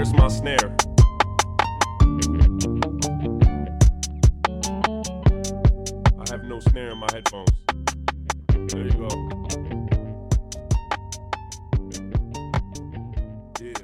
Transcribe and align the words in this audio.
Where's 0.00 0.14
my 0.14 0.28
snare? 0.28 0.76
I 6.18 6.24
have 6.30 6.44
no 6.44 6.58
snare 6.58 6.92
in 6.92 6.96
my 6.96 7.06
headphones. 7.12 7.50
There 8.48 8.86
you 8.86 8.92
go. 8.92 9.08
Yeah. 13.60 13.74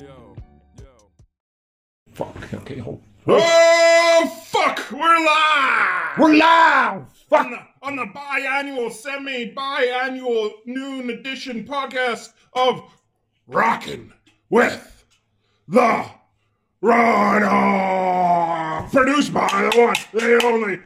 Yo, 0.00 0.36
yo. 0.78 0.94
Fuck. 2.12 2.54
Okay, 2.54 2.78
hold. 2.78 3.02
Oh 3.26 4.32
fuck! 4.44 4.92
We're 4.92 5.26
live. 5.26 6.18
We're 6.18 6.36
live. 6.36 7.02
Fuck. 7.28 7.46
on 7.46 7.50
the, 7.50 7.58
on 7.82 7.96
the 7.96 8.04
biannual, 8.04 8.92
semi-biannual 8.92 10.52
noon 10.66 11.10
edition 11.10 11.64
podcast 11.64 12.32
of 12.52 12.80
Rockin' 13.48 14.12
with 14.50 15.04
the 15.66 16.04
Rhino, 16.82 18.86
produced 18.92 19.32
by 19.32 19.48
the 19.48 19.72
one, 19.80 19.96
the 20.12 20.40
only 20.44 20.80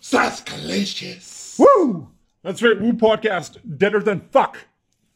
Saskalicious. 0.00 1.58
Woo. 1.58 2.08
That's 2.42 2.62
right. 2.62 2.80
Woo 2.80 2.94
podcast. 2.94 3.58
Deader 3.78 4.00
than 4.00 4.20
fuck. 4.32 4.56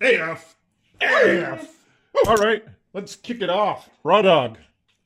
AF. 0.00 0.54
AF. 1.00 1.68
All 2.28 2.36
right. 2.36 2.62
Let's 2.92 3.16
kick 3.16 3.40
it 3.40 3.50
off. 3.50 3.88
Raw 4.04 4.22
dog. 4.22 4.58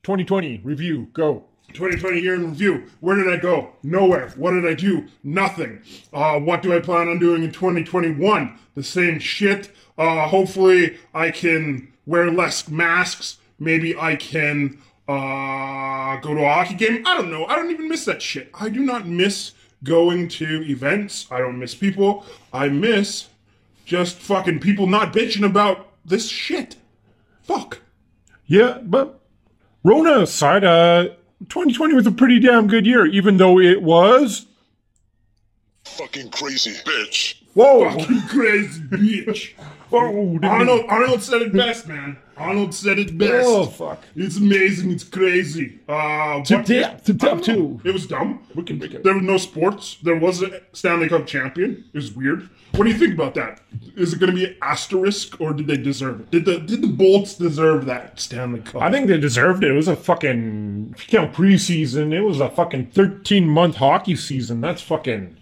2020 0.03 0.61
review. 0.63 1.07
Go. 1.13 1.45
2020 1.73 2.19
year 2.19 2.35
in 2.35 2.49
review. 2.49 2.85
Where 2.99 3.15
did 3.15 3.31
I 3.31 3.37
go? 3.37 3.73
Nowhere. 3.83 4.29
What 4.35 4.51
did 4.51 4.65
I 4.65 4.73
do? 4.73 5.07
Nothing. 5.23 5.81
Uh, 6.13 6.39
what 6.39 6.61
do 6.61 6.75
I 6.75 6.79
plan 6.79 7.07
on 7.07 7.19
doing 7.19 7.43
in 7.43 7.51
2021? 7.51 8.57
The 8.75 8.83
same 8.83 9.19
shit. 9.19 9.71
Uh, 9.97 10.27
hopefully 10.27 10.97
I 11.13 11.31
can 11.31 11.91
wear 12.05 12.31
less 12.31 12.67
masks. 12.67 13.37
Maybe 13.59 13.97
I 13.97 14.15
can 14.15 14.81
uh, 15.07 16.17
go 16.21 16.33
to 16.33 16.41
a 16.41 16.53
hockey 16.53 16.75
game. 16.75 17.05
I 17.05 17.17
don't 17.17 17.31
know. 17.31 17.45
I 17.45 17.55
don't 17.55 17.71
even 17.71 17.89
miss 17.89 18.05
that 18.05 18.21
shit. 18.21 18.49
I 18.53 18.69
do 18.69 18.79
not 18.79 19.07
miss 19.07 19.53
going 19.83 20.27
to 20.27 20.63
events. 20.63 21.27
I 21.31 21.39
don't 21.39 21.59
miss 21.59 21.75
people. 21.75 22.25
I 22.53 22.69
miss 22.69 23.27
just 23.85 24.17
fucking 24.17 24.59
people 24.59 24.87
not 24.87 25.13
bitching 25.13 25.45
about 25.45 25.87
this 26.05 26.29
shit. 26.29 26.75
Fuck. 27.41 27.79
Yeah, 28.45 28.79
but 28.83 29.19
Rona 29.83 30.19
aside, 30.19 30.63
uh, 30.63 31.09
2020 31.47 31.93
was 31.93 32.05
a 32.07 32.11
pretty 32.11 32.39
damn 32.39 32.67
good 32.67 32.85
year, 32.85 33.05
even 33.05 33.37
though 33.37 33.59
it 33.59 33.81
was. 33.81 34.45
fucking 35.85 36.29
crazy 36.31 36.71
bitch. 36.85 37.35
Whoa. 37.53 37.89
Fucking 37.89 38.21
crazy 38.23 38.81
bitch. 38.81 39.53
Didn't 39.91 40.45
Arnold, 40.45 40.85
Arnold 40.87 41.21
said 41.23 41.41
it 41.41 41.53
best, 41.53 41.87
man. 41.87 42.17
Arnold 42.37 42.73
said 42.73 42.99
it 42.99 43.17
best. 43.17 43.47
Oh, 43.47 43.65
fuck. 43.65 44.01
It's 44.15 44.37
amazing. 44.37 44.91
It's 44.91 45.03
crazy. 45.03 45.79
Uh, 45.89 46.41
To 46.43 46.57
what- 46.57 46.65
death, 46.65 47.03
to 47.05 47.13
I 47.13 47.15
don't 47.15 47.37
death, 47.37 47.47
know. 47.47 47.53
too. 47.55 47.81
It 47.83 47.91
was 47.91 48.07
dumb. 48.07 48.39
We 48.55 48.63
can 48.63 48.77
make 48.79 48.93
it. 48.93 49.03
There 49.03 49.13
were 49.13 49.21
no 49.21 49.37
sports. 49.37 49.97
There 50.03 50.15
was 50.15 50.41
a 50.41 50.61
Stanley 50.71 51.09
Cup 51.09 51.25
champion. 51.27 51.83
It 51.93 51.97
was 51.97 52.13
weird. 52.13 52.47
What 52.75 52.85
do 52.85 52.91
you 52.91 52.97
think 52.97 53.13
about 53.15 53.33
that? 53.33 53.59
Is 53.97 54.13
it 54.13 54.19
going 54.19 54.29
to 54.31 54.35
be 54.35 54.45
an 54.45 54.55
asterisk, 54.61 55.41
or 55.41 55.53
did 55.53 55.67
they 55.67 55.75
deserve 55.75 56.21
it? 56.21 56.31
Did 56.31 56.45
the 56.45 56.59
did 56.59 56.81
the 56.81 56.87
Bolts 56.87 57.33
deserve 57.33 57.85
that 57.87 58.19
Stanley 58.19 58.61
Cup? 58.61 58.81
I 58.81 58.91
think 58.91 59.07
they 59.07 59.17
deserved 59.19 59.63
it. 59.63 59.71
It 59.71 59.73
was 59.73 59.87
a 59.87 59.95
fucking, 59.95 60.93
if 60.95 61.11
you 61.11 61.19
count 61.19 61.33
preseason, 61.33 62.13
it 62.13 62.21
was 62.21 62.39
a 62.39 62.49
fucking 62.49 62.87
13 62.91 63.47
month 63.47 63.77
hockey 63.77 64.15
season. 64.15 64.61
That's 64.61 64.81
fucking 64.83 65.35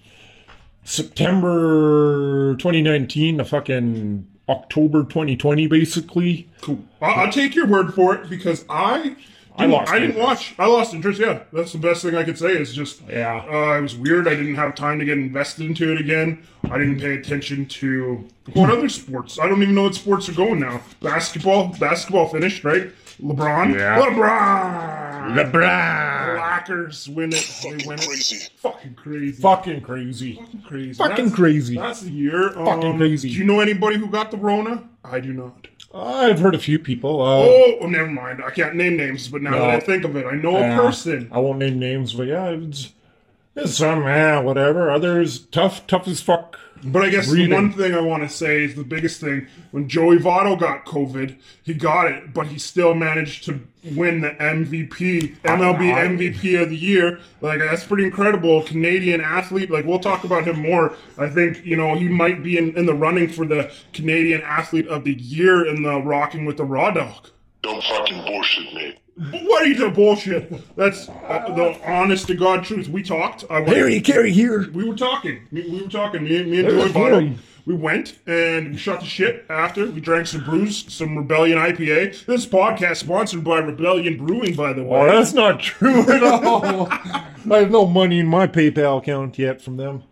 September 0.83 2.55
2019 2.59 3.37
to 3.39 3.45
fucking 3.45 4.27
October 4.49 5.03
2020, 5.03 5.67
basically. 5.67 6.49
Cool. 6.61 6.83
I'll, 7.01 7.25
I'll 7.25 7.31
take 7.31 7.55
your 7.55 7.67
word 7.67 7.93
for 7.93 8.15
it 8.15 8.29
because 8.29 8.65
I 8.69 9.15
didn't, 9.57 9.73
I 9.73 9.95
I, 9.95 9.99
didn't 9.99 10.17
watch. 10.17 10.53
I 10.59 10.67
lost 10.67 10.93
interest. 10.93 11.19
Yeah, 11.19 11.43
that's 11.51 11.71
the 11.73 11.79
best 11.79 12.03
thing 12.03 12.15
I 12.15 12.23
could 12.23 12.37
say. 12.37 12.51
Is 12.51 12.73
just 12.73 13.01
Yeah. 13.09 13.43
Uh, 13.49 13.77
it 13.77 13.81
was 13.81 13.95
weird. 13.95 14.27
I 14.27 14.35
didn't 14.35 14.55
have 14.55 14.75
time 14.75 14.99
to 14.99 15.05
get 15.05 15.17
invested 15.17 15.65
into 15.65 15.91
it 15.91 15.99
again. 15.99 16.45
I 16.69 16.77
didn't 16.77 16.99
pay 16.99 17.15
attention 17.15 17.65
to 17.65 18.27
what 18.53 18.69
other 18.69 18.89
sports. 18.89 19.39
I 19.39 19.47
don't 19.47 19.61
even 19.63 19.75
know 19.75 19.83
what 19.83 19.95
sports 19.95 20.29
are 20.29 20.33
going 20.33 20.59
now. 20.59 20.81
Basketball. 21.01 21.75
Basketball 21.79 22.27
finished 22.27 22.63
right. 22.63 22.91
LeBron. 23.21 23.73
Yeah. 23.77 23.99
LeBron. 23.99 25.51
LeBron. 25.51 26.57
Lakers 26.57 27.09
win 27.09 27.29
it. 27.29 27.31
They 27.63 27.71
Fucking 27.71 27.87
win 27.87 27.99
it. 27.99 28.49
Fucking 28.57 28.95
crazy. 28.95 29.41
Fucking 29.41 29.81
crazy. 29.81 30.35
Fucking 30.35 30.61
crazy. 30.61 30.93
Fucking 30.93 31.15
That's- 31.25 31.35
crazy. 31.35 31.75
That's 31.75 32.01
the 32.01 32.11
year. 32.11 32.51
Fucking 32.51 32.91
Um, 32.91 32.97
crazy. 32.97 33.29
Do 33.29 33.35
you 33.35 33.43
know 33.43 33.59
anybody 33.59 33.97
who 33.97 34.07
got 34.07 34.31
the 34.31 34.37
Rona? 34.37 34.83
I 35.03 35.19
do 35.19 35.33
not. 35.33 35.67
I've 35.93 36.39
heard 36.39 36.53
a 36.53 36.59
few 36.59 36.77
people. 36.79 37.21
Uh, 37.21 37.39
Oh, 37.45 37.77
oh, 37.81 37.87
never 37.87 38.09
mind. 38.09 38.41
I 38.45 38.51
can't 38.51 38.75
name 38.75 38.97
names, 38.97 39.27
but 39.29 39.41
now 39.41 39.51
No. 39.51 39.59
that 39.59 39.69
I 39.69 39.79
think 39.79 40.03
of 40.03 40.15
it, 40.15 40.25
I 40.25 40.35
know 40.35 40.57
yeah, 40.59 40.77
a 40.77 40.81
person. 40.81 41.29
I 41.31 41.39
won't 41.39 41.59
name 41.59 41.79
names, 41.79 42.13
but 42.13 42.27
yeah, 42.27 42.49
it's, 42.49 42.91
it's 43.55 43.75
some, 43.75 44.03
yeah, 44.03 44.39
whatever. 44.39 44.91
Others, 44.91 45.39
tough, 45.47 45.87
tough 45.87 46.07
as 46.07 46.21
fuck. 46.21 46.59
But 46.83 47.03
I 47.03 47.09
guess 47.09 47.29
Breathing. 47.29 47.49
the 47.49 47.55
one 47.55 47.73
thing 47.73 47.93
I 47.95 48.01
want 48.01 48.23
to 48.23 48.29
say 48.29 48.63
is 48.63 48.75
the 48.75 48.83
biggest 48.83 49.19
thing. 49.21 49.47
When 49.71 49.87
Joey 49.87 50.17
Votto 50.17 50.59
got 50.59 50.85
COVID, 50.85 51.35
he 51.63 51.73
got 51.73 52.11
it, 52.11 52.33
but 52.33 52.47
he 52.47 52.59
still 52.59 52.93
managed 52.93 53.45
to 53.45 53.59
win 53.95 54.21
the 54.21 54.31
MVP, 54.31 55.35
MLB 55.43 55.93
I- 55.93 56.07
MVP 56.07 56.61
of 56.61 56.69
the 56.69 56.77
year. 56.77 57.19
Like, 57.41 57.59
that's 57.59 57.83
pretty 57.83 58.03
incredible. 58.05 58.63
Canadian 58.63 59.21
athlete. 59.21 59.69
Like, 59.71 59.85
we'll 59.85 59.99
talk 59.99 60.23
about 60.23 60.45
him 60.45 60.59
more. 60.59 60.95
I 61.17 61.29
think, 61.29 61.65
you 61.65 61.75
know, 61.75 61.95
he 61.95 62.07
might 62.07 62.43
be 62.43 62.57
in, 62.57 62.77
in 62.77 62.85
the 62.85 62.93
running 62.93 63.29
for 63.29 63.45
the 63.45 63.71
Canadian 63.93 64.41
athlete 64.41 64.87
of 64.87 65.03
the 65.03 65.13
year 65.13 65.65
in 65.65 65.83
the 65.83 65.99
Rocking 66.01 66.45
with 66.45 66.57
the 66.57 66.65
Raw 66.65 66.91
Dog. 66.91 67.29
Don't 67.63 67.83
fucking 67.83 68.23
bullshit 68.25 68.73
me. 68.73 68.95
What 69.17 69.63
are 69.63 69.65
you 69.65 69.75
doing? 69.75 69.93
Bullshit. 69.93 70.75
That's 70.75 71.09
uh, 71.09 71.51
the 71.55 71.79
honest 71.85 72.27
to 72.27 72.35
God 72.35 72.63
truth. 72.63 72.87
We 72.87 73.01
talked. 73.01 73.45
I 73.49 73.59
went- 73.61 73.69
Harry 73.75 73.99
Carey 73.99 74.31
here. 74.31 74.69
we 74.71 74.87
were 74.87 74.95
talking. 74.95 75.47
We, 75.51 75.67
we 75.69 75.81
were 75.81 75.89
talking. 75.89 76.23
Me, 76.23 76.43
me 76.43 76.59
and 76.59 76.69
Joey 76.69 76.89
Votto. 76.89 77.37
We 77.65 77.73
went 77.73 78.17
and 78.25 78.71
we 78.71 78.77
shot 78.77 79.01
the 79.01 79.05
shit 79.05 79.45
after. 79.49 79.87
We 79.87 79.99
drank 79.99 80.27
some 80.27 80.45
brews, 80.45 80.85
some 80.93 81.17
Rebellion 81.17 81.57
IPA. 81.57 82.25
This 82.25 82.45
podcast 82.45 82.97
sponsored 82.97 83.43
by 83.43 83.57
Rebellion 83.57 84.17
Brewing, 84.17 84.55
by 84.55 84.71
the 84.71 84.83
way. 84.83 85.01
Oh, 85.01 85.05
that's 85.05 85.33
not 85.33 85.59
true 85.59 86.09
at 86.09 86.23
all. 86.23 86.87
I 86.91 87.25
have 87.57 87.71
no 87.71 87.85
money 87.85 88.19
in 88.19 88.27
my 88.27 88.47
PayPal 88.47 88.99
account 88.99 89.37
yet 89.37 89.61
from 89.61 89.75
them. 89.75 90.03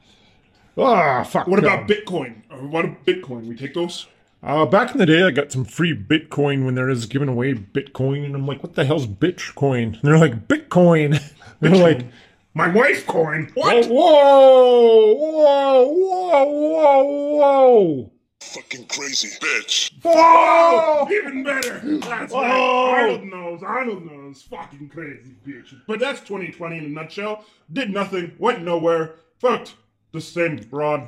Ah, 0.77 1.23
fuck. 1.23 1.47
what 1.47 1.61
them. 1.61 1.71
about 1.71 1.87
Bitcoin? 1.87 2.41
What 2.69 2.83
about 2.83 3.05
Bitcoin? 3.05 3.45
We 3.45 3.55
take 3.55 3.73
those? 3.73 4.07
Uh, 4.45 4.63
back 4.63 4.91
in 4.91 4.99
the 4.99 5.07
day, 5.07 5.23
I 5.23 5.31
got 5.31 5.51
some 5.51 5.65
free 5.65 5.97
Bitcoin 5.97 6.65
when 6.65 6.75
there 6.75 6.85
was 6.85 7.07
giving 7.07 7.27
away 7.29 7.55
Bitcoin, 7.55 8.23
and 8.25 8.35
I'm 8.35 8.45
like, 8.45 8.61
"What 8.61 8.75
the 8.75 8.85
hell's 8.85 9.07
Bitcoin?" 9.07 9.93
And 9.95 10.01
they're 10.03 10.19
like, 10.19 10.47
"Bitcoin." 10.47 11.19
They're 11.61 11.71
like, 11.71 12.05
My 12.53 12.67
wife 12.67 13.07
coin. 13.07 13.51
"Oh, 13.57 13.61
What? 13.61 13.85
whoa, 13.87 15.13
whoa, 15.15 15.87
whoa, 15.87 16.45
whoa, 16.45 17.37
whoa!" 17.37 18.11
Fucking 18.41 18.85
crazy 18.85 19.29
bitch. 19.39 19.91
Oh, 20.03 21.07
even 21.11 21.43
better. 21.43 21.79
That's 21.79 22.31
right. 22.33 22.51
Oh. 22.53 22.89
Arnold 22.91 23.23
knows. 23.23 23.63
Arnold 23.63 24.05
knows. 24.05 24.43
Fucking 24.43 24.89
crazy 24.89 25.33
bitch. 25.47 25.73
But 25.87 25.99
that's 25.99 26.19
2020 26.19 26.77
in 26.77 26.85
a 26.85 26.89
nutshell. 26.89 27.45
Did 27.73 27.89
nothing. 27.89 28.35
Went 28.37 28.61
nowhere. 28.63 29.15
Fucked 29.39 29.75
the 30.11 30.21
same 30.21 30.57
broad. 30.69 31.07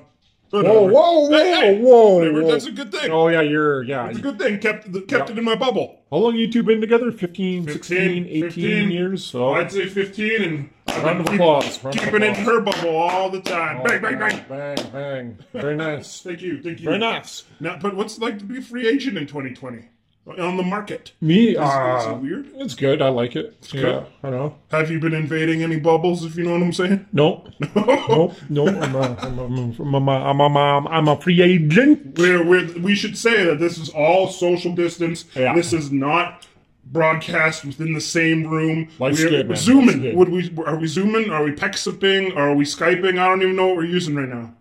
Whoa, 0.49 0.63
whoa, 0.63 0.81
whoa, 0.83 1.29
whoa, 1.75 2.17
Whatever. 2.19 2.41
whoa. 2.43 2.51
That's 2.51 2.65
a 2.67 2.71
good 2.71 2.91
thing. 2.91 3.11
Oh 3.11 3.27
yeah, 3.27 3.41
you're 3.41 3.83
yeah. 3.83 4.07
It's 4.07 4.19
a 4.19 4.21
good 4.21 4.39
thing. 4.39 4.59
Kept 4.59 4.91
the, 4.91 5.01
kept 5.01 5.29
Yeah. 5.29 5.33
it 5.35 5.37
in 5.39 5.43
my 5.43 5.55
bubble. 5.55 5.99
How 6.09 6.17
long 6.17 6.35
you 6.35 6.49
two 6.51 6.63
been 6.63 6.79
together? 6.79 7.11
15, 7.11 7.67
16, 7.67 8.25
18 8.27 8.41
15. 8.43 8.91
years. 8.91 9.25
So 9.25 9.53
I'd 9.55 9.71
say 9.71 9.87
15 9.87 10.41
and 10.43 10.69
I've 10.87 11.03
Round 11.03 11.19
of 11.19 11.25
been 11.25 11.35
applause, 11.35 11.83
round 11.83 11.97
of 11.97 12.03
keeping 12.05 12.21
it 12.21 12.25
in 12.27 12.31
applause. 12.31 12.45
her 12.47 12.61
bubble 12.61 12.95
all 12.95 13.29
the 13.29 13.41
time. 13.41 13.83
bang, 13.83 14.01
bang, 14.01 14.15
oh, 14.15 14.19
bang. 14.19 14.45
bang, 14.47 14.77
bang. 14.93 15.37
Very 15.51 15.75
nice. 15.75 16.21
Thank 16.21 16.41
you, 16.41 16.61
thank 16.63 16.79
you. 16.79 16.85
Very 16.85 16.99
nice. 16.99 17.43
Now, 17.59 17.77
but 17.81 17.95
what's 17.95 18.15
it 18.17 18.21
like 18.21 18.39
to 18.39 18.45
be 18.45 18.59
a 18.59 18.61
free 18.61 18.87
agent 18.87 19.17
in 19.17 19.27
2020 19.27 19.83
on 20.27 20.57
the 20.57 20.63
market? 20.63 21.13
Me, 21.21 21.49
Is, 21.49 21.55
is 21.55 21.57
uh, 21.59 22.13
it 22.15 22.21
weird? 22.21 22.47
it's 22.55 22.75
good. 22.75 23.01
I 23.01 23.09
like 23.09 23.35
it. 23.35 23.55
yeah, 23.71 23.81
good. 23.81 24.05
I 24.23 24.29
know. 24.29 24.55
Have 24.71 24.91
you 24.91 24.99
been 24.99 25.13
invading 25.13 25.63
any 25.63 25.79
bubbles? 25.79 26.25
If 26.25 26.35
you 26.35 26.43
know 26.43 26.51
what 26.53 26.61
I'm 26.61 26.73
saying. 26.73 27.05
Nope. 27.13 27.49
nope. 27.75 28.35
Nope. 28.49 28.75
I'm 28.81 28.95
a, 28.95 29.17
I'm 29.21 29.39
a, 29.39 29.43
I'm 29.45 29.93
a, 29.93 29.97
I'm 29.97 30.07
a, 30.07 30.43
I'm 30.43 30.55
a, 30.55 30.89
I'm 30.89 31.07
a 31.07 31.21
free 31.21 31.41
agent. 31.41 32.17
We're, 32.17 32.43
we're, 32.43 32.71
we 32.79 32.95
should 32.95 33.17
say 33.17 33.45
that 33.45 33.59
this 33.59 33.77
is 33.77 33.89
all 33.89 34.27
social 34.27 34.73
distance. 34.75 35.25
Yeah. 35.35 35.53
This 35.55 35.71
is 35.73 35.91
not 35.91 36.45
broadcast 36.91 37.65
within 37.65 37.93
the 37.93 38.01
same 38.01 38.47
room. 38.47 38.89
Life's 38.99 39.19
we're 39.21 39.29
good, 39.29 39.47
man. 39.49 39.57
zooming. 39.57 40.15
Would 40.15 40.29
we? 40.29 40.53
Are 40.65 40.77
we 40.77 40.87
zooming? 40.87 41.29
Are 41.29 41.43
we 41.43 41.51
pexiping? 41.51 42.35
Are 42.35 42.53
we 42.53 42.65
skyping? 42.65 43.19
I 43.19 43.27
don't 43.27 43.41
even 43.41 43.55
know 43.55 43.67
what 43.67 43.77
we're 43.77 43.85
using 43.85 44.15
right 44.15 44.29
now. 44.29 44.53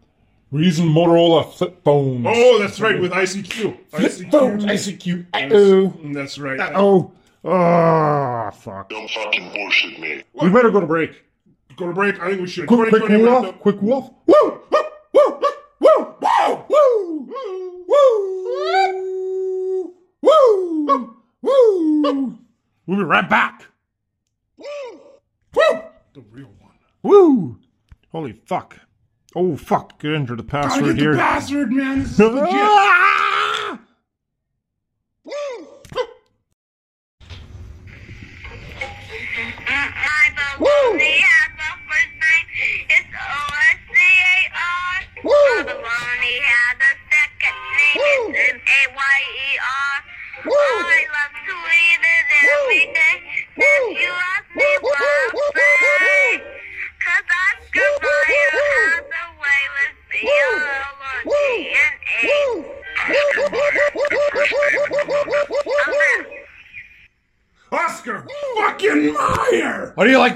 We're 0.51 0.63
using 0.63 0.87
Motorola 0.87 1.53
flip 1.53 1.83
phones. 1.83 2.25
Oh, 2.29 2.59
that's 2.61 2.79
right, 2.81 3.01
with 3.01 3.11
ICQ. 3.11 3.77
flip 3.89 4.13
phones. 4.31 4.65
ICQ. 4.65 5.27
Oh. 5.53 5.93
That's 6.13 6.39
right. 6.39 6.61
Oh. 6.75 7.13
Oh, 7.45 8.51
fuck. 8.53 8.89
Don't 8.89 9.11
fucking 9.11 9.53
bullshit 9.53 9.99
me. 10.01 10.23
We 10.41 10.49
better 10.51 10.71
go 10.71 10.81
to 10.81 10.87
break. 10.87 11.25
Go 11.77 11.87
to 11.87 11.93
break. 11.93 12.21
I 12.21 12.29
think 12.31 12.41
we 12.41 12.47
should. 12.47 12.67
Quick, 12.69 12.91
quick 12.91 13.09
wolf. 13.09 13.47
up. 13.47 13.61
Quick 13.61 13.83
wolf. 13.83 14.11
Woo! 14.27 14.61
Woo! 14.71 14.83
Woo! 15.13 15.41
Woo! 15.81 15.81
Woo! 15.81 16.15
Woo! 16.69 17.29
Woo! 20.23 20.23
Woo! 20.23 21.17
Woo! 21.43 22.39
We'll 22.87 22.99
be 22.99 23.05
right 23.05 23.29
back. 23.29 23.67
Woo! 24.57 24.67
Woo! 25.55 25.81
The 26.15 26.21
real 26.31 26.51
one. 26.61 26.73
Woo! 27.03 27.59
Holy 28.11 28.33
fuck. 28.33 28.79
Oh 29.39 29.55
fuck, 29.55 29.99
get 30.01 30.15
enter 30.15 30.35
the 30.35 30.43
Gotta 30.43 30.69
password 30.69 30.85
get 30.87 30.97
the 30.97 31.03
here. 31.03 31.15
password, 31.15 31.71
man. 31.71 32.07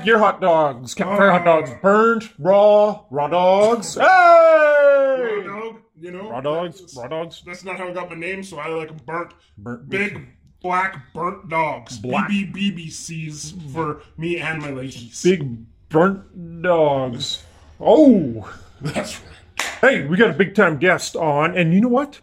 like 0.00 0.06
your 0.06 0.18
hot 0.18 0.40
dogs? 0.40 0.94
Campfire 0.94 1.30
hot 1.30 1.44
dogs, 1.44 1.70
um, 1.70 1.78
burnt, 1.82 2.32
raw, 2.38 3.04
raw 3.10 3.28
dogs. 3.28 3.94
Hey! 3.94 4.02
Raw 4.02 5.42
dog, 5.42 5.82
you 5.98 6.10
know. 6.10 6.30
Raw 6.30 6.40
dogs, 6.40 6.94
raw 6.96 7.06
dogs. 7.06 7.42
That's 7.44 7.64
not 7.64 7.76
how 7.76 7.88
I 7.88 7.92
got 7.92 8.08
my 8.08 8.16
name, 8.16 8.42
so 8.42 8.58
I 8.58 8.68
like 8.68 8.88
them 8.88 9.00
burnt. 9.04 9.34
Burnt. 9.58 9.88
Big 9.88 10.26
black 10.62 11.12
burnt 11.12 11.48
dogs. 11.50 11.98
Black. 11.98 12.30
BB 12.30 12.74
BBCs 12.74 13.72
for 13.72 14.02
me 14.16 14.38
and 14.38 14.62
my 14.62 14.70
ladies. 14.70 15.22
Big 15.22 15.46
burnt 15.90 16.62
dogs. 16.62 17.44
Oh, 17.78 18.50
That's 18.80 19.20
right. 19.20 19.66
hey, 19.80 20.06
we 20.06 20.16
got 20.16 20.30
a 20.30 20.34
big 20.34 20.54
time 20.54 20.78
guest 20.78 21.14
on, 21.14 21.56
and 21.56 21.74
you 21.74 21.80
know 21.82 21.88
what? 21.88 22.20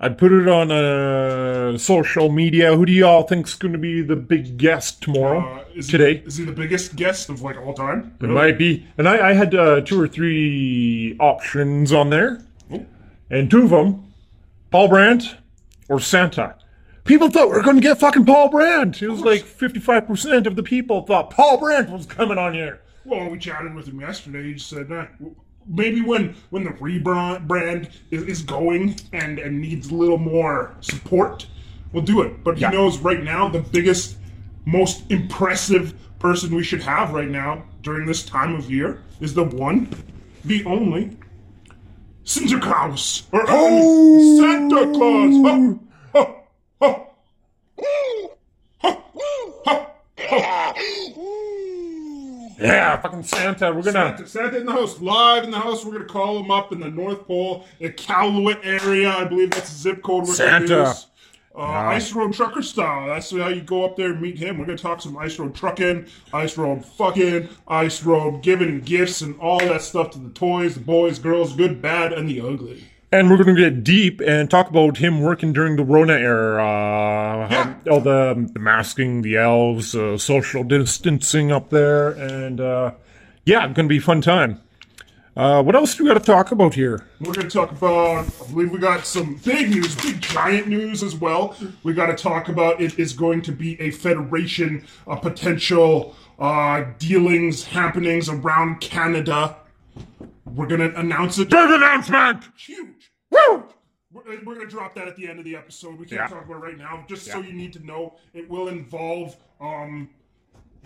I 0.00 0.08
put 0.10 0.30
it 0.30 0.46
on 0.46 0.70
uh, 0.70 1.76
social 1.76 2.30
media. 2.30 2.76
Who 2.76 2.86
do 2.86 2.92
y'all 2.92 3.24
think's 3.24 3.54
going 3.54 3.72
to 3.72 3.78
be 3.78 4.00
the 4.00 4.14
big 4.14 4.56
guest 4.56 5.02
tomorrow? 5.02 5.56
Uh, 5.56 5.64
is 5.74 5.88
today? 5.88 6.18
He, 6.18 6.26
is 6.26 6.36
he 6.36 6.44
the 6.44 6.52
biggest 6.52 6.94
guest 6.94 7.28
of 7.28 7.42
like 7.42 7.56
all 7.56 7.74
time? 7.74 8.16
It 8.20 8.28
might 8.28 8.58
be. 8.58 8.86
And 8.96 9.08
I, 9.08 9.30
I 9.30 9.32
had 9.32 9.54
uh, 9.56 9.80
two 9.80 10.00
or 10.00 10.06
three 10.06 11.16
options 11.18 11.92
on 11.92 12.10
there. 12.10 12.44
Oh. 12.72 12.86
And 13.28 13.50
two 13.50 13.64
of 13.64 13.70
them, 13.70 14.12
Paul 14.70 14.88
Brandt 14.88 15.34
or 15.88 15.98
Santa. 15.98 16.54
People 17.02 17.30
thought 17.30 17.48
we 17.48 17.54
were 17.54 17.62
going 17.62 17.76
to 17.76 17.82
get 17.82 17.98
fucking 17.98 18.24
Paul 18.24 18.50
Brandt. 18.50 19.02
It 19.02 19.08
was 19.08 19.22
like 19.22 19.42
55% 19.42 20.46
of 20.46 20.54
the 20.54 20.62
people 20.62 21.06
thought 21.06 21.30
Paul 21.30 21.58
Brandt 21.58 21.90
was 21.90 22.06
coming 22.06 22.38
on 22.38 22.54
here. 22.54 22.82
Well, 23.04 23.30
we 23.30 23.38
chatted 23.38 23.74
with 23.74 23.88
him 23.88 24.00
yesterday. 24.00 24.44
He 24.44 24.54
just 24.54 24.68
said, 24.68 24.90
nah, 24.90 25.06
maybe 25.68 26.00
when 26.00 26.34
when 26.50 26.64
the 26.64 26.70
rebrand 26.70 27.90
is, 28.10 28.22
is 28.24 28.42
going 28.42 28.96
and 29.12 29.38
and 29.38 29.60
needs 29.60 29.90
a 29.90 29.94
little 29.94 30.18
more 30.18 30.74
support, 30.80 31.46
we'll 31.92 32.02
do 32.02 32.22
it. 32.22 32.42
But 32.44 32.58
Yeah. 32.58 32.70
he 32.70 32.76
knows 32.76 32.98
right 32.98 33.22
now 33.22 33.48
the 33.48 33.60
biggest, 33.60 34.16
most 34.64 35.02
impressive 35.10 35.94
person 36.18 36.54
we 36.54 36.62
should 36.64 36.82
have 36.82 37.12
right 37.12 37.28
now 37.28 37.62
during 37.82 38.06
this 38.06 38.24
time 38.24 38.54
of 38.54 38.70
year 38.70 39.02
is 39.20 39.34
the 39.34 39.44
one, 39.44 39.88
the 40.44 40.64
only, 40.64 41.16
Santa 42.24 42.58
Claus 42.60 43.22
or 43.32 43.44
Oh! 43.48 44.40
Santa 44.40 44.92
Claus. 44.92 45.34
Ho, 45.44 45.80
ho, 46.12 46.44
ho. 46.80 47.06
Ho, 48.82 49.02
ho, 49.64 49.86
ho. 50.18 50.74
Yeah, 52.58 53.00
fucking 53.00 53.22
Santa. 53.22 53.72
We're 53.72 53.82
to. 53.82 53.92
Santa, 53.92 54.26
Santa 54.26 54.56
in 54.58 54.66
the 54.66 54.72
house, 54.72 55.00
live 55.00 55.44
in 55.44 55.50
the 55.50 55.58
house. 55.58 55.84
We're 55.84 55.92
gonna 55.92 56.04
call 56.06 56.38
him 56.38 56.50
up 56.50 56.72
in 56.72 56.80
the 56.80 56.90
North 56.90 57.26
Pole, 57.26 57.64
in 57.80 57.92
Calumet 57.92 58.58
area. 58.64 59.10
I 59.10 59.24
believe 59.24 59.50
that's 59.50 59.70
the 59.70 59.78
zip 59.78 60.02
code. 60.02 60.26
We're 60.26 60.34
Santa. 60.34 60.66
Gonna 60.66 60.88
use. 60.88 61.06
Uh, 61.56 61.62
Ice 61.62 62.12
road 62.12 62.32
trucker 62.32 62.62
style. 62.62 63.08
That's 63.08 63.30
how 63.32 63.48
you 63.48 63.62
go 63.62 63.84
up 63.84 63.96
there 63.96 64.12
and 64.12 64.20
meet 64.20 64.38
him. 64.38 64.58
We're 64.58 64.66
gonna 64.66 64.78
talk 64.78 65.00
some 65.00 65.16
ice 65.18 65.38
road 65.40 65.56
trucking, 65.56 66.06
ice 66.32 66.56
road 66.56 66.84
fucking, 66.84 67.48
ice 67.66 68.04
road 68.04 68.42
giving 68.42 68.80
gifts 68.80 69.22
and 69.22 69.38
all 69.40 69.58
that 69.58 69.82
stuff 69.82 70.10
to 70.12 70.18
the 70.20 70.30
toys, 70.30 70.74
the 70.74 70.80
boys, 70.80 71.18
girls, 71.18 71.56
good, 71.56 71.82
bad, 71.82 72.12
and 72.12 72.28
the 72.28 72.40
ugly. 72.40 72.84
And 73.10 73.30
we're 73.30 73.42
going 73.42 73.56
to 73.56 73.62
get 73.70 73.82
deep 73.84 74.20
and 74.20 74.50
talk 74.50 74.68
about 74.68 74.98
him 74.98 75.22
working 75.22 75.54
during 75.54 75.76
the 75.76 75.84
Rona 75.84 76.12
era. 76.12 76.62
Uh, 76.62 77.48
Yeah. 77.50 77.74
all 77.90 78.00
the, 78.00 78.50
the 78.52 78.58
masking, 78.60 79.22
the 79.22 79.36
elves, 79.38 79.94
uh, 79.96 80.18
social 80.18 80.62
distancing 80.62 81.50
up 81.50 81.70
there. 81.70 82.10
And 82.10 82.60
uh, 82.60 82.92
yeah, 83.46 83.64
it's 83.64 83.74
going 83.74 83.88
to 83.88 83.92
be 83.92 83.96
a 83.98 84.02
fun 84.02 84.20
time. 84.20 84.60
Uh, 85.34 85.62
what 85.62 85.74
else 85.76 85.94
do 85.94 86.02
we 86.02 86.08
got 86.10 86.18
to 86.18 86.32
talk 86.32 86.50
about 86.52 86.74
here? 86.74 87.06
We're 87.20 87.32
going 87.32 87.48
to 87.48 87.52
talk 87.56 87.70
about, 87.70 88.26
I 88.26 88.50
believe 88.50 88.72
we 88.72 88.78
got 88.78 89.06
some 89.06 89.36
big 89.44 89.70
news, 89.70 89.94
big 89.94 90.20
giant 90.20 90.66
news 90.66 91.02
as 91.02 91.14
well. 91.14 91.56
We 91.84 91.94
got 91.94 92.06
to 92.06 92.16
talk 92.16 92.48
about 92.48 92.80
it 92.80 92.98
is 92.98 93.12
going 93.14 93.42
to 93.42 93.52
be 93.52 93.80
a 93.80 93.90
federation 93.92 94.84
of 95.06 95.22
potential 95.22 96.14
uh, 96.40 96.84
dealings, 96.98 97.64
happenings 97.64 98.28
around 98.28 98.80
Canada. 98.80 99.56
We're 100.44 100.66
going 100.66 100.80
to 100.90 100.98
announce 100.98 101.38
it. 101.38 101.50
Big 101.50 101.70
announcement! 101.70 102.42
Huge. 102.56 102.88
Woo! 103.48 103.64
We're, 104.12 104.22
we're 104.44 104.54
going 104.54 104.60
to 104.60 104.66
drop 104.66 104.94
that 104.94 105.06
at 105.08 105.16
the 105.16 105.28
end 105.28 105.38
of 105.38 105.44
the 105.44 105.54
episode. 105.56 105.98
We 105.98 106.06
can't 106.06 106.20
Yeah. 106.22 106.26
talk 106.28 106.44
about 106.46 106.56
it 106.56 106.60
right 106.66 106.78
now, 106.78 107.04
just 107.08 107.26
so 107.26 107.40
you 107.40 107.52
need 107.52 107.72
to 107.74 107.84
know. 107.84 108.16
It 108.32 108.48
will 108.48 108.68
involve 108.68 109.36
um, 109.60 110.08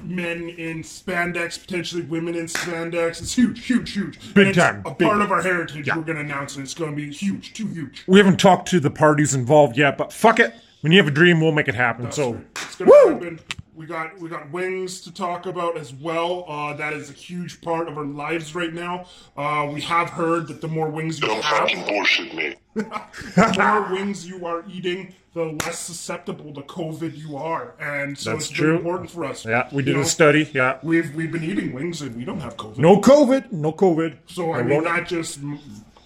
men 0.03 0.49
in 0.49 0.83
spandex, 0.83 1.61
potentially 1.61 2.03
women 2.03 2.35
in 2.35 2.47
spandex. 2.47 3.21
It's 3.23 3.35
huge, 3.37 3.65
huge, 3.65 3.93
huge. 3.93 4.35
Big 4.35 4.49
it's 4.49 4.59
time, 4.59 4.83
A 4.85 4.91
big. 4.93 5.07
part 5.07 5.23
of 5.23 5.31
our 5.31 5.41
heritage. 5.43 5.87
We're 5.95 6.03
going 6.03 6.17
to 6.17 6.23
announce 6.25 6.57
it. 6.57 6.63
It's 6.63 6.75
going 6.75 6.91
to 6.91 6.97
be 6.97 7.13
huge, 7.13 7.53
too 7.53 7.69
huge. 7.69 8.03
We 8.09 8.19
haven't 8.19 8.41
talked 8.41 8.69
to 8.71 8.81
the 8.81 8.91
parties 8.91 9.35
involved 9.35 9.77
yet, 9.77 9.97
but 9.97 10.13
fuck 10.13 10.41
it. 10.41 10.55
When 10.81 10.91
you 10.91 10.99
have 10.99 11.07
a 11.07 11.13
dream, 11.13 11.41
we'll 11.41 11.53
make 11.53 11.69
it 11.69 11.77
happen. 11.77 12.11
so, 12.11 12.41
it's 12.57 12.75
gonna 12.75 12.91
Woo! 12.91 13.13
happen. 13.15 13.41
We 13.83 13.89
got 13.89 14.17
we 14.21 14.29
got 14.29 14.49
wings 14.53 15.01
to 15.01 15.13
talk 15.13 15.47
about 15.47 15.77
as 15.77 15.93
well. 15.93 16.45
Uh, 16.47 16.73
that 16.75 16.93
is 16.93 17.11
a 17.11 17.13
huge 17.13 17.61
part 17.63 17.89
of 17.89 17.99
our 17.99 18.05
lives 18.05 18.55
right 18.55 18.73
now. 18.73 19.07
Uh, 19.37 19.69
we 19.75 19.81
have 19.81 20.09
heard 20.09 20.47
that 20.47 20.61
the 20.61 20.69
more 20.69 20.89
wings 20.89 21.19
you 21.21 21.27
Don't 21.27 21.43
have, 21.43 21.69
fucking 21.69 21.85
bullshit 21.87 22.33
me. 22.33 22.55
the 22.75 23.55
more 23.59 23.93
wings 23.93 24.25
you 24.25 24.47
are 24.47 24.63
eating, 24.71 25.13
the 25.35 25.47
less 25.65 25.81
susceptible 25.81 26.55
to 26.55 26.61
COVID 26.61 27.19
you 27.19 27.37
are, 27.37 27.75
and 27.81 28.17
so 28.17 28.31
That's 28.35 28.45
it's 28.51 28.55
true. 28.57 28.77
important 28.77 29.11
for 29.11 29.25
us. 29.25 29.45
yeah, 29.45 29.69
we 29.73 29.79
You 29.79 29.83
did 29.87 29.97
know, 29.97 30.03
a 30.03 30.05
study. 30.05 30.49
Yeah. 30.55 30.79
We've 30.85 31.13
we've 31.17 31.33
been 31.33 31.43
eating 31.43 31.73
wings 31.73 32.03
and 32.03 32.15
we 32.15 32.25
don't 32.25 32.39
have 32.41 32.57
COVID. 32.57 32.79
No 32.79 32.99
COVID. 33.01 33.51
No 33.51 33.73
COVID. 33.73 34.17
So 34.27 34.53
I 34.53 34.61
I 34.61 34.63
mean, 34.63 34.85
not 34.85 35.09
just 35.09 35.41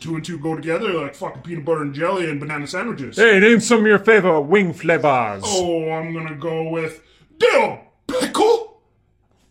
two 0.00 0.14
and 0.14 0.24
two 0.24 0.38
go 0.38 0.56
together 0.56 0.94
like 0.94 1.14
fucking 1.14 1.42
peanut 1.42 1.66
butter 1.66 1.82
and 1.82 1.92
jelly 1.94 2.30
and 2.30 2.40
banana 2.40 2.66
sandwiches. 2.66 3.16
Hey, 3.18 3.38
name 3.38 3.60
some 3.60 3.80
of 3.80 3.86
your 3.86 3.98
favorite 3.98 4.40
wing 4.40 4.72
flavors. 4.72 5.42
Oh, 5.44 5.90
I'm 5.90 6.14
gonna 6.14 6.36
go 6.36 6.70
with 6.70 7.02
dill 7.38 7.78
pickle, 8.06 8.80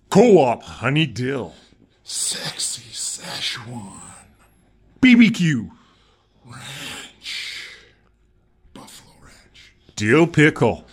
Co-op 0.10 0.64
honey 0.64 1.06
dill. 1.06 1.54
sexy 2.04 2.84
Szechuan. 2.92 4.00
BBQ. 5.02 5.70
Ranch. 6.46 7.70
Buffalo 8.74 9.14
Ranch. 9.22 9.74
Dill 9.96 10.28
pickle. 10.28 10.86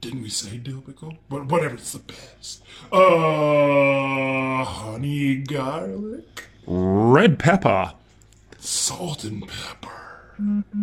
Didn't 0.00 0.22
we 0.22 0.28
say 0.30 0.56
dill 0.58 0.80
pickle? 0.80 1.14
But 1.28 1.46
whatever, 1.46 1.76
it's 1.76 1.92
the 1.92 2.00
best. 2.00 2.62
Uh, 2.90 4.64
honey 4.64 5.36
garlic, 5.36 6.48
Red 6.66 7.38
pepper. 7.38 7.94
salt 8.58 9.24
and 9.24 9.46
pepper. 9.46 9.88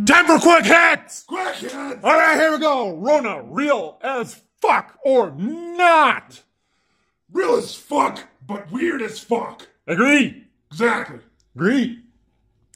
Time 0.05 0.25
for 0.25 0.39
quick 0.39 0.65
hits! 0.65 1.25
Crackhead! 1.29 2.01
Alright, 2.03 2.39
here 2.39 2.51
we 2.51 2.59
go. 2.59 2.95
Rona, 2.95 3.41
real 3.43 3.97
as 4.01 4.41
fuck 4.61 4.97
or 5.03 5.31
not. 5.31 6.43
Real 7.31 7.55
as 7.55 7.75
fuck, 7.75 8.23
but 8.45 8.71
weird 8.71 9.01
as 9.01 9.19
fuck. 9.19 9.67
Agree. 9.87 10.45
Exactly. 10.71 11.19
Agree. 11.55 11.99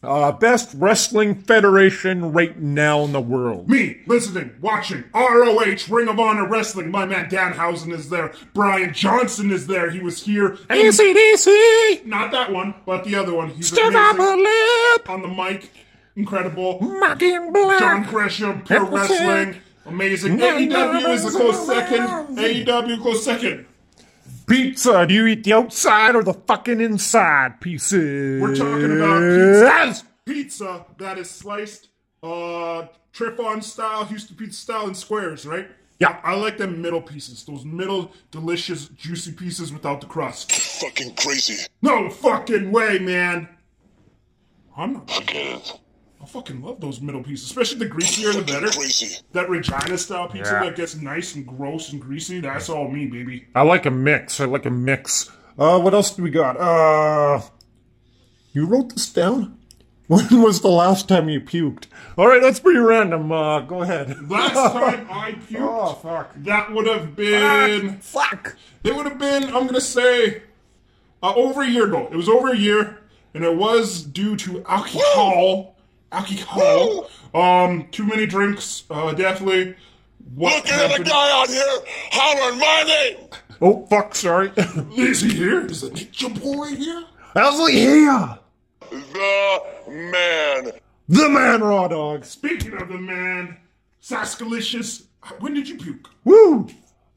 Uh, 0.04 0.34
best 0.34 0.74
wrestling 0.76 1.34
federation 1.34 2.34
right 2.34 2.60
now 2.60 3.06
in 3.06 3.14
the 3.14 3.22
world. 3.22 3.70
Me, 3.70 4.02
listening, 4.06 4.52
watching, 4.60 5.02
ROH, 5.14 5.78
Ring 5.90 6.10
of 6.10 6.20
Honor 6.20 6.46
Wrestling. 6.46 6.92
My 6.92 7.06
man 7.06 7.30
Danhausen 7.30 7.94
is 7.94 8.10
there. 8.10 8.34
Brian 8.54 8.94
Johnson 8.94 9.50
is 9.50 9.66
there. 9.66 9.90
He 9.90 10.02
was 10.02 10.22
here. 10.22 10.58
ACDC! 10.70 12.06
Not 12.06 12.32
that 12.32 12.52
one, 12.52 12.76
but 12.86 13.06
the 13.06 13.16
other 13.16 13.34
one. 13.34 13.52
He's 13.52 13.68
Stick 13.70 13.96
up 13.96 14.20
a 14.20 14.22
lip! 14.22 15.10
on 15.10 15.22
the 15.22 15.30
mic. 15.30 15.72
Incredible. 16.18 16.82
Mocking 16.82 17.54
black! 17.54 17.80
John 17.80 18.04
Gresham, 18.04 18.62
Pure 18.64 18.80
Triple 18.80 18.98
Wrestling. 18.98 19.62
Amazing. 19.86 20.38
No, 20.38 20.58
AEW 20.58 20.70
no, 20.70 21.12
is 21.12 21.26
a 21.26 21.32
no, 21.32 21.38
close 21.38 21.68
no, 21.68 21.74
second. 21.74 22.36
no. 22.36 22.42
AEW 22.42 23.02
close 23.02 23.24
second. 23.24 23.66
Pizza, 24.48 25.06
do 25.08 25.14
you 25.14 25.28
eat 25.28 25.44
the 25.44 25.54
outside 25.54 26.16
or 26.16 26.24
the 26.24 26.34
fucking 26.34 26.82
inside 26.82 27.62
pieces? 27.62 28.42
We're 28.42 28.56
talking 28.56 28.98
about 28.98 29.22
pizza. 29.22 30.06
Pizza 30.26 30.86
that 30.98 31.18
is 31.18 31.30
sliced, 31.30 31.90
uh, 32.22 32.88
Trifon 33.14 33.64
style, 33.64 34.06
Houston 34.06 34.36
pizza 34.36 34.60
style 34.60 34.88
in 34.88 34.96
squares, 34.96 35.46
right? 35.46 35.68
Yeah. 36.00 36.20
I 36.24 36.36
like 36.36 36.58
them 36.58 36.82
middle 36.82 37.02
pieces. 37.02 37.44
Those 37.46 37.64
middle, 37.64 38.12
delicious, 38.32 38.90
juicy 38.90 39.32
pieces 39.32 39.72
without 39.72 40.02
the 40.02 40.08
crust. 40.08 40.52
Fucking 40.52 41.16
crazy. 41.16 41.66
No 41.82 42.10
fucking 42.10 42.72
way, 42.72 43.00
man. 43.00 43.48
I'm 44.76 44.94
not. 44.94 45.12
I 45.12 45.24
get 45.24 45.36
it. 45.36 45.80
I 46.24 46.26
fucking 46.26 46.62
love 46.62 46.80
those 46.80 47.02
middle 47.02 47.22
pieces, 47.22 47.46
especially 47.48 47.80
the 47.80 47.88
greasier 47.88 48.32
the 48.32 48.44
better. 48.44 48.68
Crazy. 48.72 49.18
That 49.34 49.50
Regina 49.50 49.98
style 49.98 50.30
pizza 50.30 50.54
Yeah. 50.54 50.64
that 50.70 50.76
gets 50.78 50.96
nice 50.96 51.36
and 51.36 51.46
gross 51.46 51.92
and 51.92 52.02
greasy. 52.02 52.40
That's 52.40 52.70
all 52.70 52.90
me, 52.90 53.08
baby. 53.08 53.48
I 53.54 53.64
like 53.64 53.86
a 53.86 53.92
mix. 53.92 54.40
I 54.40 54.46
like 54.46 54.66
a 54.66 54.70
mix. 54.70 55.30
Uh, 55.60 55.80
what 55.80 55.94
else 55.94 56.12
do 56.12 56.24
we 56.24 56.30
got? 56.32 56.56
Uh, 56.58 57.42
you 58.54 58.66
wrote 58.66 58.94
this 58.94 59.10
down? 59.12 59.58
When 60.08 60.42
was 60.42 60.60
the 60.62 60.68
last 60.70 61.08
time 61.08 61.30
you 61.30 61.40
puked? 61.40 61.86
All 62.18 62.28
right, 62.28 62.42
that's 62.42 62.60
pretty 62.60 62.78
random. 62.80 63.32
Uh, 63.32 63.62
go 63.62 63.82
ahead. 63.84 64.30
Last 64.30 64.54
time 64.54 65.08
I 65.12 65.32
puked, 65.32 65.62
Oh, 65.62 65.94
fuck. 65.94 66.34
that 66.38 66.72
would 66.74 66.88
have 66.88 67.16
been. 67.16 67.98
Fuck. 68.00 68.58
It 68.84 68.94
would 68.96 69.06
have 69.06 69.18
been, 69.18 69.44
I'm 69.46 69.66
gonna 69.66 69.80
say, 69.82 70.44
uh, 71.24 71.34
over 71.36 71.62
a 71.64 71.68
year 71.70 71.88
ago. 71.88 72.10
It 72.12 72.18
was 72.18 72.28
over 72.28 72.50
a 72.52 72.58
year, 72.58 73.00
and 73.34 73.44
it 73.46 73.56
was 73.56 74.04
due 74.04 74.36
to 74.36 74.64
alcohol. 74.66 75.73
Alcohol. 76.14 77.10
Um, 77.34 77.88
too 77.90 78.06
many 78.06 78.28
drinks, 78.28 78.84
uh, 78.92 79.14
definitely. 79.14 79.76
What 80.36 80.56
Looking 80.58 80.80
at 80.80 81.00
a 81.00 81.04
guy 81.04 81.42
out 81.42 81.48
here 81.48 81.64
hollering 82.12 82.60
my 82.60 82.84
name. 82.88 83.28
Oh, 83.60 83.86
fuck, 83.88 84.14
sorry. 84.14 84.52
Is 84.96 85.22
he 85.22 85.34
here? 85.34 85.66
Is 85.66 85.82
the 85.82 85.90
ninja 85.90 86.42
boy 86.42 86.68
here? 86.76 87.04
How's 87.34 87.68
he 87.68 87.80
here? 87.80 88.40
The 88.90 89.62
man. 89.88 90.72
The 91.10 91.30
man 91.30 91.62
raw 91.62 91.88
dog. 91.88 92.26
Speaking 92.26 92.74
of 92.74 92.90
the 92.90 92.98
man, 92.98 93.58
Saskalicious, 94.02 95.06
when 95.40 95.56
did 95.56 95.68
you 95.68 95.78
puke? 95.78 96.10
Woo! 96.24 96.68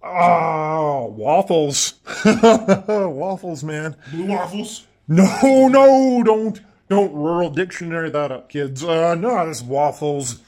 Oh, 0.02 1.14
waffles. 1.16 1.94
waffles, 2.24 3.62
man. 3.62 3.96
Blue 4.10 4.26
waffles? 4.26 4.86
No, 5.08 5.68
no, 5.68 6.22
don't, 6.24 6.60
don't 6.88 7.12
rural 7.14 7.50
dictionary 7.50 8.10
that 8.10 8.30
up, 8.32 8.48
kids. 8.48 8.82
Uh, 8.84 9.14
no, 9.14 9.38
it's 9.48 9.62
waffles. 9.62 10.40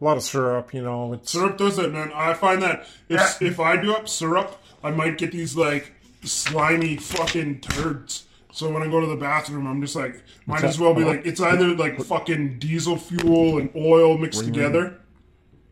A 0.00 0.04
lot 0.04 0.16
of 0.16 0.22
syrup, 0.22 0.74
you 0.74 0.82
know. 0.82 1.12
It's 1.12 1.30
Syrup 1.32 1.56
does 1.58 1.78
it, 1.78 1.92
man. 1.92 2.10
I 2.14 2.34
find 2.34 2.60
that 2.62 2.86
if, 3.08 3.40
if 3.40 3.60
I 3.60 3.76
do 3.76 3.94
up 3.94 4.08
syrup, 4.08 4.60
I 4.82 4.90
might 4.90 5.16
get 5.18 5.30
these 5.32 5.56
like 5.56 5.92
slimy 6.24 6.96
fucking 6.96 7.60
turds. 7.60 8.26
So 8.52 8.70
when 8.70 8.82
I 8.82 8.88
go 8.88 9.00
to 9.00 9.06
the 9.06 9.16
bathroom, 9.16 9.66
I'm 9.66 9.80
just 9.80 9.96
like, 9.96 10.22
might 10.46 10.62
as 10.64 10.78
well 10.78 10.92
be 10.92 11.04
like, 11.04 11.24
it's 11.24 11.40
either 11.40 11.68
like 11.74 11.98
fucking 12.02 12.58
diesel 12.58 12.96
fuel 12.96 13.58
and 13.58 13.70
oil 13.76 14.18
mixed 14.18 14.44
together, 14.44 14.98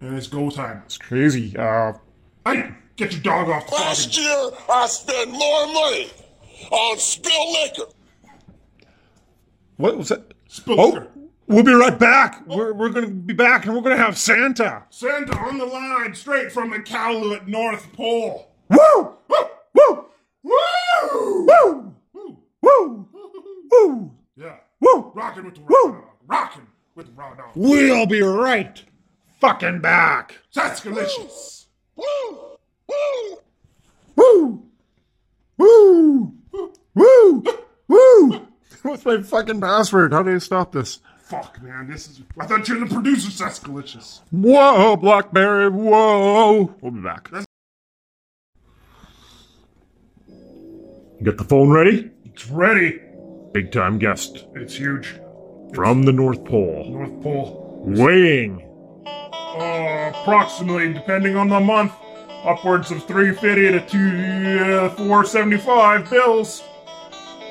and 0.00 0.16
it's 0.16 0.28
go 0.28 0.48
time. 0.48 0.82
it's 0.86 0.96
crazy. 0.98 1.56
Uh, 1.56 1.92
Hey, 2.46 2.70
get 2.96 3.12
your 3.12 3.20
dog 3.20 3.50
off 3.50 3.66
the 3.68 3.74
Last 3.74 4.14
fucking. 4.14 4.22
year, 4.24 4.50
I 4.70 4.86
spent 4.86 5.30
more 5.30 5.66
money 5.66 6.10
on 6.70 6.98
spilled 6.98 7.56
liquor. 7.62 7.92
What 9.80 9.96
was 9.96 10.08
that? 10.10 10.34
Spill 10.48 10.80
Oh, 10.80 11.06
we'll 11.46 11.64
be 11.64 11.72
right 11.72 11.98
back. 11.98 12.46
We're, 12.46 12.72
we're 12.72 12.90
gonna 12.90 13.08
be 13.08 13.34
back, 13.34 13.64
and 13.64 13.74
we're 13.74 13.80
gonna 13.80 13.96
have 13.96 14.18
Santa. 14.18 14.84
Santa 14.90 15.36
on 15.36 15.58
the 15.58 15.64
line, 15.66 16.14
straight 16.14 16.52
from 16.52 16.70
the 16.70 16.76
Iqaluit 16.76 17.48
North 17.48 17.92
Pole. 17.92 18.52
Woo! 18.68 18.78
Woo! 19.28 19.48
Woo! 19.74 20.04
Woo! 20.42 21.46
Woo! 21.46 21.94
Woo! 22.62 23.08
Woo! 23.70 24.10
Yeah, 24.36 24.56
Woo! 24.80 25.12
rocking 25.14 25.44
with 25.44 25.54
the 25.54 25.60
raw 25.62 25.68
Woo! 25.68 25.92
dog. 25.92 26.04
Rocking 26.26 26.66
with 26.94 27.06
the 27.06 27.12
raw 27.12 27.34
dog. 27.34 27.50
We'll 27.54 28.06
be 28.06 28.20
right 28.22 28.82
fucking 29.40 29.80
back. 29.80 30.38
That's 30.54 30.80
delicious. 30.82 31.66
Woo! 31.96 32.04
Woo! 32.88 33.38
Woo! 34.16 34.62
Woo! 35.56 36.34
Woo! 36.94 37.44
Woo! 37.88 38.46
What's 38.82 39.04
my 39.04 39.20
fucking 39.22 39.60
password? 39.60 40.12
How 40.12 40.22
do 40.22 40.34
I 40.34 40.38
stop 40.38 40.72
this? 40.72 41.00
Fuck, 41.22 41.62
man, 41.62 41.88
this 41.88 42.08
is. 42.08 42.22
I 42.38 42.46
thought 42.46 42.66
you 42.68 42.78
were 42.80 42.86
the 42.88 42.92
producer, 42.94 43.30
Saskalicious. 43.30 44.20
Whoa, 44.32 44.96
Blackberry, 44.96 45.68
whoa! 45.68 46.74
We'll 46.80 46.90
be 46.92 47.00
back. 47.00 47.30
You 50.28 51.26
got 51.26 51.36
the 51.36 51.44
phone 51.44 51.70
ready? 51.70 52.10
It's 52.24 52.48
ready. 52.48 53.00
Big 53.52 53.70
time 53.72 53.98
guest 53.98 54.46
It's 54.54 54.74
huge. 54.74 55.14
from 55.74 56.04
the 56.04 56.12
North 56.12 56.44
Pole. 56.44 56.88
North 56.90 57.22
Pole. 57.22 57.82
Weighing 57.84 58.66
Uh, 59.06 60.12
approximately, 60.14 60.92
depending 60.92 61.36
on 61.36 61.48
the 61.48 61.60
month, 61.60 61.92
upwards 62.44 62.90
of 62.90 63.04
350 63.06 63.72
to 63.72 63.80
two, 63.86 64.74
uh, 64.74 64.88
475 64.90 66.08
bills. 66.10 66.62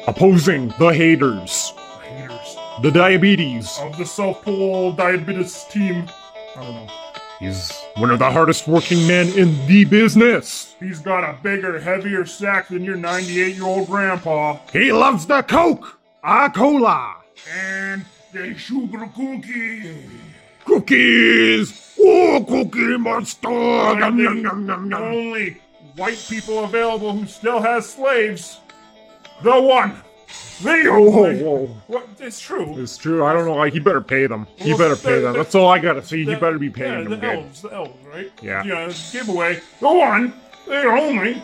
Opposing 0.09 0.73
the 0.79 0.87
haters, 0.89 1.73
Haters 2.03 2.55
the 2.81 2.89
diabetes. 2.91 3.77
of 3.79 3.95
the 3.97 4.05
South 4.05 4.41
Pole 4.43 4.91
diabetes 4.93 5.65
team. 5.69 6.09
I 6.57 6.61
don't 6.63 6.73
know. 6.75 6.87
He's 7.39 7.71
one 7.95 8.09
of 8.09 8.19
the 8.19 8.29
hardest 8.29 8.67
working 8.67 9.05
men 9.07 9.27
in 9.37 9.65
the 9.67 9.85
business. 9.85 10.75
He's 10.79 10.99
got 10.99 11.23
a 11.23 11.37
bigger, 11.41 11.79
heavier 11.79 12.25
sack 12.25 12.67
than 12.69 12.83
your 12.83 12.97
98 12.97 13.55
year 13.55 13.63
old 13.65 13.87
grandpa. 13.87 14.57
He 14.73 14.91
loves 14.91 15.25
the 15.27 15.41
Coke, 15.43 15.99
a 16.23 16.49
cola, 16.49 17.15
And 17.53 18.03
the 18.33 18.55
sugar 18.57 19.07
cookie. 19.15 19.95
cookies. 20.65 21.95
Oh, 22.01 22.43
Cookie 22.47 22.97
Monster! 22.97 23.49
Yum, 23.49 24.03
And 24.03 24.41
yum, 24.41 24.89
the 24.89 24.97
only 24.97 25.57
white 25.95 26.25
people 26.29 26.63
available 26.63 27.11
who 27.13 27.25
still 27.25 27.59
has 27.61 27.89
slaves. 27.89 28.59
The 29.43 29.61
one. 29.61 29.95
The 30.61 30.83
Whoa, 30.89 30.95
only. 31.23 31.41
whoa. 31.43 31.65
What? 31.87 32.07
It's 32.19 32.39
true. 32.39 32.75
It's 32.81 32.97
true. 32.97 33.23
I 33.23 33.31
don't 33.33 33.45
know. 33.45 33.55
Like, 33.55 33.71
he 33.73 33.79
better 33.79 34.01
pay 34.01 34.27
them. 34.27 34.45
He 34.57 34.69
Well, 34.73 34.77
better 34.79 34.95
pay 34.97 35.15
the- 35.15 35.21
them. 35.21 35.33
the- 35.33 35.39
That's 35.39 35.55
all 35.55 35.69
I 35.69 35.79
gotta 35.79 36.03
see. 36.03 36.17
He 36.19 36.25
The- 36.25 36.35
better 36.37 36.59
be 36.59 36.69
paying 36.69 36.91
yeah, 36.91 37.01
them 37.01 37.09
the 37.11 37.15
good. 37.17 37.35
elves, 37.39 37.61
the 37.61 37.69
elves, 37.73 38.05
right? 38.13 38.31
Yeah. 38.41 38.63
Yeah, 38.65 38.91
giveaway. 39.13 39.61
The 39.79 39.87
one, 39.87 40.33
the 40.67 40.83
only. 40.87 41.41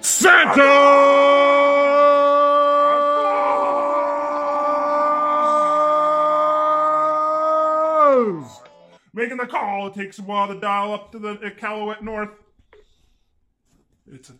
Santa! 0.00 0.64
Making 9.14 9.38
the 9.38 9.46
call. 9.46 9.88
It 9.88 9.94
takes 9.94 10.18
a 10.18 10.22
while 10.22 10.46
to 10.48 10.58
dial 10.60 10.92
up 10.92 11.10
to 11.12 11.18
the 11.18 11.30
uh, 11.30 11.50
Iqaluit 11.50 12.02
North. 12.02 12.30
It's 14.10 14.30
a. 14.30 14.34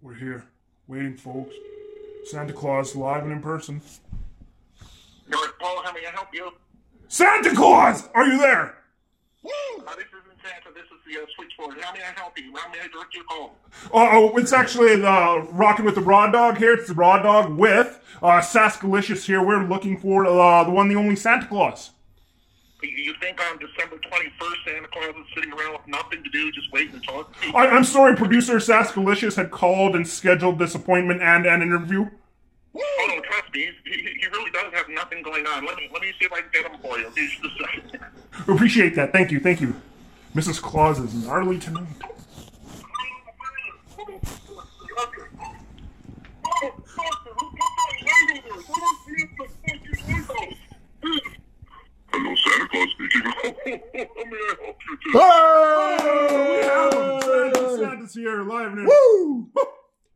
We're 0.00 0.14
here, 0.14 0.44
waiting, 0.88 1.16
folks. 1.16 1.54
Santa 2.24 2.52
Claus 2.52 2.94
live 2.96 3.22
and 3.22 3.32
in 3.32 3.40
person. 3.40 3.80
North 5.28 5.58
Pole, 5.58 5.82
how 5.84 5.92
may 5.92 6.06
I 6.06 6.10
help 6.10 6.28
you? 6.32 6.52
Santa 7.08 7.54
Claus, 7.54 8.08
are 8.14 8.26
you 8.26 8.38
there? 8.38 8.76
Uh, 9.44 9.94
this 9.94 10.06
isn't 10.06 10.38
Santa. 10.42 10.74
This 10.74 10.84
is 10.84 10.98
the 11.06 11.22
uh, 11.22 11.26
switchboard. 11.36 11.80
How 11.80 11.92
may 11.92 12.00
I 12.00 12.12
help 12.18 12.36
you? 12.36 12.52
How 12.56 12.70
may 12.72 12.80
I 12.80 12.88
direct 12.88 13.14
your 13.14 13.24
call? 13.24 13.56
Oh, 13.92 14.36
it's 14.36 14.52
actually 14.52 14.96
the 14.96 15.46
rocking 15.52 15.84
with 15.84 15.94
the 15.94 16.00
Raw 16.00 16.28
Dog 16.30 16.58
here. 16.58 16.74
It's 16.74 16.88
the 16.88 16.94
Raw 16.94 17.22
Dog 17.22 17.56
with 17.56 18.00
uh, 18.22 18.40
Saskalicious 18.40 19.26
here. 19.26 19.44
We're 19.44 19.62
looking 19.64 19.98
for 19.98 20.26
uh, 20.26 20.64
the 20.64 20.70
one, 20.70 20.88
the 20.88 20.96
only 20.96 21.14
Santa 21.14 21.46
Claus. 21.46 21.92
You- 22.82 23.14
think 23.20 23.40
on 23.40 23.58
December 23.58 23.96
21st 23.96 24.64
Santa 24.66 24.88
Claus 24.88 25.14
is 25.16 25.34
sitting 25.34 25.52
around 25.52 25.72
with 25.72 25.88
nothing 25.88 26.22
to 26.22 26.30
do, 26.30 26.52
just 26.52 26.70
waiting 26.72 27.00
to 27.00 27.06
talk 27.06 27.32
to 27.32 27.40
people? 27.40 27.58
I, 27.58 27.66
I'm 27.68 27.84
sorry, 27.84 28.14
producer 28.14 28.56
Saskalicious 28.56 29.36
had 29.36 29.50
called 29.50 29.96
and 29.96 30.06
scheduled 30.06 30.58
this 30.58 30.74
appointment 30.74 31.22
and 31.22 31.46
an 31.46 31.62
interview. 31.62 32.08
Oh, 32.74 33.06
no, 33.08 33.20
trust 33.22 33.52
me. 33.54 33.70
He, 33.84 33.90
he, 34.20 34.26
really 34.26 34.50
does 34.50 34.72
have 34.74 34.88
nothing 34.90 35.22
going 35.22 35.46
on. 35.46 35.64
Let 35.64 35.76
me, 35.76 35.88
let 35.92 36.02
me 36.02 36.12
see 36.20 36.26
if 36.26 36.32
I 36.32 36.42
can 36.42 36.50
get 36.52 36.70
him 36.70 36.78
for 36.82 36.98
you. 36.98 37.10
Just 37.16 37.44
a 37.44 37.64
second. 37.64 38.00
Appreciate 38.54 38.94
that. 38.96 39.12
Thank 39.12 39.30
you. 39.30 39.40
Thank 39.40 39.60
you. 39.62 39.74
Mrs. 40.34 40.60
Claus 40.60 40.98
is 40.98 41.14
gnarly 41.14 41.58
tonight. 41.58 41.86
Hello, 52.18 52.34
Santa 52.34 52.66
Claus 52.68 52.88
speaking. 52.94 53.20
How 53.24 53.42
may 54.24 54.40
I 54.40 54.54
help 54.64 54.78
you 54.88 54.96
today? 54.96 55.18
Oh, 55.20 56.00
we 56.48 56.56
have. 56.64 57.22
Santa, 57.22 57.76
Santa's 57.76 58.14
here, 58.14 58.42
live 58.42 58.72
and. 58.72 58.86
Woo! 58.86 59.50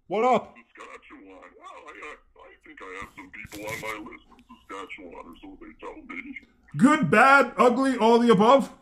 What 0.07 0.25
up? 0.25 0.55
Saskatchewan. 0.79 1.45
Well, 1.61 1.77
I, 1.87 1.91
uh, 1.91 2.41
I 2.41 2.57
think 2.65 2.79
I 2.81 3.01
have 3.01 3.11
some 3.15 3.29
people 3.31 3.61
on 3.69 3.77
my 3.83 4.11
list 4.11 4.25
from 4.31 4.41
Saskatchewan, 4.49 5.27
or 5.27 5.35
so 5.43 5.59
they 5.61 5.73
tell 5.79 5.97
me. 6.09 6.39
Good, 6.79 7.11
bad, 7.11 7.53
ugly, 7.59 7.99
all 7.99 8.19
the 8.19 8.33
above. 8.33 8.73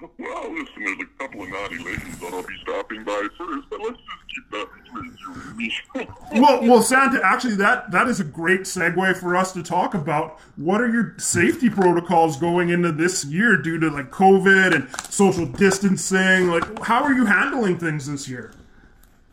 Well, 0.00 0.52
listen, 0.52 0.84
there's 0.84 0.98
a 1.00 1.18
couple 1.18 1.42
of 1.42 1.48
naughty 1.48 1.78
ladies 1.78 2.18
that 2.18 2.32
I'll 2.32 2.42
be 2.42 2.56
stopping 2.62 3.02
by 3.04 3.28
first, 3.38 3.70
but 3.70 3.80
let's 3.80 3.96
just 3.96 4.34
keep 4.34 4.50
that 4.50 4.68
between 4.84 5.16
you 5.18 5.32
and 5.32 5.56
me. 5.56 5.74
well, 6.40 6.62
well, 6.62 6.82
Santa. 6.82 7.20
Actually, 7.24 7.54
that 7.56 7.90
that 7.92 8.06
is 8.06 8.20
a 8.20 8.24
great 8.24 8.62
segue 8.62 9.16
for 9.16 9.36
us 9.36 9.52
to 9.52 9.62
talk 9.62 9.94
about. 9.94 10.38
What 10.56 10.82
are 10.82 10.88
your 10.88 11.14
safety 11.18 11.70
protocols 11.70 12.36
going 12.36 12.68
into 12.68 12.92
this 12.92 13.24
year 13.24 13.56
due 13.56 13.78
to 13.78 13.88
like 13.88 14.10
COVID 14.10 14.74
and 14.74 14.88
social 15.10 15.46
distancing? 15.46 16.48
Like, 16.48 16.84
how 16.84 17.02
are 17.02 17.14
you 17.14 17.24
handling 17.24 17.78
things 17.78 18.06
this 18.06 18.28
year? 18.28 18.52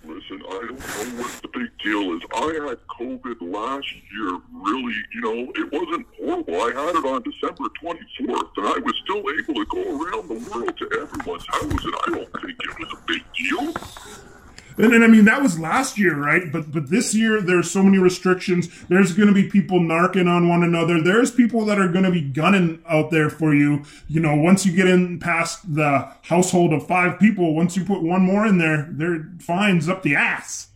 Listen, 0.05 0.43
I 0.45 0.51
don't 0.51 0.79
know 0.79 1.24
what 1.24 1.31
the 1.41 1.48
big 1.48 1.69
deal 1.81 2.13
is. 2.17 2.22
I 2.36 2.67
had 2.67 2.77
COVID 2.88 3.38
last 3.39 3.88
year. 4.12 4.38
Really, 4.51 4.95
you 5.13 5.22
know, 5.22 5.51
it 5.55 5.72
wasn't 5.72 6.05
horrible. 6.19 6.55
I 6.62 6.74
had 6.74 6.95
it 6.95 7.05
on 7.05 7.24
December 7.24 7.69
24th, 7.81 8.50
and 8.57 8.67
I 8.67 8.79
was 8.79 8.95
still 9.05 9.19
able 9.19 9.53
to 9.53 9.65
go 9.65 9.81
around 9.81 10.27
the 10.27 10.50
world 10.51 10.77
to 10.77 11.00
everyone's 11.00 11.48
house, 11.48 11.86
and 11.86 11.95
I 12.05 12.10
don't 12.10 12.41
think 12.41 12.57
it 12.60 12.79
was 12.79 12.91
a 12.91 13.01
big 13.07 13.24
deal. 13.33 14.33
And, 14.77 15.03
I 15.03 15.08
mean 15.08 15.25
that 15.25 15.42
was 15.42 15.60
last 15.60 15.98
year, 15.98 16.15
right? 16.15 16.51
But 16.51 16.72
but 16.72 16.89
this 16.89 17.13
year 17.13 17.42
there's 17.42 17.70
so 17.70 17.84
many 17.84 17.98
restrictions. 17.98 18.70
There's 18.86 19.13
going 19.13 19.27
to 19.27 19.34
be 19.34 19.50
people 19.50 19.80
narking 19.80 20.27
on 20.27 20.48
one 20.48 20.63
another. 20.63 21.01
There's 21.01 21.32
people 21.32 21.65
that 21.65 21.80
are 21.80 21.88
going 21.88 22.06
to 22.06 22.12
be 22.12 22.22
gunning 22.22 22.82
out 22.88 23.12
there 23.12 23.30
for 23.30 23.53
you. 23.53 23.84
You 24.08 24.20
know, 24.20 24.36
once 24.36 24.65
you 24.65 24.75
get 24.75 24.88
in 24.88 25.20
past 25.20 25.75
the 25.75 26.12
household 26.24 26.74
of 26.74 26.88
five 26.88 27.20
people, 27.20 27.53
once 27.53 27.75
you 27.77 27.86
put 27.86 28.01
one 28.01 28.22
more 28.22 28.46
in 28.46 28.58
there, 28.58 28.88
their 28.92 29.30
fines 29.39 29.89
up 29.89 30.03
the 30.03 30.15
ass. 30.15 30.70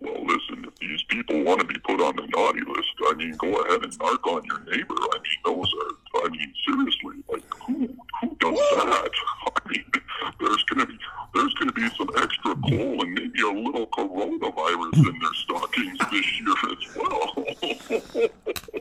Well, 0.00 0.22
listen, 0.24 0.66
if 0.66 0.74
these 0.80 1.02
people 1.04 1.42
want 1.44 1.60
to 1.60 1.66
be 1.66 1.78
put 1.80 2.00
on 2.00 2.14
the 2.16 2.26
naughty 2.26 2.60
list, 2.60 2.88
I 3.08 3.14
mean, 3.14 3.34
go 3.36 3.54
ahead 3.54 3.82
and 3.82 3.98
narc 3.98 4.26
on 4.26 4.44
your 4.44 4.60
neighbor. 4.64 4.94
I 4.94 5.18
mean, 5.22 5.56
those 5.56 5.72
are, 5.82 5.92
I 6.16 6.28
mean, 6.28 6.52
seriously, 6.66 7.16
like, 7.30 7.42
who, 7.66 7.88
who 8.20 8.36
does 8.40 8.58
that? 8.76 9.10
I 9.46 9.68
mean, 9.68 9.84
there's 10.40 10.62
gonna 10.64 10.86
be, 10.86 10.98
there's 11.34 11.54
gonna 11.54 11.72
be 11.72 11.88
some 11.96 12.10
extra 12.16 12.54
coal 12.56 13.02
and 13.02 13.14
maybe 13.14 13.42
a 13.42 13.50
little 13.50 13.86
coronavirus 13.88 15.08
in 15.08 15.18
their 15.18 15.34
stockings 15.34 15.98
this 16.10 16.40
year 16.40 16.54
as 16.72 16.96
well. 16.96 18.30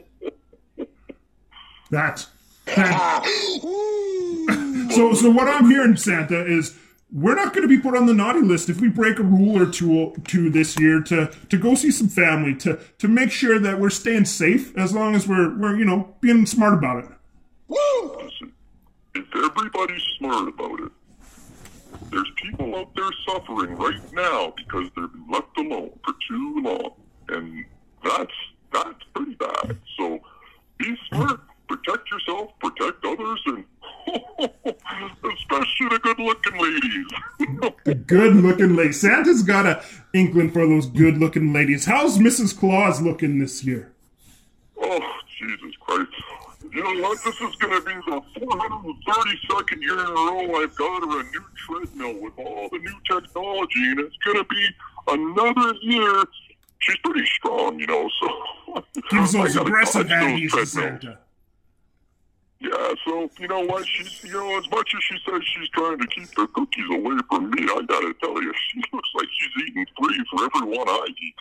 That. 1.93 2.25
that. 2.65 3.23
so 4.95 5.13
so 5.13 5.29
what 5.29 5.47
I'm 5.47 5.69
hearing, 5.69 5.95
Santa, 5.95 6.43
is 6.43 6.75
we're 7.11 7.35
not 7.35 7.53
going 7.53 7.61
to 7.61 7.67
be 7.67 7.79
put 7.79 7.95
on 7.95 8.07
the 8.07 8.13
naughty 8.13 8.41
list 8.41 8.69
if 8.69 8.81
we 8.81 8.89
break 8.89 9.19
a 9.19 9.23
rule 9.23 9.61
or 9.61 9.67
two 9.71 10.13
two 10.25 10.49
this 10.49 10.79
year 10.79 11.01
to 11.03 11.31
to 11.49 11.57
go 11.57 11.75
see 11.75 11.91
some 11.91 12.09
family 12.09 12.55
to 12.55 12.79
to 12.97 13.07
make 13.07 13.31
sure 13.31 13.59
that 13.59 13.79
we're 13.79 13.91
staying 13.91 14.25
safe 14.25 14.75
as 14.75 14.93
long 14.93 15.13
as 15.13 15.27
we're 15.27 15.55
we're 15.55 15.77
you 15.77 15.85
know 15.85 16.15
being 16.19 16.47
smart 16.47 16.73
about 16.73 17.03
it. 17.03 17.11
Listen, 17.69 18.53
if 19.15 19.25
everybody's 19.35 20.03
smart 20.17 20.47
about 20.47 20.79
it, 20.81 20.91
there's 22.11 22.31
people 22.41 22.75
out 22.75 22.93
there 22.95 23.09
suffering 23.27 23.75
right 23.75 24.13
now 24.13 24.53
because 24.57 24.89
they've 24.95 25.11
been 25.11 25.27
left 25.29 25.57
alone 25.57 25.91
for 26.03 26.13
too 26.27 26.61
long, 26.61 26.91
and 27.29 27.65
that's 28.03 28.33
that's 28.71 29.03
pretty 29.13 29.35
bad. 29.35 29.77
So 29.97 30.19
be 30.77 30.95
smart, 31.09 31.39
protect 31.67 32.09
yourself, 32.11 32.51
protect 32.59 33.05
others, 33.05 33.41
and 33.45 33.65
especially 34.43 35.89
the 35.89 35.99
good-looking 36.01 36.59
ladies. 36.59 37.73
The 37.85 37.95
good 37.95 38.35
looking 38.35 38.75
lady. 38.75 38.93
Santa's 38.93 39.43
got 39.43 39.65
a 39.65 39.83
inkling 40.13 40.51
for 40.51 40.67
those 40.67 40.87
good 40.87 41.17
looking 41.17 41.53
ladies. 41.53 41.85
How's 41.85 42.17
Mrs. 42.17 42.57
Claus 42.57 43.01
looking 43.01 43.39
this 43.39 43.63
year? 43.63 43.93
Oh. 44.79 45.12
You 46.73 46.83
know 46.83 47.01
what? 47.03 47.23
This 47.23 47.35
is 47.35 47.55
going 47.57 47.79
to 47.79 47.81
be 47.81 47.93
the 47.93 48.21
432nd 48.39 49.81
year 49.81 49.99
in 49.99 50.07
a 50.07 50.11
row 50.11 50.61
I've 50.61 50.75
got 50.75 51.03
her 51.03 51.19
a 51.19 51.23
new 51.23 51.43
treadmill 51.55 52.19
with 52.19 52.33
all 52.37 52.67
the 52.71 52.79
new 52.79 52.99
technology, 53.07 53.91
and 53.91 53.99
it's 53.99 54.17
going 54.25 54.37
to 54.37 54.45
be 54.45 54.67
another 55.07 55.73
year. 55.83 56.23
She's 56.79 56.97
pretty 57.03 57.25
strong, 57.27 57.79
you 57.79 57.85
know, 57.85 58.09
so. 58.19 58.83
I 59.11 59.31
those 59.31 59.55
aggressive 59.55 60.07
Aggies. 60.07 60.67
Santa. 60.67 61.19
Yeah, 62.63 62.93
so, 63.05 63.29
you 63.39 63.47
know 63.49 63.59
what? 63.59 63.85
She's, 63.85 64.23
you 64.23 64.31
know, 64.31 64.57
as 64.57 64.69
much 64.71 64.93
as 64.95 65.03
she 65.03 65.17
says 65.29 65.41
she's 65.53 65.67
trying 65.69 65.99
to 65.99 66.07
keep 66.07 66.29
the 66.29 66.47
cookies 66.47 66.85
away 66.91 67.17
from 67.29 67.49
me, 67.49 67.63
I 67.63 67.81
gotta 67.85 68.13
tell 68.21 68.41
you, 68.41 68.53
she 68.71 68.81
looks 68.93 69.09
like 69.15 69.27
she's 69.37 69.67
eating 69.67 69.85
three 69.99 70.23
for 70.31 70.45
every 70.45 70.77
one 70.77 70.87
I 70.87 71.05
eat. 71.21 71.35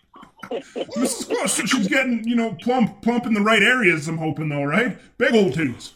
Mrs. 0.96 1.48
So 1.48 1.64
she's 1.64 1.86
getting, 1.86 2.26
you 2.26 2.34
know, 2.34 2.56
plump, 2.60 3.02
plump 3.02 3.26
in 3.26 3.34
the 3.34 3.40
right 3.40 3.62
areas, 3.62 4.08
I'm 4.08 4.18
hoping, 4.18 4.48
though, 4.48 4.64
right? 4.64 4.98
Big 5.16 5.32
old 5.32 5.52
titties. 5.52 5.92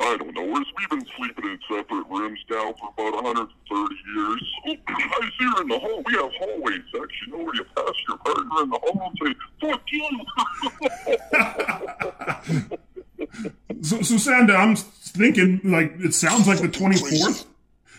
I 0.00 0.16
don't 0.16 0.34
know. 0.34 0.44
We've 0.44 0.88
been 0.88 1.06
sleeping 1.18 1.44
in 1.44 1.58
separate 1.68 2.06
rooms 2.08 2.38
now 2.48 2.72
for 2.80 2.88
about 2.96 3.22
130 3.22 3.94
years. 4.16 4.54
I 4.64 5.30
see 5.38 5.44
her 5.44 5.60
in 5.60 5.68
the 5.68 5.78
hall. 5.78 6.02
We 6.06 6.14
have 6.14 6.30
hallway 6.38 6.78
sex. 6.94 7.08
You 7.26 7.32
know 7.32 7.44
where 7.44 7.54
you 7.54 7.64
pass 7.76 7.92
your 8.08 8.16
partner 8.18 8.62
in 8.62 8.70
the 8.70 8.78
hall 8.78 9.02
and 9.04 9.18
say, 9.22 9.34
fuck 9.60 9.82
you. 12.70 12.78
So, 13.82 14.02
so 14.02 14.16
Santa, 14.16 14.54
I'm 14.54 14.76
thinking, 14.76 15.60
like, 15.64 15.94
it 15.98 16.14
sounds 16.14 16.46
like 16.46 16.60
the 16.60 16.68
24th. 16.68 17.46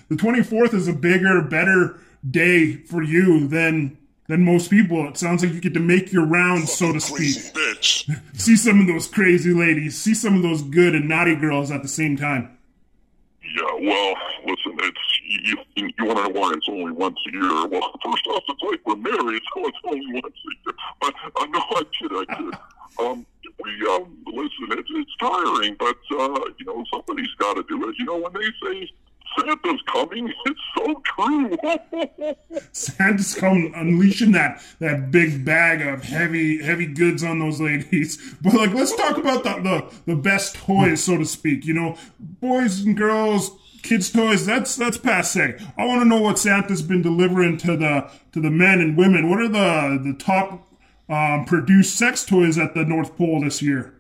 The 0.10 0.16
24th 0.16 0.74
is 0.74 0.88
a 0.88 0.94
bigger, 0.94 1.42
better 1.42 2.00
day 2.30 2.74
for 2.74 3.04
you 3.04 3.48
than 3.48 3.98
than 4.28 4.46
most 4.46 4.70
people. 4.70 5.08
It 5.08 5.18
sounds 5.18 5.44
like 5.44 5.54
you 5.54 5.60
get 5.60 5.74
to 5.74 5.80
make 5.80 6.14
your 6.14 6.26
rounds, 6.26 6.72
so 6.72 6.94
to 6.94 7.00
speak. 7.00 7.36
Bitch. 7.54 8.10
See 8.40 8.56
some 8.56 8.80
of 8.80 8.88
those 8.88 9.08
crazy 9.08 9.54
ladies, 9.54 10.00
see 10.00 10.14
some 10.14 10.36
of 10.36 10.44
those 10.44 10.62
good 10.62 10.96
and 10.96 11.10
naughty 11.10 11.36
girls 11.36 11.72
at 11.72 11.82
the 11.82 11.88
same 11.88 12.16
time. 12.16 12.58
Yeah, 13.42 13.64
well, 13.82 14.16
listen, 14.46 14.78
it's 14.80 15.20
you, 15.26 15.58
you, 15.76 16.06
want 16.06 16.20
to 16.20 16.24
know 16.24 16.40
why 16.40 16.54
it's 16.56 16.68
only 16.70 16.92
once 16.92 17.18
a 17.28 17.32
year. 17.32 17.68
Well, 17.68 17.92
first 18.04 18.28
off, 18.28 18.44
it's 18.48 18.62
like 18.62 18.80
we're 18.86 18.96
married, 18.96 19.42
so 19.54 19.68
it's 19.68 19.78
only 19.86 20.22
once 20.22 20.26
a 20.26 20.70
year. 20.70 20.76
But 21.02 21.14
I 21.36 21.46
know 21.48 21.60
I 21.60 21.82
kid, 22.00 22.12
I 22.12 22.36
kid. 22.36 22.54
Um, 23.00 23.26
we 23.64 23.88
um, 23.88 24.19
listen, 24.44 24.80
it's, 24.80 24.90
it's 24.94 25.16
tiring, 25.20 25.76
but 25.80 25.98
uh, 26.12 26.40
you 26.58 26.66
know 26.66 26.84
somebody's 26.92 27.34
got 27.38 27.56
to 27.56 27.64
do 27.64 27.90
it. 27.90 27.96
You 27.98 28.06
know 28.06 28.18
when 28.18 28.34
they 28.34 28.50
say 28.64 28.90
Santa's 29.38 29.82
coming, 29.88 30.34
it's 30.46 30.60
so 30.78 31.02
true. 31.06 31.58
Santa's 32.72 33.36
coming, 33.36 33.74
unleashing 33.76 34.32
that 34.34 34.64
that 34.80 35.12
big 35.12 35.46
bag 35.46 35.82
of 35.82 36.04
heavy 36.04 36.64
heavy 36.64 36.88
goods 36.88 37.24
on 37.24 37.40
those 37.40 37.60
ladies. 37.62 38.18
But 38.42 38.54
like, 38.54 38.74
let's 38.74 38.96
talk 38.96 39.18
about 39.18 39.44
the 39.44 39.62
the, 39.62 40.14
the 40.14 40.16
best 40.16 40.56
toys, 40.56 41.04
so 41.04 41.18
to 41.18 41.26
speak. 41.26 41.66
You 41.66 41.74
know, 41.74 41.98
boys 42.20 42.82
and 42.82 42.96
girls, 42.96 43.52
kids' 43.84 44.12
toys. 44.12 44.46
That's 44.46 44.76
that's 44.76 44.98
passe. 44.98 45.58
I 45.78 45.86
want 45.86 46.02
to 46.02 46.08
know 46.08 46.22
what 46.22 46.40
Santa's 46.40 46.82
been 46.82 47.02
delivering 47.02 47.58
to 47.60 47.76
the 47.76 48.10
to 48.32 48.40
the 48.40 48.52
men 48.52 48.80
and 48.80 48.98
women. 48.98 49.30
What 49.30 49.40
are 49.40 49.48
the 49.48 50.02
the 50.02 50.14
top 50.18 50.68
um, 51.10 51.46
produced 51.46 51.96
sex 51.96 52.24
toys 52.24 52.58
at 52.58 52.74
the 52.74 52.86
North 52.86 53.18
Pole 53.18 53.42
this 53.42 53.62
year? 53.62 53.99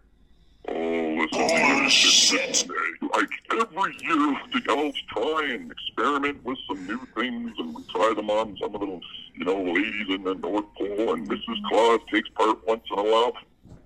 Like 1.90 3.30
every 3.52 3.96
year, 4.02 4.38
the 4.54 4.62
elves 4.70 5.02
try 5.08 5.50
and 5.52 5.72
experiment 5.72 6.44
with 6.46 6.58
some 6.68 6.86
new 6.86 7.00
things, 7.16 7.52
and 7.58 7.74
we 7.74 7.84
try 7.90 8.14
them 8.16 8.30
on 8.30 8.56
some 8.62 8.76
of 8.76 8.82
those, 8.82 9.02
you 9.34 9.46
know, 9.46 9.62
ladies 9.64 10.08
in 10.10 10.24
the 10.24 10.36
North 10.36 10.66
Pole, 10.78 11.14
and 11.14 11.28
Mrs. 11.28 11.68
Claus 11.68 12.00
takes 12.14 12.30
part 12.30 12.66
once 12.68 12.84
in 12.92 13.00
a 13.00 13.04
while. 13.04 13.34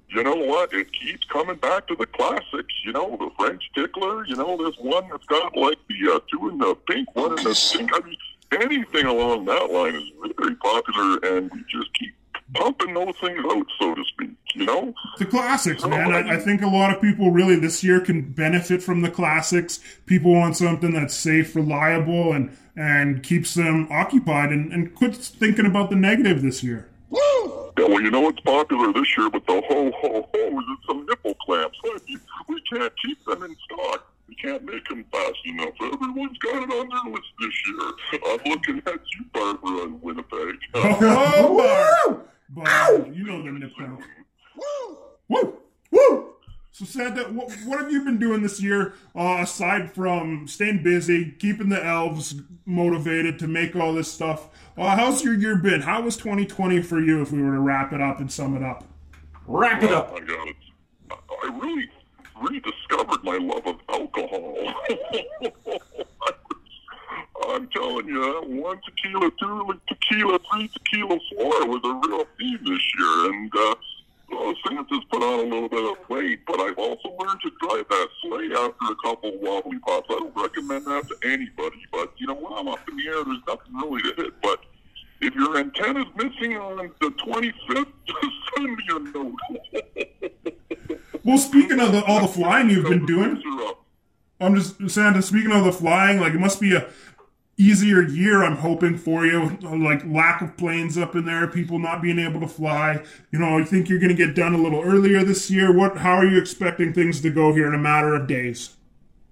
You 0.09 0.21
know 0.21 0.35
what? 0.35 0.73
It 0.73 0.91
keeps 0.91 1.23
coming 1.25 1.55
back 1.55 1.87
to 1.87 1.95
the 1.95 2.05
classics. 2.05 2.73
You 2.83 2.91
know, 2.91 3.17
the 3.17 3.31
French 3.39 3.63
tickler. 3.73 4.25
You 4.25 4.35
know, 4.35 4.57
there's 4.57 4.77
one 4.77 5.07
that's 5.09 5.25
got 5.25 5.55
like 5.55 5.79
the 5.87 6.13
uh, 6.13 6.19
two 6.29 6.49
in 6.49 6.57
the 6.57 6.75
pink, 6.87 7.15
one 7.15 7.37
in 7.37 7.43
the 7.43 7.73
pink. 7.77 7.89
I 7.93 7.99
mean, 8.05 8.17
anything 8.61 9.05
along 9.05 9.45
that 9.45 9.71
line 9.71 9.95
is 9.95 10.11
very 10.37 10.55
popular, 10.55 11.19
and 11.23 11.49
we 11.51 11.63
just 11.69 11.93
keep 11.93 12.13
pumping 12.53 12.93
those 12.93 13.15
things 13.19 13.39
out, 13.51 13.65
so 13.79 13.95
to 13.95 14.03
speak. 14.05 14.31
You 14.55 14.65
know. 14.65 14.93
The 15.17 15.25
classics, 15.25 15.83
man. 15.85 16.13
I, 16.13 16.35
I 16.35 16.37
think 16.39 16.61
a 16.61 16.67
lot 16.67 16.93
of 16.93 17.01
people 17.01 17.31
really 17.31 17.55
this 17.55 17.83
year 17.83 17.99
can 17.99 18.33
benefit 18.33 18.83
from 18.83 19.01
the 19.01 19.09
classics. 19.09 19.79
People 20.05 20.33
want 20.33 20.57
something 20.57 20.93
that's 20.93 21.15
safe, 21.15 21.55
reliable, 21.55 22.33
and 22.33 22.55
and 22.75 23.23
keeps 23.23 23.53
them 23.53 23.87
occupied, 23.91 24.51
and, 24.51 24.71
and 24.71 24.95
quit 24.95 25.15
thinking 25.15 25.65
about 25.65 25.89
the 25.89 25.95
negative 25.95 26.41
this 26.41 26.63
year. 26.63 26.89
Yeah, 27.77 27.87
well, 27.87 28.01
you 28.01 28.11
know 28.11 28.21
what's 28.21 28.39
popular 28.41 28.93
this 28.93 29.17
year 29.17 29.29
with 29.29 29.45
the 29.45 29.61
ho 29.67 29.91
ho 29.99 30.29
ho 30.33 30.59
is 30.59 30.65
some 30.87 31.05
nipple 31.07 31.33
clamps. 31.45 31.77
We 32.47 32.61
can't 32.71 32.93
keep 33.03 33.23
them 33.25 33.43
in 33.43 33.55
stock. 33.65 34.07
We 34.27 34.35
can't 34.35 34.63
make 34.63 34.87
them 34.87 35.03
fast 35.11 35.37
enough. 35.45 35.73
Everyone's 35.81 36.37
got 36.37 36.63
it 36.63 36.71
on 36.71 36.89
their 36.89 37.13
list 37.13 37.27
this 37.39 37.67
year. 37.67 37.91
I'm 38.25 38.51
looking 38.51 38.77
at 38.85 39.01
you, 39.17 39.25
Barbara, 39.33 39.83
in 39.83 40.01
Winnipeg. 40.01 40.55
Oh, 40.75 41.57
Barb. 41.57 42.27
Barb, 42.49 43.15
you 43.15 43.23
know 43.25 43.41
the 43.43 43.51
nipple. 43.51 43.99
Woo! 45.29 45.57
Woo! 45.91 46.33
So, 46.71 46.85
Santa, 46.85 47.23
what, 47.25 47.51
what 47.65 47.81
have 47.81 47.91
you 47.91 48.03
been 48.03 48.17
doing 48.17 48.32
this 48.43 48.61
year 48.61 48.93
uh, 49.15 49.37
aside 49.41 49.91
from 49.93 50.47
staying 50.47 50.83
busy, 50.83 51.31
keeping 51.39 51.69
the 51.69 51.83
elves 51.83 52.35
motivated 52.65 53.39
to 53.39 53.47
make 53.47 53.75
all 53.75 53.93
this 53.93 54.11
stuff? 54.11 54.49
Uh, 54.77 54.95
how's 54.95 55.23
your 55.23 55.33
year 55.33 55.55
been? 55.55 55.81
How 55.81 56.01
was 56.01 56.15
2020 56.17 56.81
for 56.81 56.99
you 56.99 57.21
if 57.21 57.31
we 57.31 57.41
were 57.41 57.53
to 57.53 57.59
wrap 57.59 57.91
it 57.93 58.01
up 58.01 58.19
and 58.19 58.31
sum 58.31 58.55
it 58.55 58.63
up? 58.63 58.83
Wrap 59.47 59.81
it 59.83 59.91
Oh 59.91 59.97
up. 59.97 60.13
my 60.13 60.19
God, 60.19 60.47
it's, 60.47 60.59
I 61.11 61.15
I 61.43 61.57
really 61.59 61.89
rediscovered 62.41 63.23
my 63.23 63.37
love 63.37 63.65
of 63.67 63.75
alcohol. 63.89 64.55
I, 64.59 64.97
was, 65.65 65.81
I'm 67.49 67.67
telling 67.69 68.07
you, 68.07 68.41
one 68.61 68.79
tequila, 68.85 69.29
two 69.39 69.79
tequila, 69.87 70.39
three 70.51 70.67
tequila, 70.69 71.19
four 71.35 71.67
was 71.67 71.81
a 71.83 72.07
real 72.07 72.25
theme 72.39 72.59
this 72.63 72.81
year. 72.97 73.31
And 73.31 73.51
uh, 73.55 73.75
well, 74.33 74.53
Santa's 74.67 75.03
put 75.11 75.23
on 75.23 75.39
a 75.39 75.43
little 75.43 75.69
bit 75.69 75.83
of 75.83 76.09
weight, 76.09 76.45
but 76.45 76.59
I've 76.59 76.77
also 76.77 77.09
learned 77.09 77.39
to 77.41 77.51
drive 77.61 77.85
that 77.89 78.07
sleigh 78.21 78.49
after 78.53 78.91
a 78.91 78.95
couple 79.03 79.37
wobbly 79.39 79.79
pops. 79.79 80.07
I 80.09 80.19
don't 80.19 80.35
recommend 80.35 80.85
that 80.85 81.07
to 81.07 81.15
anybody, 81.23 81.83
but 81.91 82.13
you 82.17 82.27
know, 82.27 82.35
when 82.35 82.53
I'm 82.53 82.67
up 82.67 82.87
in 82.89 82.97
the 82.97 83.07
air, 83.07 83.23
there's 83.23 83.39
nothing 83.47 83.73
really 83.75 84.01
to 84.03 84.23
hit. 84.23 84.41
But 84.41 84.59
if 85.21 85.33
your 85.35 85.57
antenna's 85.57 86.07
missing 86.15 86.57
on 86.57 86.91
the 86.99 87.07
25th, 87.07 87.85
just 88.07 88.33
send 88.55 88.77
me 88.77 88.83
a 88.89 88.99
note. 88.99 89.35
Well, 91.25 91.37
speaking 91.37 91.79
of 91.79 91.93
the, 91.93 92.03
all 92.03 92.21
the 92.21 92.27
flying 92.27 92.69
you've 92.69 92.89
been 92.89 93.05
doing, 93.05 93.41
I'm 94.41 94.55
just 94.55 94.89
Santa. 94.89 95.21
Speaking 95.21 95.53
of 95.53 95.63
the 95.63 95.71
flying, 95.71 96.19
like 96.19 96.33
it 96.33 96.39
must 96.39 96.59
be 96.59 96.75
a 96.75 96.89
easier 97.57 98.01
year. 98.01 98.43
I'm 98.43 98.57
hoping 98.57 98.97
for 98.97 99.25
you. 99.25 99.57
Like 99.61 100.05
lack 100.05 100.41
of 100.41 100.57
planes 100.57 100.97
up 100.97 101.15
in 101.15 101.25
there, 101.25 101.47
people 101.47 101.79
not 101.79 102.01
being 102.01 102.19
able 102.19 102.39
to 102.41 102.47
fly. 102.47 103.03
You 103.31 103.39
know, 103.39 103.57
I 103.57 103.63
think 103.63 103.89
you're 103.89 103.99
going 103.99 104.15
to 104.15 104.25
get 104.25 104.35
done 104.35 104.53
a 104.53 104.57
little 104.57 104.81
earlier 104.81 105.23
this 105.23 105.49
year. 105.51 105.71
What? 105.71 105.97
How 105.97 106.15
are 106.15 106.25
you 106.25 106.39
expecting 106.39 106.93
things 106.93 107.21
to 107.21 107.29
go 107.29 107.53
here 107.53 107.67
in 107.67 107.73
a 107.73 107.79
matter 107.79 108.15
of 108.15 108.27
days? 108.27 108.77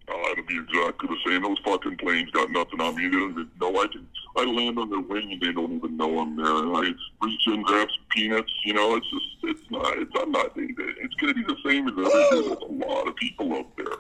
Oh, 0.08 0.32
it'll 0.32 0.46
be 0.46 0.58
exactly 0.58 1.08
the 1.08 1.18
same. 1.26 1.44
Those 1.44 1.60
fucking 1.64 1.98
planes 1.98 2.30
got 2.32 2.52
nothing 2.52 2.82
on 2.82 2.96
me. 2.96 3.08
They 3.08 3.12
don't 3.12 3.32
even 3.32 3.52
know 3.60 3.82
I 3.82 3.88
can. 3.88 4.08
I 4.38 4.46
land 4.46 4.80
on 4.80 4.90
their 4.90 5.02
wing 5.02 5.34
and 5.34 5.42
they 5.42 5.52
don't 5.52 5.74
even 5.74 5.98
know 5.98 6.20
I'm 6.20 6.38
there. 6.38 6.46
I 6.48 6.94
reach 7.22 7.48
in, 7.48 7.62
grab 7.64 7.90
some 7.90 8.06
peanuts. 8.12 8.52
You 8.66 8.74
know, 8.74 8.96
it's 8.96 9.10
just, 9.10 9.26
it's 9.44 9.72
not. 9.72 9.98
It's 9.98 10.12
I'm 10.18 10.32
not. 10.32 10.52
It's 10.56 11.16
going 11.16 11.34
to 11.34 11.44
be 11.44 11.44
the 11.44 11.58
same 11.66 11.88
as 11.88 11.94
every 11.94 12.06
day. 12.06 12.48
There's 12.48 12.62
a 12.62 12.88
lot 12.88 13.08
of 13.08 13.16
people 13.18 13.54
out 13.54 13.76
there. 13.76 13.98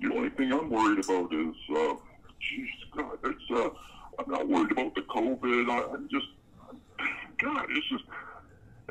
The 0.00 0.14
only 0.14 0.30
thing 0.30 0.52
I'm 0.52 0.70
worried 0.70 1.04
about 1.04 1.32
is, 1.32 1.54
uh, 1.76 1.94
jeez, 2.42 2.68
God, 2.96 3.18
it's. 3.24 3.50
Uh, 3.50 3.70
I'm 4.18 4.30
not 4.30 4.48
worried 4.48 4.72
about 4.72 4.94
the 4.94 5.02
COVID. 5.02 5.70
I, 5.70 5.94
I'm 5.94 6.08
just, 6.10 6.26
God, 7.38 7.66
it's 7.70 7.88
just 7.88 8.04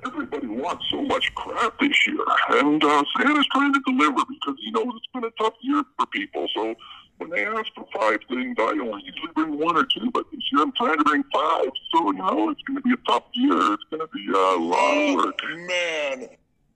everybody 0.06 0.48
wants 0.48 0.84
so 0.90 1.02
much 1.04 1.34
crap 1.36 1.80
this 1.80 2.08
year, 2.08 2.18
and 2.50 2.84
uh, 2.84 3.04
Santa's 3.18 3.46
trying 3.52 3.74
to 3.74 3.82
deliver 3.86 4.24
because 4.30 4.56
he 4.64 4.72
knows 4.72 4.88
it's 4.96 5.08
been 5.14 5.24
a 5.24 5.32
tough 5.32 5.54
year 5.62 5.84
for 5.98 6.06
people. 6.08 6.48
So 6.56 6.76
when 7.18 7.30
they 7.30 7.46
ask 7.46 7.68
for 7.76 7.86
five 7.94 8.20
things, 8.28 8.56
I 8.60 8.64
only 8.82 9.04
usually 9.06 9.32
bring 9.36 9.60
one 9.60 9.78
or 9.78 9.86
two, 9.86 10.10
but 10.12 10.26
this 10.32 10.42
year 10.52 10.64
I'm 10.64 10.72
trying 10.74 10.98
to 10.98 11.04
bring 11.04 11.24
five. 11.34 11.70
So 11.94 12.12
you 12.12 12.14
know 12.14 12.50
it's 12.50 12.62
going 12.64 12.78
to 12.78 12.82
be 12.82 12.94
a 12.94 13.08
tough 13.08 13.26
year. 13.34 13.74
It's 13.74 13.84
going 13.92 14.02
to 14.02 14.08
be 14.08 14.28
a 14.30 14.58
lot 14.58 14.98
of 14.98 15.16
work. 15.16 15.40
Man. 15.68 16.30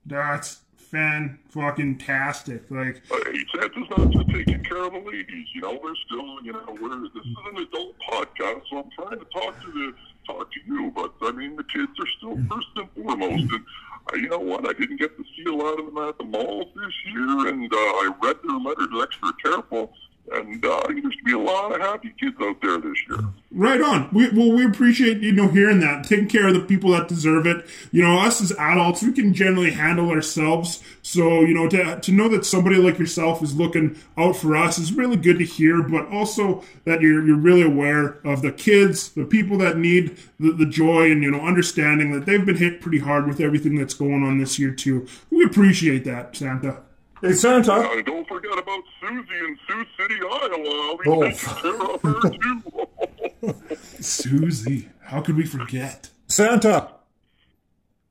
That's 0.04 0.62
fan 0.96 1.38
fucking 1.50 1.98
tastic. 1.98 2.62
Like 2.70 3.02
Santa's 3.06 3.90
not 3.96 4.10
just 4.10 4.28
taking 4.30 4.64
care 4.64 4.84
of 4.84 4.92
the 4.92 4.98
ladies. 4.98 5.46
You 5.54 5.60
know, 5.62 5.78
we're 5.82 5.94
still, 6.06 6.42
you 6.42 6.52
know, 6.52 6.76
we're 6.80 7.00
this 7.00 7.24
is 7.24 7.36
an 7.52 7.58
adult 7.58 7.94
podcast, 8.08 8.62
so 8.70 8.78
I'm 8.78 8.90
trying 8.96 9.18
to 9.18 9.26
talk 9.26 9.60
to 9.62 9.72
the 9.72 9.94
talk 10.26 10.50
to 10.52 10.60
you, 10.66 10.92
but 10.94 11.12
I 11.22 11.32
mean 11.32 11.56
the 11.56 11.64
kids 11.64 11.92
are 12.00 12.08
still 12.18 12.36
first 12.48 12.68
and 12.76 12.88
foremost. 12.92 13.52
And 13.52 13.64
uh, 14.12 14.16
you 14.16 14.28
know 14.28 14.38
what? 14.38 14.68
I 14.68 14.72
didn't 14.72 14.98
get 14.98 15.16
to 15.16 15.24
see 15.36 15.44
a 15.50 15.54
lot 15.54 15.78
of 15.78 15.86
them 15.86 15.98
at 15.98 16.18
the 16.18 16.24
malls 16.24 16.68
this 16.74 17.12
year, 17.12 17.48
and 17.48 17.72
uh, 17.72 17.76
I 17.76 18.10
read 18.22 18.36
their 18.46 18.58
letters 18.58 18.88
extra 19.02 19.32
careful. 19.44 19.92
And 20.32 20.64
uh, 20.64 20.82
there 20.86 20.96
used 20.96 21.18
to 21.18 21.24
be 21.24 21.32
a 21.32 21.38
lot 21.38 21.72
of 21.72 21.80
happy 21.80 22.12
kids 22.18 22.36
out 22.40 22.60
there 22.60 22.78
this 22.78 22.98
year. 23.08 23.20
Right 23.52 23.80
on. 23.80 24.08
We, 24.12 24.28
well, 24.30 24.52
we 24.52 24.64
appreciate 24.64 25.18
you 25.18 25.32
know 25.32 25.48
hearing 25.48 25.80
that, 25.80 26.04
taking 26.04 26.28
care 26.28 26.48
of 26.48 26.54
the 26.54 26.60
people 26.60 26.90
that 26.90 27.08
deserve 27.08 27.46
it. 27.46 27.64
You 27.92 28.02
know, 28.02 28.18
us 28.18 28.40
as 28.40 28.52
adults, 28.52 29.02
we 29.02 29.12
can 29.12 29.32
generally 29.34 29.70
handle 29.70 30.10
ourselves. 30.10 30.82
So 31.02 31.42
you 31.42 31.54
know, 31.54 31.68
to 31.68 32.00
to 32.00 32.12
know 32.12 32.28
that 32.28 32.44
somebody 32.44 32.76
like 32.76 32.98
yourself 32.98 33.42
is 33.42 33.54
looking 33.54 33.96
out 34.16 34.36
for 34.36 34.56
us 34.56 34.78
is 34.78 34.92
really 34.92 35.16
good 35.16 35.38
to 35.38 35.44
hear. 35.44 35.82
But 35.82 36.08
also 36.08 36.64
that 36.84 37.00
you're 37.00 37.24
you're 37.24 37.36
really 37.36 37.62
aware 37.62 38.18
of 38.24 38.42
the 38.42 38.52
kids, 38.52 39.10
the 39.10 39.24
people 39.24 39.58
that 39.58 39.78
need 39.78 40.18
the, 40.40 40.52
the 40.52 40.66
joy 40.66 41.10
and 41.10 41.22
you 41.22 41.30
know 41.30 41.40
understanding 41.40 42.12
that 42.12 42.26
they've 42.26 42.44
been 42.44 42.56
hit 42.56 42.80
pretty 42.80 42.98
hard 42.98 43.28
with 43.28 43.40
everything 43.40 43.76
that's 43.76 43.94
going 43.94 44.24
on 44.24 44.38
this 44.38 44.58
year 44.58 44.72
too. 44.72 45.06
We 45.30 45.44
appreciate 45.44 46.04
that, 46.04 46.34
Santa. 46.34 46.82
Hey, 47.22 47.32
Santa. 47.32 47.72
Uh, 47.72 48.02
don't 48.02 48.28
forget 48.28 48.58
about 48.58 48.82
Susie 49.00 49.38
in 49.38 49.58
Sioux 49.66 49.84
City, 49.98 50.14
Iowa. 50.20 50.96
Be 51.02 51.10
Oh, 51.10 51.30
care 51.30 51.82
of 51.94 52.02
her 52.02 52.30
too. 53.52 54.02
Susie, 54.02 54.88
how 55.00 55.22
could 55.22 55.36
we 55.36 55.46
forget? 55.46 56.10
Santa. 56.28 56.90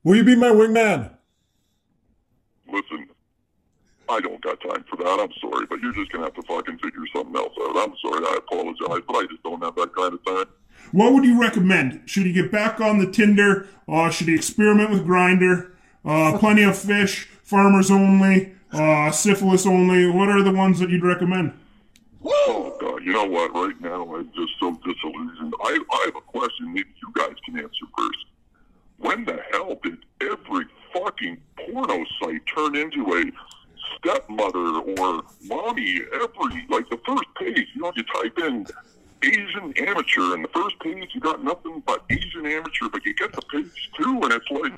Will 0.02 0.16
you 0.16 0.24
be 0.24 0.34
my 0.36 0.48
wingman? 0.48 1.10
Listen, 2.70 3.06
I 4.08 4.20
don't 4.20 4.40
got 4.42 4.60
time 4.60 4.84
for 4.90 4.96
that. 4.96 5.20
I'm 5.20 5.32
sorry, 5.40 5.66
but 5.66 5.80
you're 5.80 5.92
just 5.92 6.10
gonna 6.12 6.24
have 6.24 6.34
to 6.34 6.42
fucking 6.42 6.78
figure 6.78 7.00
something 7.14 7.36
else 7.36 7.52
out. 7.60 7.76
I'm 7.76 7.94
sorry. 8.02 8.24
I 8.26 8.38
apologize, 8.38 9.04
but 9.06 9.14
I 9.16 9.26
just 9.30 9.42
don't 9.44 9.62
have 9.62 9.74
that 9.76 9.94
kind 9.94 10.14
of 10.14 10.24
time. 10.24 10.46
What 10.92 11.12
would 11.12 11.24
you 11.24 11.40
recommend? 11.40 12.02
Should 12.06 12.26
he 12.26 12.32
get 12.32 12.50
back 12.50 12.80
on 12.80 12.98
the 12.98 13.10
Tinder? 13.10 13.68
Uh, 13.88 14.10
should 14.10 14.28
he 14.28 14.34
experiment 14.34 14.90
with 14.90 15.06
Grindr? 15.06 15.70
Uh, 16.04 16.38
plenty 16.38 16.62
of 16.62 16.78
fish, 16.78 17.26
farmers 17.42 17.90
only, 17.90 18.54
uh, 18.78 19.10
syphilis 19.10 19.66
only. 19.66 20.06
What 20.06 20.28
are 20.28 20.42
the 20.42 20.52
ones 20.52 20.78
that 20.80 20.90
you'd 20.90 21.04
recommend? 21.04 21.52
Oh 22.24 22.76
God, 22.80 23.04
you 23.04 23.12
know 23.12 23.24
what? 23.24 23.54
Right 23.54 23.80
now, 23.80 24.14
I'm 24.14 24.30
just 24.34 24.52
so 24.58 24.72
disillusioned. 24.84 25.54
I, 25.62 25.78
I 25.92 26.02
have 26.06 26.16
a 26.16 26.20
question. 26.20 26.72
Maybe 26.72 26.88
you 27.02 27.12
guys 27.14 27.34
can 27.44 27.58
answer 27.58 27.86
first. 27.96 28.18
When 28.98 29.24
the 29.24 29.38
hell 29.52 29.78
did 29.82 29.98
every 30.20 30.64
fucking 30.92 31.38
porno 31.56 32.04
site 32.20 32.42
turn 32.54 32.76
into 32.76 33.14
a 33.14 33.24
stepmother 33.96 34.80
or 34.98 35.22
mommy? 35.44 36.00
Every 36.14 36.66
like 36.68 36.88
the 36.90 36.98
first 37.06 37.26
page, 37.38 37.68
you 37.74 37.82
know, 37.82 37.92
you 37.94 38.02
type 38.04 38.38
in 38.38 38.66
Asian 39.22 39.72
amateur, 39.78 40.34
and 40.34 40.44
the 40.44 40.50
first 40.54 40.78
page 40.80 41.10
you 41.14 41.20
got 41.20 41.42
nothing 41.44 41.82
but 41.86 42.04
Asian 42.10 42.46
amateur, 42.46 42.88
but 42.90 43.04
you 43.04 43.14
get 43.14 43.32
the 43.32 43.42
page 43.42 43.90
two, 43.98 44.20
and 44.22 44.32
it's 44.32 44.50
like 44.50 44.72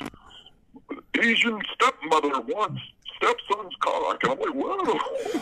Asian 1.22 1.60
stepmother 1.74 2.40
wants 2.40 2.80
stepson's. 3.18 3.74
I'm 3.82 4.38
like, 4.38 4.54
whoa. 4.54 4.98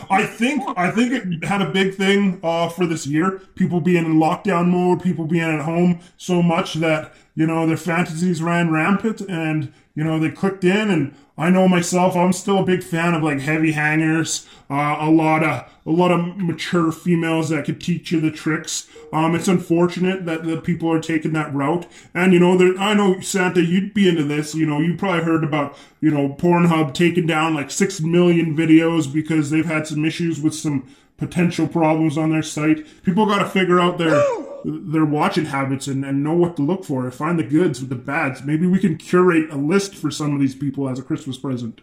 I 0.09 0.25
think 0.25 0.63
I 0.77 0.91
think 0.91 1.13
it 1.13 1.43
had 1.43 1.61
a 1.61 1.69
big 1.69 1.95
thing 1.95 2.39
uh, 2.43 2.69
for 2.69 2.85
this 2.85 3.07
year. 3.07 3.41
People 3.55 3.81
being 3.81 4.05
in 4.05 4.15
lockdown 4.15 4.69
mode, 4.69 5.01
people 5.01 5.25
being 5.25 5.43
at 5.43 5.61
home 5.61 5.99
so 6.17 6.41
much 6.41 6.75
that 6.75 7.13
you 7.37 7.45
know 7.45 7.67
their 7.67 7.77
fantasies 7.77 8.41
ran 8.41 8.71
rampant, 8.71 9.21
and 9.21 9.71
you 9.93 10.03
know 10.03 10.19
they 10.19 10.31
clicked 10.31 10.63
in. 10.63 10.89
And 10.89 11.13
I 11.37 11.51
know 11.51 11.67
myself, 11.67 12.15
I'm 12.15 12.33
still 12.33 12.57
a 12.57 12.65
big 12.65 12.81
fan 12.81 13.13
of 13.13 13.21
like 13.21 13.41
heavy 13.41 13.73
hangers, 13.73 14.47
uh, 14.71 14.97
a 14.99 15.11
lot 15.11 15.43
of 15.43 15.71
a 15.85 15.91
lot 15.91 16.11
of 16.11 16.35
mature 16.37 16.91
females 16.91 17.49
that 17.49 17.65
could 17.65 17.79
teach 17.79 18.11
you 18.11 18.19
the 18.19 18.31
tricks. 18.31 18.87
Um, 19.13 19.35
it's 19.35 19.47
unfortunate 19.47 20.25
that 20.25 20.45
the 20.45 20.59
people 20.59 20.91
are 20.91 20.99
taking 20.99 21.33
that 21.33 21.53
route, 21.53 21.85
and 22.11 22.33
you 22.33 22.39
know, 22.39 22.57
there, 22.57 22.75
I 22.75 22.95
know 22.95 23.19
Santa, 23.19 23.61
you'd 23.61 23.93
be 23.93 24.09
into 24.09 24.23
this. 24.23 24.55
You 24.55 24.65
know, 24.65 24.79
you 24.79 24.97
probably 24.97 25.23
heard 25.23 25.43
about 25.43 25.77
you 26.01 26.09
know 26.09 26.29
Pornhub 26.29 26.95
taking 26.95 27.27
down 27.27 27.53
like 27.53 27.69
six 27.69 28.01
million 28.01 28.57
videos 28.57 29.13
because 29.13 29.51
they've 29.51 29.63
had 29.63 29.85
some 29.85 30.03
issues 30.05 30.41
with 30.41 30.55
some 30.55 30.87
potential 31.17 31.67
problems 31.67 32.17
on 32.17 32.31
their 32.31 32.43
site. 32.43 32.85
People 33.03 33.25
got 33.25 33.39
to 33.39 33.49
figure 33.49 33.79
out 33.79 33.97
their 33.97 34.23
their 34.63 35.05
watching 35.05 35.45
habits 35.45 35.87
and, 35.87 36.03
and 36.03 36.23
know 36.23 36.33
what 36.33 36.55
to 36.57 36.61
look 36.61 36.83
for. 36.83 37.09
Find 37.11 37.39
the 37.39 37.43
goods 37.43 37.79
with 37.79 37.89
the 37.89 37.95
bads. 37.95 38.43
Maybe 38.43 38.67
we 38.67 38.79
can 38.79 38.97
curate 38.97 39.49
a 39.49 39.55
list 39.55 39.95
for 39.95 40.11
some 40.11 40.33
of 40.33 40.39
these 40.39 40.55
people 40.55 40.89
as 40.89 40.99
a 40.99 41.03
Christmas 41.03 41.37
present. 41.37 41.81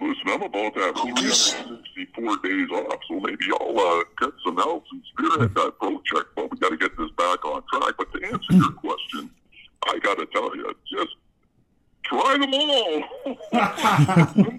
Listen, 0.00 0.22
I'm 0.26 0.42
about 0.42 0.74
to 0.74 0.80
have 0.80 0.94
364 0.96 2.36
days 2.38 2.70
off, 2.70 3.00
so 3.08 3.20
maybe 3.20 3.44
I'll 3.60 3.78
uh, 3.78 4.04
get 4.18 4.30
some 4.44 4.56
help 4.56 4.84
and 4.92 5.02
spearhead 5.12 5.54
that 5.54 5.78
project, 5.78 6.30
but 6.36 6.50
we 6.50 6.58
got 6.58 6.70
to 6.70 6.76
get 6.76 6.96
this 6.96 7.10
back 7.18 7.44
on 7.44 7.62
track. 7.72 7.94
But 7.98 8.12
to 8.12 8.24
answer 8.24 8.52
your 8.52 8.72
question, 8.84 9.30
I 9.86 9.98
got 9.98 10.18
to 10.18 10.26
tell 10.26 10.56
you, 10.56 10.74
just 10.90 11.16
try 12.10 12.36
them 12.38 12.52
all. 12.54 13.02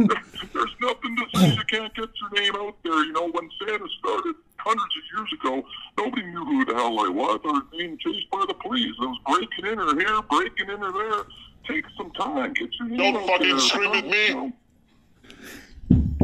There's 0.54 0.76
nothing 0.82 1.16
to 1.18 1.26
say 1.40 1.50
you 1.54 1.64
can't 1.70 1.94
get 1.94 2.10
your 2.20 2.32
name 2.42 2.56
out 2.56 2.76
there. 2.84 3.04
You 3.06 3.12
know, 3.14 3.30
when 3.30 3.50
Santa 3.60 3.88
started 4.00 4.36
hundreds 4.58 4.96
of 4.96 5.04
years 5.18 5.34
ago, 5.40 5.64
nobody 5.98 6.24
knew 6.28 6.46
who 6.46 6.66
the 6.66 6.74
hell 6.74 7.00
I 7.00 7.10
was. 7.10 7.40
I 7.44 7.48
was 7.48 7.64
being 7.78 7.98
chased 7.98 8.30
by 8.32 8.46
the 8.48 8.54
police. 8.56 8.94
I 9.02 9.06
was 9.06 9.20
breaking 9.28 9.72
in 9.72 9.78
her 9.78 10.00
here, 10.00 10.22
breaking 10.30 10.70
in 10.70 10.80
her 10.80 10.92
there. 10.92 11.24
Take 11.68 11.86
some 11.98 12.12
time. 12.12 12.54
Get 12.54 12.70
your 12.80 12.88
name 12.90 12.98
Don't 12.98 13.18
out 13.24 13.28
fucking 13.30 13.48
there. 13.50 13.60
scream 13.60 13.94
at 13.94 14.06
me. 14.08 14.28
You 14.28 14.34
know, 14.36 14.52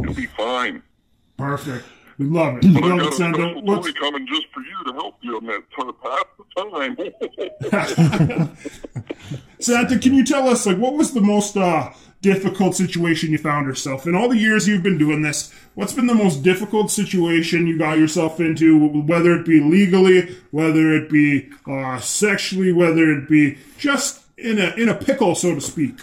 You'll 0.02 0.14
be 0.14 0.26
fine. 0.26 0.82
Perfect. 1.36 1.84
We 2.18 2.26
love 2.26 2.58
it. 2.58 2.64
We 2.64 2.72
But 2.74 2.84
I 2.84 2.88
love 2.88 2.98
got 2.98 3.06
it, 3.06 3.12
a 3.12 3.16
Santa. 3.16 3.36
special 3.36 3.62
What's, 3.62 3.92
coming 3.92 4.26
just 4.26 4.46
for 4.52 4.60
you 4.60 4.84
to 4.86 4.92
help 4.94 5.16
you 5.22 5.36
on 5.36 5.46
that 5.46 5.62
half 6.02 6.26
the 6.36 6.44
time. 7.70 8.56
Santa, 9.60 9.98
can 9.98 10.14
you 10.14 10.24
tell 10.24 10.48
us 10.48 10.66
like 10.66 10.78
what 10.78 10.94
was 10.94 11.12
the 11.14 11.20
most 11.20 11.56
uh, 11.56 11.92
difficult 12.20 12.74
situation 12.74 13.30
you 13.30 13.38
found 13.38 13.66
yourself 13.66 14.06
in 14.06 14.14
all 14.16 14.28
the 14.28 14.36
years 14.36 14.66
you've 14.66 14.82
been 14.82 14.98
doing 14.98 15.22
this? 15.22 15.52
What's 15.74 15.92
been 15.92 16.06
the 16.08 16.14
most 16.14 16.42
difficult 16.42 16.90
situation 16.90 17.66
you 17.68 17.78
got 17.78 17.98
yourself 17.98 18.40
into, 18.40 18.88
whether 19.02 19.32
it 19.38 19.46
be 19.46 19.60
legally, 19.60 20.36
whether 20.50 20.92
it 20.94 21.08
be 21.10 21.50
uh, 21.66 21.98
sexually, 22.00 22.72
whether 22.72 23.12
it 23.12 23.28
be 23.28 23.58
just 23.78 24.22
in 24.36 24.58
a 24.58 24.70
in 24.74 24.88
a 24.88 24.94
pickle, 24.94 25.34
so 25.36 25.54
to 25.54 25.60
speak? 25.60 26.00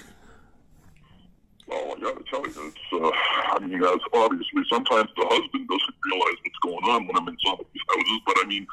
oh, 1.71 1.95
I 1.97 1.99
gotta 1.99 2.23
tell 2.29 2.41
you, 2.47 2.71
it's 2.73 2.77
uh, 2.93 3.11
I 3.45 3.59
mean, 3.59 3.83
as 3.83 3.99
obviously 4.13 4.63
sometimes 4.71 5.09
the 5.15 5.25
husband 5.25 5.67
doesn't 5.67 5.97
realize 6.05 6.37
what's 6.43 6.59
going 6.63 6.85
on 6.85 7.07
when 7.07 7.17
I'm 7.17 7.27
in 7.27 7.37
some 7.45 7.59
of 7.59 7.65
these 7.73 7.83
houses, 7.89 8.21
but 8.25 8.35
I 8.41 8.47
mean, 8.47 8.67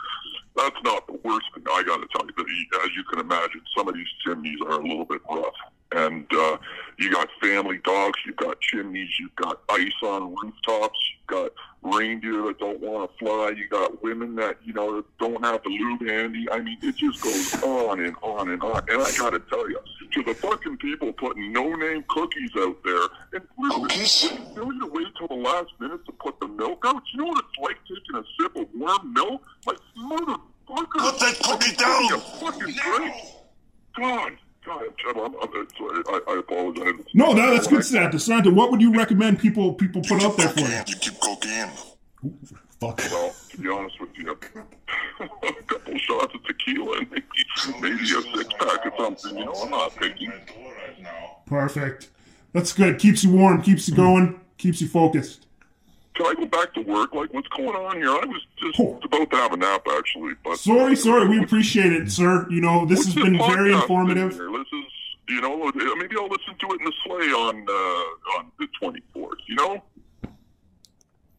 that's 0.56 0.76
not 0.84 1.06
the 1.06 1.18
worst 1.24 1.46
thing. 1.54 1.64
I 1.70 1.82
got 1.82 2.00
to 2.00 2.08
tell 2.14 2.26
you 2.26 2.44
he, 2.46 2.66
as 2.84 2.90
you 2.96 3.04
can 3.04 3.20
imagine, 3.20 3.60
some 3.76 3.88
of 3.88 3.94
these 3.94 4.08
chimneys 4.24 4.58
are 4.66 4.80
a 4.80 4.86
little 4.86 5.04
bit 5.04 5.20
rough. 5.30 5.54
And 5.94 6.26
uh, 6.32 6.56
you 6.98 7.12
got 7.12 7.28
family 7.40 7.78
dogs, 7.84 8.18
you've 8.26 8.36
got 8.36 8.60
chimneys, 8.60 9.10
you've 9.20 9.36
got 9.36 9.60
ice 9.70 9.92
on 10.02 10.34
rooftops, 10.34 10.98
you've 11.12 11.26
got 11.26 11.52
reindeer 11.82 12.42
that 12.46 12.58
don't 12.58 12.80
want 12.80 13.10
to 13.10 13.18
fly, 13.18 13.52
you 13.56 13.68
got 13.68 14.02
women 14.02 14.36
that 14.36 14.56
you 14.64 14.72
know 14.72 15.04
don't 15.18 15.44
have 15.44 15.62
the 15.62 15.70
lube 15.70 16.06
handy. 16.06 16.46
I 16.50 16.60
mean, 16.60 16.78
it 16.82 16.96
just 16.96 17.20
goes 17.22 17.62
on 17.62 18.00
and 18.00 18.16
on 18.22 18.50
and 18.50 18.62
on. 18.62 18.82
And 18.88 19.02
I 19.02 19.10
got 19.16 19.30
to 19.30 19.40
tell 19.40 19.68
you, 19.68 19.78
to 20.12 20.22
the 20.22 20.34
fucking 20.34 20.76
people 20.78 21.12
putting 21.12 21.52
no-name 21.52 22.04
cookies 22.08 22.50
out 22.58 22.76
there, 22.84 23.02
and 23.32 23.42
listen, 23.88 24.38
you 24.54 24.80
to 24.80 24.86
wait 24.86 25.06
till 25.18 25.28
the 25.28 25.34
last 25.34 25.70
minute 25.80 26.04
to 26.06 26.12
put 26.12 26.38
the 26.40 26.48
milk 26.48 26.84
out. 26.86 27.02
You 27.12 27.20
know 27.20 27.28
what 27.28 27.44
it's 27.44 27.58
like 27.60 27.78
taking 27.88 28.16
a 28.16 28.24
sip 28.40 28.56
of 28.56 28.68
warm 28.74 29.12
milk? 29.12 29.42
Like 29.66 29.78
motherfucker. 29.98 30.98
Put 30.98 31.18
that 31.20 31.38
cookie 31.42 31.76
down. 31.76 32.12
a 32.12 32.18
fucking 32.18 32.74
break. 32.74 33.14
God. 33.96 34.32
God, 34.64 34.82
I'm, 35.08 35.18
I'm, 35.18 35.34
I'm 35.42 35.68
sorry. 35.76 36.02
I, 36.08 36.20
I 36.28 36.38
apologize. 36.38 37.04
No, 37.14 37.34
that, 37.34 37.50
that's 37.50 37.66
good, 37.66 37.84
Santa. 37.84 38.18
Santa, 38.18 38.50
what 38.50 38.70
would 38.70 38.80
you 38.80 38.94
recommend 38.94 39.40
people 39.40 39.74
people 39.74 40.02
put 40.02 40.22
out 40.22 40.36
there 40.36 40.48
for 40.48 40.60
you? 40.60 40.82
You 40.86 40.96
keep 40.96 41.20
cocaine. 41.20 41.70
Fuck. 42.80 42.98
Well, 43.10 43.34
to 43.50 43.60
be 43.60 43.68
honest 43.68 44.00
with 44.00 44.10
you, 44.16 44.30
a 45.20 45.52
couple 45.64 45.98
shots 45.98 46.34
of 46.34 46.44
tequila 46.44 46.98
and 46.98 47.10
maybe, 47.10 47.80
maybe 47.80 48.02
a 48.02 48.36
six 48.36 48.54
pack 48.58 48.86
of 48.86 48.92
something. 48.98 49.38
You 49.38 49.44
know, 49.46 49.52
I'm 49.52 49.70
not 49.70 49.94
picky. 49.96 50.30
Perfect. 51.46 52.10
That's 52.52 52.72
good. 52.72 52.98
Keeps 52.98 53.24
you 53.24 53.30
warm, 53.30 53.62
keeps 53.62 53.88
you 53.88 53.94
going, 53.94 54.40
keeps 54.58 54.80
you 54.80 54.88
focused. 54.88 55.46
Can 56.14 56.26
I 56.26 56.34
go 56.34 56.44
back 56.46 56.74
to 56.74 56.80
work? 56.82 57.14
Like, 57.14 57.32
what's 57.32 57.48
going 57.48 57.74
on 57.74 57.96
here? 57.96 58.10
I 58.10 58.24
was 58.26 58.42
just 58.60 58.78
Oh. 58.80 59.00
about 59.02 59.30
to 59.30 59.36
have 59.36 59.52
a 59.52 59.56
nap, 59.56 59.86
actually. 59.96 60.34
But 60.44 60.58
Sorry, 60.58 60.94
sorry. 60.94 61.26
We 61.28 61.42
appreciate 61.42 61.92
it, 61.92 62.10
sir. 62.10 62.46
You 62.50 62.60
know, 62.60 62.84
this 62.84 63.04
has 63.06 63.14
been 63.14 63.38
very 63.38 63.72
informative. 63.72 64.30
This 64.32 64.38
is, 64.40 64.84
you 65.28 65.40
know, 65.40 65.68
uh, 65.68 65.72
maybe 65.96 66.16
I'll 66.18 66.28
listen 66.28 66.54
to 66.60 66.66
it 66.74 66.80
in 66.80 66.84
the 66.84 66.92
sleigh 67.04 67.32
on 67.32 67.64
uh, 67.68 68.38
on 68.38 68.52
the 68.58 68.68
24th. 68.80 69.36
You 69.46 69.54
know, 69.56 69.82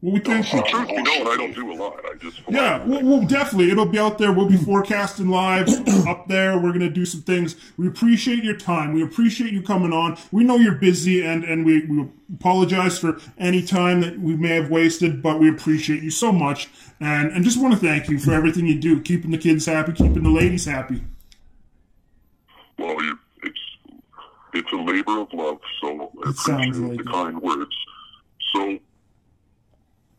Well, 0.04 0.12
we 0.12 0.20
thank 0.20 0.52
you. 0.52 0.62
truth 0.66 0.86
be 0.88 0.94
known, 0.96 1.06
I 1.28 1.36
don't 1.38 1.54
do 1.54 1.72
a 1.72 1.76
lot. 1.76 1.98
I 2.04 2.14
just 2.18 2.42
Yeah, 2.46 2.84
well, 2.84 3.02
well, 3.02 3.22
definitely. 3.26 3.70
It'll 3.70 3.86
be 3.86 3.98
out 3.98 4.18
there. 4.18 4.34
We'll 4.34 4.50
be 4.50 4.58
forecasting 4.58 5.30
live 5.30 5.66
up 6.06 6.28
there. 6.28 6.58
We're 6.58 6.72
gonna 6.72 6.90
do 6.90 7.06
some 7.06 7.22
things. 7.22 7.56
We 7.78 7.88
appreciate 7.88 8.44
your 8.44 8.54
time. 8.58 8.92
We 8.92 9.02
appreciate 9.02 9.50
you 9.54 9.62
coming 9.62 9.94
on. 9.94 10.18
We 10.30 10.44
know 10.44 10.56
you're 10.56 10.74
busy, 10.74 11.24
and 11.24 11.42
and 11.42 11.64
we, 11.64 11.86
we 11.86 12.06
apologize 12.34 12.98
for 12.98 13.18
any 13.38 13.62
time 13.62 14.02
that 14.02 14.18
we 14.20 14.36
may 14.36 14.50
have 14.56 14.68
wasted, 14.68 15.22
but 15.22 15.40
we 15.40 15.48
appreciate 15.48 16.02
you 16.02 16.10
so 16.10 16.30
much, 16.32 16.68
and 17.00 17.32
and 17.32 17.42
just 17.42 17.58
want 17.58 17.72
to 17.72 17.80
thank 17.80 18.10
you 18.10 18.18
for 18.18 18.34
everything 18.34 18.66
you 18.66 18.78
do, 18.78 19.00
keeping 19.00 19.30
the 19.30 19.38
kids 19.38 19.64
happy, 19.64 19.92
keeping 19.92 20.22
the 20.22 20.28
ladies 20.28 20.66
happy. 20.66 21.02
Well, 22.78 22.96
it's 23.42 23.58
it's 24.52 24.70
a 24.70 24.76
labor 24.76 25.20
of 25.20 25.32
love, 25.32 25.60
so 25.80 26.10
I 26.26 26.28
It 26.28 26.36
sounds 26.36 26.76
appreciate 26.76 26.88
like 26.90 27.04
the 27.04 27.10
it. 27.10 27.12
kind 27.14 27.40
words. 27.40 27.74
So 28.54 28.78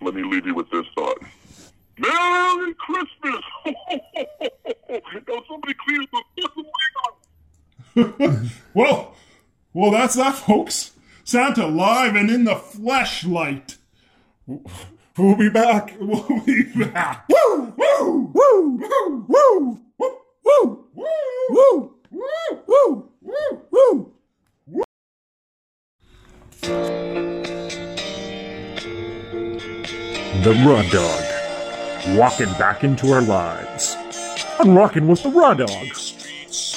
let 0.05 0.13
me 0.13 0.23
leave 0.23 0.45
you 0.45 0.53
with 0.53 0.69
this 0.69 0.85
thought. 0.93 1.17
Merry 1.97 2.75
Christmas! 2.75 3.43
now 5.27 5.43
somebody 5.47 5.73
clear 5.85 6.01
the 6.11 6.23
fucking 6.37 6.63
way 6.63 6.71
up. 7.05 8.45
Well, 8.73 9.15
well, 9.73 9.91
that's 9.91 10.15
that, 10.15 10.35
folks. 10.35 10.91
Santa 11.23 11.65
live 11.65 12.15
and 12.15 12.29
in 12.29 12.43
the 12.43 12.55
fleshlight. 12.55 13.77
We'll 14.45 15.35
be 15.37 15.49
back. 15.49 15.95
We'll 15.99 16.41
be 16.45 16.63
back. 16.75 17.27
Woo! 17.29 17.73
Woo! 17.77 18.31
Woo! 18.33 18.77
Woo! 18.77 19.25
Woo! 19.27 19.81
Woo! 19.97 20.19
Woo! 20.43 20.87
Woo! 20.99 21.95
Woo! 22.11 23.09
Woo! 23.71 24.11
Woo! 26.61 27.34
The 30.45 30.53
Raw 30.63 30.83
Dog. 30.91 31.23
Walking 32.19 32.53
back 32.59 32.83
into 32.83 33.11
our 33.11 33.21
lives. 33.23 33.95
I'm 34.59 34.77
rocking 34.77 35.07
with 35.07 35.23
the 35.23 35.29
Raw 35.29 35.55
Dog. 35.55 35.87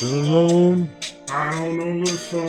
Alone. 0.00 0.88
I 1.30 1.50
don't 1.50 1.76
know 1.76 2.00
this 2.02 2.30
song. 2.30 2.48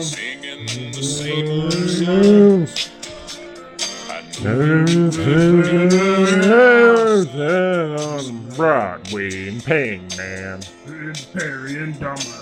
on 8.00 8.48
Broadway 8.56 9.48
and 9.48 9.62
Paying 9.62 10.08
Man. 10.16 10.62
It's 10.86 11.26
Perry 11.26 11.82
and 11.82 12.00
Dumber. 12.00 12.39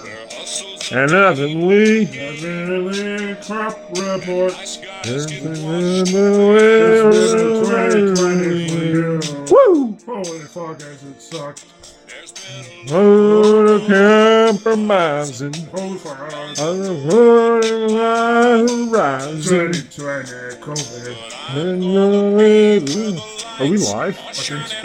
And 0.90 1.12
nothing 1.12 1.68
Lee. 1.68 2.06
Really 2.40 3.34
crop 3.42 3.78
report. 3.90 4.54
Woo! 9.50 9.98
Holy 10.06 10.40
fuck, 10.40 10.80
as 10.80 11.02
it 11.02 11.20
sucked. 11.20 11.66
Oh, 12.90 13.84
compromising. 13.86 15.52
Holy 15.52 15.98
fuck. 15.98 16.32
On 16.58 16.78
the 16.80 16.94
horizon. 18.90 19.72
2020 19.72 20.56
COVID. 20.62 21.16
Are 23.60 23.66
we 23.66 23.76
live? 23.76 24.16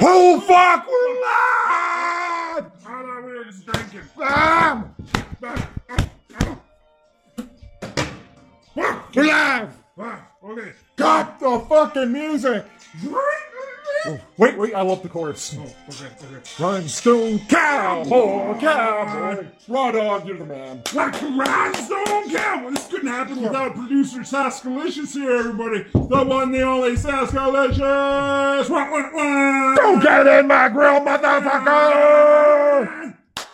Oh 0.01 0.41
fuck, 0.41 0.85
we're 0.85 1.13
live! 1.21 2.65
I 2.65 2.83
thought 2.83 3.23
we 3.23 3.31
were 3.31 3.45
just 3.45 3.65
drinking. 3.65 4.01
Ah! 4.19 4.83
We're 9.15 9.25
live! 9.25 9.69
Okay. 10.43 10.73
Got 10.95 11.39
the 11.39 11.59
fucking 11.69 12.11
music! 12.11 12.65
Wait, 14.37 14.57
wait, 14.57 14.73
I 14.73 14.81
love 14.81 15.03
the 15.03 15.09
chorus. 15.09 15.55
Okay, 15.55 15.71
okay. 15.89 16.07
Rhinestone 16.59 17.37
cowboy, 17.47 18.59
cowboy, 18.59 19.45
raw 19.67 19.91
dog, 19.91 20.27
you're 20.27 20.37
the 20.37 20.45
man. 20.45 20.81
Like 20.93 21.21
a 21.21 21.27
rhinestone 21.27 22.31
cowboy. 22.31 22.71
This 22.71 22.87
couldn't 22.87 23.07
happen 23.07 23.43
without 23.43 23.75
producer 23.75 24.21
Saskalicious 24.21 25.13
here, 25.13 25.31
everybody. 25.31 25.83
The 25.93 26.23
one, 26.23 26.51
the 26.51 26.63
only 26.63 26.95
Saskalicious. 26.95 28.67
Don't 29.75 29.99
get 30.01 30.25
in 30.25 30.47
my 30.47 30.69
grill, 30.69 31.01
motherfucker! 31.01 33.02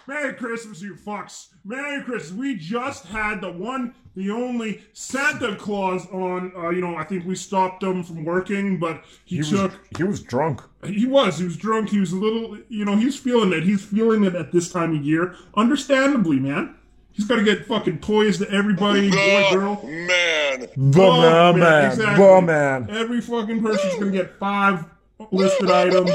Merry 0.10 0.34
Christmas, 0.34 0.82
you 0.82 0.96
fucks. 0.96 1.50
Merry 1.64 2.02
Christmas. 2.04 2.34
We 2.34 2.56
just 2.56 3.06
had 3.06 3.42
the 3.42 3.52
one, 3.52 3.94
the 4.16 4.32
only 4.32 4.82
Santa 4.92 5.56
Claus 5.56 6.08
on. 6.08 6.52
Uh, 6.58 6.70
you 6.72 6.82
know, 6.82 6.96
I 6.96 7.04
think 7.04 7.28
we 7.28 7.36
stopped 7.36 7.84
him 7.84 8.04
from 8.04 8.26
working, 8.26 8.80
but 8.80 9.04
he, 9.26 9.38
He 9.38 9.44
took. 9.44 9.72
was, 9.72 9.80
he 9.98 10.04
was 10.04 10.22
drunk. 10.24 10.62
He 10.84 11.06
was. 11.06 11.38
He 11.38 11.46
was 11.46 11.56
drunk. 11.58 11.90
He 11.90 12.00
was 12.00 12.12
a 12.12 12.16
little. 12.16 12.58
You 12.70 12.86
know, 12.86 12.96
he's 12.96 13.20
feeling 13.20 13.54
it. 13.54 13.62
He's 13.62 13.86
feeling 13.86 14.24
it 14.24 14.34
at 14.34 14.52
this 14.52 14.72
time 14.72 14.96
of 14.98 15.04
year. 15.06 15.36
Understandably, 15.56 16.40
man. 16.40 16.74
He's 17.12 17.26
got 17.28 17.36
to 17.36 17.44
get 17.44 17.68
fucking 17.68 18.00
toys 18.00 18.40
to 18.40 18.50
everybody, 18.50 19.12
boy, 19.12 19.48
girl. 19.52 19.84
Man. 19.84 20.62
The 20.76 21.02
Oh, 21.02 21.22
man, 21.22 21.60
man, 21.60 21.92
exactly. 21.92 22.26
the 22.26 22.42
man. 22.42 22.90
Every 22.90 23.22
fucking 23.22 23.62
person's 23.62 23.94
gonna 24.00 24.10
get 24.12 24.40
five 24.40 24.86
listed 25.32 25.70
items, 25.70 26.12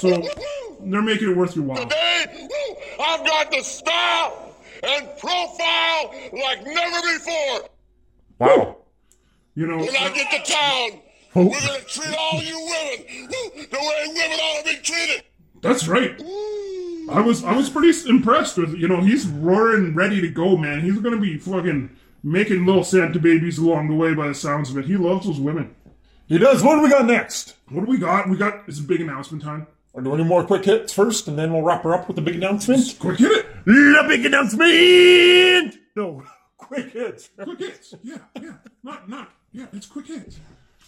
so 0.00 0.22
they're 0.84 1.02
making 1.02 1.30
it 1.30 1.36
worth 1.36 1.54
your 1.56 1.64
while. 1.64 1.82
Today, 1.82 2.48
I've 3.00 3.24
got 3.26 3.50
the 3.50 3.62
style 3.62 4.54
and 4.82 5.06
profile 5.18 6.14
like 6.32 6.64
never 6.64 7.00
before. 7.18 7.68
Wow. 8.38 8.76
You 9.54 9.66
know, 9.66 9.78
When 9.78 9.96
I 9.96 10.10
get 10.14 10.30
to 10.44 10.52
town, 10.52 11.00
Oh. 11.34 11.44
we're 11.46 11.60
gonna 11.60 11.80
treat 11.86 12.14
all 12.18 12.42
you 12.42 12.58
women 12.58 13.28
the 13.70 13.78
way 13.78 14.04
women 14.08 14.38
ought 14.38 14.64
to 14.66 14.70
be 14.76 14.82
treated. 14.82 15.22
that's 15.62 15.88
right. 15.88 16.20
I 17.10 17.20
was 17.20 17.42
I 17.44 17.54
was 17.56 17.68
pretty 17.70 17.92
impressed 18.08 18.56
with 18.58 18.74
you 18.74 18.86
know 18.88 19.00
he's 19.00 19.26
roaring 19.26 19.94
ready 19.94 20.20
to 20.20 20.28
go, 20.28 20.56
man. 20.56 20.80
He's 20.80 20.98
gonna 20.98 21.18
be 21.20 21.38
fucking 21.38 21.90
making 22.22 22.64
little 22.66 22.84
Santa 22.84 23.18
babies 23.18 23.58
along 23.58 23.88
the 23.88 23.94
way 23.94 24.14
by 24.14 24.28
the 24.28 24.34
sounds 24.34 24.70
of 24.70 24.76
it. 24.78 24.84
He 24.86 24.96
loves 24.96 25.26
those 25.26 25.40
women. 25.40 25.74
He 26.26 26.38
does. 26.38 26.62
What 26.62 26.76
do 26.76 26.82
we 26.82 26.88
got 26.90 27.06
next? 27.06 27.56
What 27.68 27.84
do 27.84 27.90
we 27.90 27.98
got? 27.98 28.28
We 28.28 28.36
got 28.36 28.62
it's 28.68 28.78
a 28.78 28.82
big 28.82 29.00
announcement 29.00 29.42
time. 29.42 29.66
We're 29.92 30.02
doing 30.02 30.20
any 30.20 30.28
more 30.28 30.44
quick 30.44 30.64
hits 30.64 30.92
first, 30.92 31.28
and 31.28 31.38
then 31.38 31.52
we'll 31.52 31.62
wrap 31.62 31.82
her 31.82 31.92
up 31.94 32.06
with 32.06 32.16
the 32.16 32.22
big 32.22 32.36
announcement. 32.36 32.96
Quick 32.98 33.18
hit 33.18 33.30
it. 33.30 33.46
The 33.66 34.04
big 34.08 34.24
announcement! 34.24 35.76
No, 35.94 36.22
quick 36.56 36.92
hits. 36.92 37.30
Quick 37.42 37.58
hits. 37.58 37.94
Yeah, 38.02 38.18
yeah. 38.40 38.54
Not 38.82 39.08
not 39.08 39.30
yeah. 39.52 39.66
It's 39.72 39.86
quick 39.86 40.06
hits. 40.06 40.38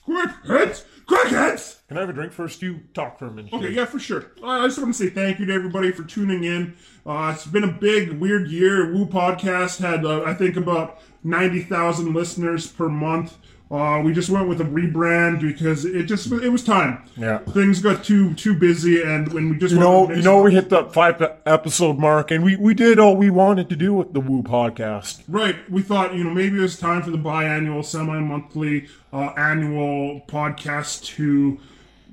Quick 0.05 0.31
hits. 0.47 0.85
Quick 1.07 1.29
hits. 1.29 1.83
Can 1.89 1.97
I 1.97 2.01
have 2.01 2.11
a 2.11 2.13
drink 2.13 2.33
first? 2.33 2.61
You 2.63 2.81
talk 2.93 3.19
for 3.19 3.27
a 3.27 3.31
minute. 3.31 3.53
Okay, 3.53 3.71
yeah, 3.71 3.85
for 3.87 3.99
sure. 3.99 4.33
I 4.45 4.67
just 4.67 4.79
want 4.79 4.95
to 4.95 4.99
say 4.99 5.11
thank 5.11 5.39
you 5.39 5.47
to 5.47 5.53
everybody 5.53 5.93
for 5.93 6.03
tuning 6.05 6.45
in. 6.45 6.77
Uh, 7.07 7.33
it's 7.35 7.47
been 7.47 7.65
a 7.65 7.73
big, 7.73 8.13
weird 8.21 8.49
year. 8.49 8.93
Woo 8.93 9.07
Podcast 9.07 9.79
had, 9.81 10.05
uh, 10.05 10.23
I 10.25 10.35
think, 10.35 10.57
about 10.57 11.01
90,000 11.23 12.13
listeners 12.13 12.67
per 12.67 12.89
month. 12.91 13.39
Uh, 13.75 14.01
we 14.01 14.13
just 14.13 14.31
went 14.31 14.47
with 14.49 14.61
a 14.61 14.65
rebrand 14.65 15.41
because 15.41 15.85
it 15.85 16.05
just 16.05 16.31
it 16.31 16.49
was 16.49 16.63
time. 16.63 17.03
Yeah. 17.17 17.39
things 17.39 17.81
got 17.81 18.05
too 18.05 18.33
too 18.35 18.55
busy, 18.55 19.03
and 19.03 19.33
when 19.33 19.49
we 19.49 19.59
just 19.59 19.75
You 19.75 19.81
know 19.81 20.09
you 20.13 20.23
know 20.23 20.43
we 20.43 20.55
hit 20.55 20.71
that 20.71 20.93
five 20.93 21.21
episode 21.45 21.99
mark, 21.99 22.31
and 22.31 22.45
we, 22.45 22.55
we 22.55 22.73
did 22.73 23.01
all 23.01 23.17
we 23.17 23.31
wanted 23.31 23.69
to 23.71 23.77
do 23.77 23.93
with 23.93 24.13
the 24.13 24.21
Woo 24.21 24.45
podcast. 24.45 25.25
Right. 25.27 25.57
We 25.69 25.83
thought, 25.83 26.15
you 26.15 26.23
know, 26.23 26.31
maybe 26.31 26.59
it 26.59 26.61
was 26.61 26.79
time 26.79 27.03
for 27.03 27.11
the 27.11 27.19
biannual, 27.19 27.85
semi 27.85 28.21
monthly, 28.21 28.87
uh, 29.13 29.33
annual 29.37 30.21
podcast 30.29 31.05
to 31.17 31.59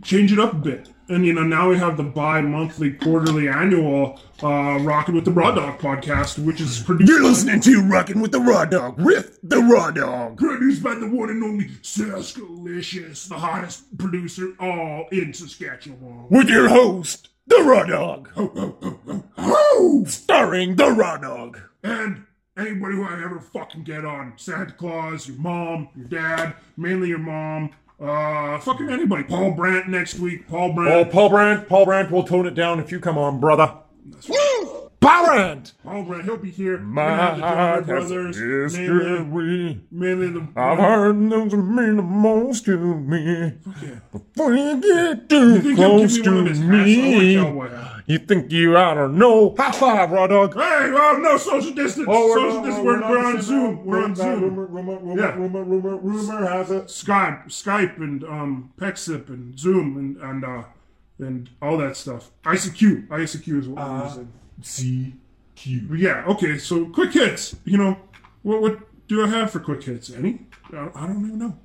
change 0.04 0.32
it 0.32 0.40
up 0.40 0.54
a 0.54 0.58
bit. 0.58 0.90
And, 1.08 1.26
you 1.26 1.34
know, 1.34 1.44
now 1.44 1.70
we 1.70 1.78
have 1.78 1.98
the 1.98 2.04
bi 2.04 2.40
monthly, 2.40 2.94
quarterly, 2.94 3.50
annual, 3.50 4.20
uh, 4.42 4.80
Rockin' 4.80 5.14
with 5.14 5.26
the 5.26 5.32
Raw 5.32 5.52
Dog 5.52 5.78
podcast, 5.80 6.40
which 6.40 6.62
is 6.62 6.80
produced. 6.80 7.10
You're 7.10 7.22
listening 7.22 7.60
to 7.62 7.82
Rockin' 7.82 8.22
with 8.22 8.32
the 8.32 8.40
Raw 8.40 8.64
Dog 8.64 8.98
with 9.02 9.38
the 9.44 9.60
Raw 9.60 9.92
Dog. 9.92 10.38
Produced 10.38 10.82
by 10.82 10.96
the 10.96 11.10
one 11.10 11.30
and 11.30 11.44
only 11.44 11.66
Saskalicious, 11.82 13.28
the 13.28 13.36
hottest 13.36 13.98
producer 13.98 14.54
all 14.60 15.08
in 15.12 15.34
Saskatchewan. 15.34 16.28
With 16.30 16.48
your 16.48 16.70
host, 16.70 17.28
the 17.48 17.62
Raw 17.62 17.84
Dog. 17.84 18.30
Starring 20.08 20.78
the 20.78 20.92
Raw 20.92 21.18
Dog. 21.18 21.60
And 21.84 22.24
anybody 22.58 22.96
who 22.96 23.04
I 23.04 23.14
ever 23.24 23.40
fucking 23.40 23.84
get 23.84 24.06
on. 24.06 24.34
Santa 24.38 24.72
Claus, 24.72 25.28
your 25.28 25.38
mom, 25.38 25.90
your 25.96 26.08
dad, 26.08 26.56
mainly 26.78 27.10
your 27.10 27.20
mom. 27.20 27.72
Uh, 28.02 28.60
fucking 28.60 28.90
anybody. 28.90 29.24
Paul 29.24 29.52
Brandt 29.52 29.88
next 29.88 30.18
week. 30.18 30.48
Paul 30.48 30.74
Brandt. 30.74 31.08
Oh. 31.08 31.12
Paul 31.12 31.30
Brandt, 31.30 31.70
Paul 31.70 31.86
Brandt 31.86 32.10
will 32.12 32.24
tone 32.24 32.48
it 32.48 32.56
down 32.56 32.80
if 32.80 32.92
you 32.92 33.00
come 33.00 33.18
on, 33.18 33.40
brother. 33.40 33.74
That's 34.06 34.28
Paul 35.00 35.26
Brandt! 35.26 35.74
Paul 35.84 36.04
Brandt, 36.04 36.26
he'll 36.26 36.38
be 36.38 36.52
here. 36.52 36.78
My 36.78 37.04
gonna 37.06 37.16
have 37.22 37.38
the 37.38 37.44
heart 37.48 37.86
has 37.88 37.88
brothers. 38.10 38.38
a 38.38 38.42
Mainly, 38.80 39.18
history. 39.18 39.82
mainly 39.92 40.28
the. 40.30 40.48
I've 40.56 40.78
heard 40.78 41.30
those 41.30 41.54
mean 41.54 41.96
the 41.98 42.02
most 42.04 42.66
to 42.66 42.78
me. 42.78 43.54
Before 44.12 44.54
you 44.56 44.80
get 44.80 45.28
too 45.28 45.60
think 45.62 45.76
close 45.76 46.18
give 46.18 46.26
me 46.28 46.32
one 46.42 46.48
of 46.48 46.54
to 46.56 46.62
me, 46.62 47.38
wanna 47.38 47.44
tell 47.46 47.54
what- 47.54 48.01
you 48.12 48.20
think 48.20 48.52
you 48.52 48.76
ought 48.78 48.96
to 48.96 49.08
know. 49.08 49.56
High 49.58 49.72
five, 49.72 50.12
Raw 50.12 50.28
Dog. 50.28 50.54
Hey, 50.54 50.92
well, 50.92 51.20
no 51.20 51.38
social 51.38 51.74
distance. 51.74 52.06
social 52.08 52.62
distance. 52.64 52.84
We're, 52.86 53.00
we're 53.10 53.26
on 53.26 53.42
Zoom. 53.42 53.86
We're 53.86 54.04
on 54.04 54.16
Zoom. 54.16 54.42
Rumor, 54.42 54.66
rumor, 54.66 54.98
rumor, 55.00 55.22
Yeah. 55.22 55.36
rumor, 55.36 55.64
rumor, 55.64 55.96
rumor 55.98 56.46
has 56.48 56.72
it. 56.72 56.86
Skype, 56.86 57.46
Skype, 57.48 57.98
and 57.98 58.24
um, 58.26 58.72
Pexip, 58.78 59.30
and 59.30 59.58
Zoom, 59.60 59.98
and 59.98 60.18
and 60.18 60.44
uh, 60.46 60.64
and 61.20 61.50
all 61.62 61.78
that 61.78 61.96
stuff. 61.98 62.32
ICQ, 62.44 63.08
ICQ 63.08 63.60
is 63.60 63.68
what 63.68 63.82
Uh, 63.82 63.92
we're 64.00 64.08
using. 64.08 64.34
C 64.62 65.14
Q. 65.56 65.96
Yeah, 65.96 66.26
okay. 66.28 66.58
So 66.58 66.86
quick 66.90 67.14
hits. 67.14 67.56
You 67.66 67.78
know, 67.78 67.98
what 68.44 68.62
what 68.62 68.80
do 69.08 69.24
I 69.24 69.28
have 69.28 69.52
for 69.52 69.60
quick 69.60 69.84
hits? 69.84 70.10
Any? 70.12 70.48
I, 70.74 70.90
I 70.96 71.08
don't 71.08 71.26
even 71.26 71.40
know. 71.40 71.58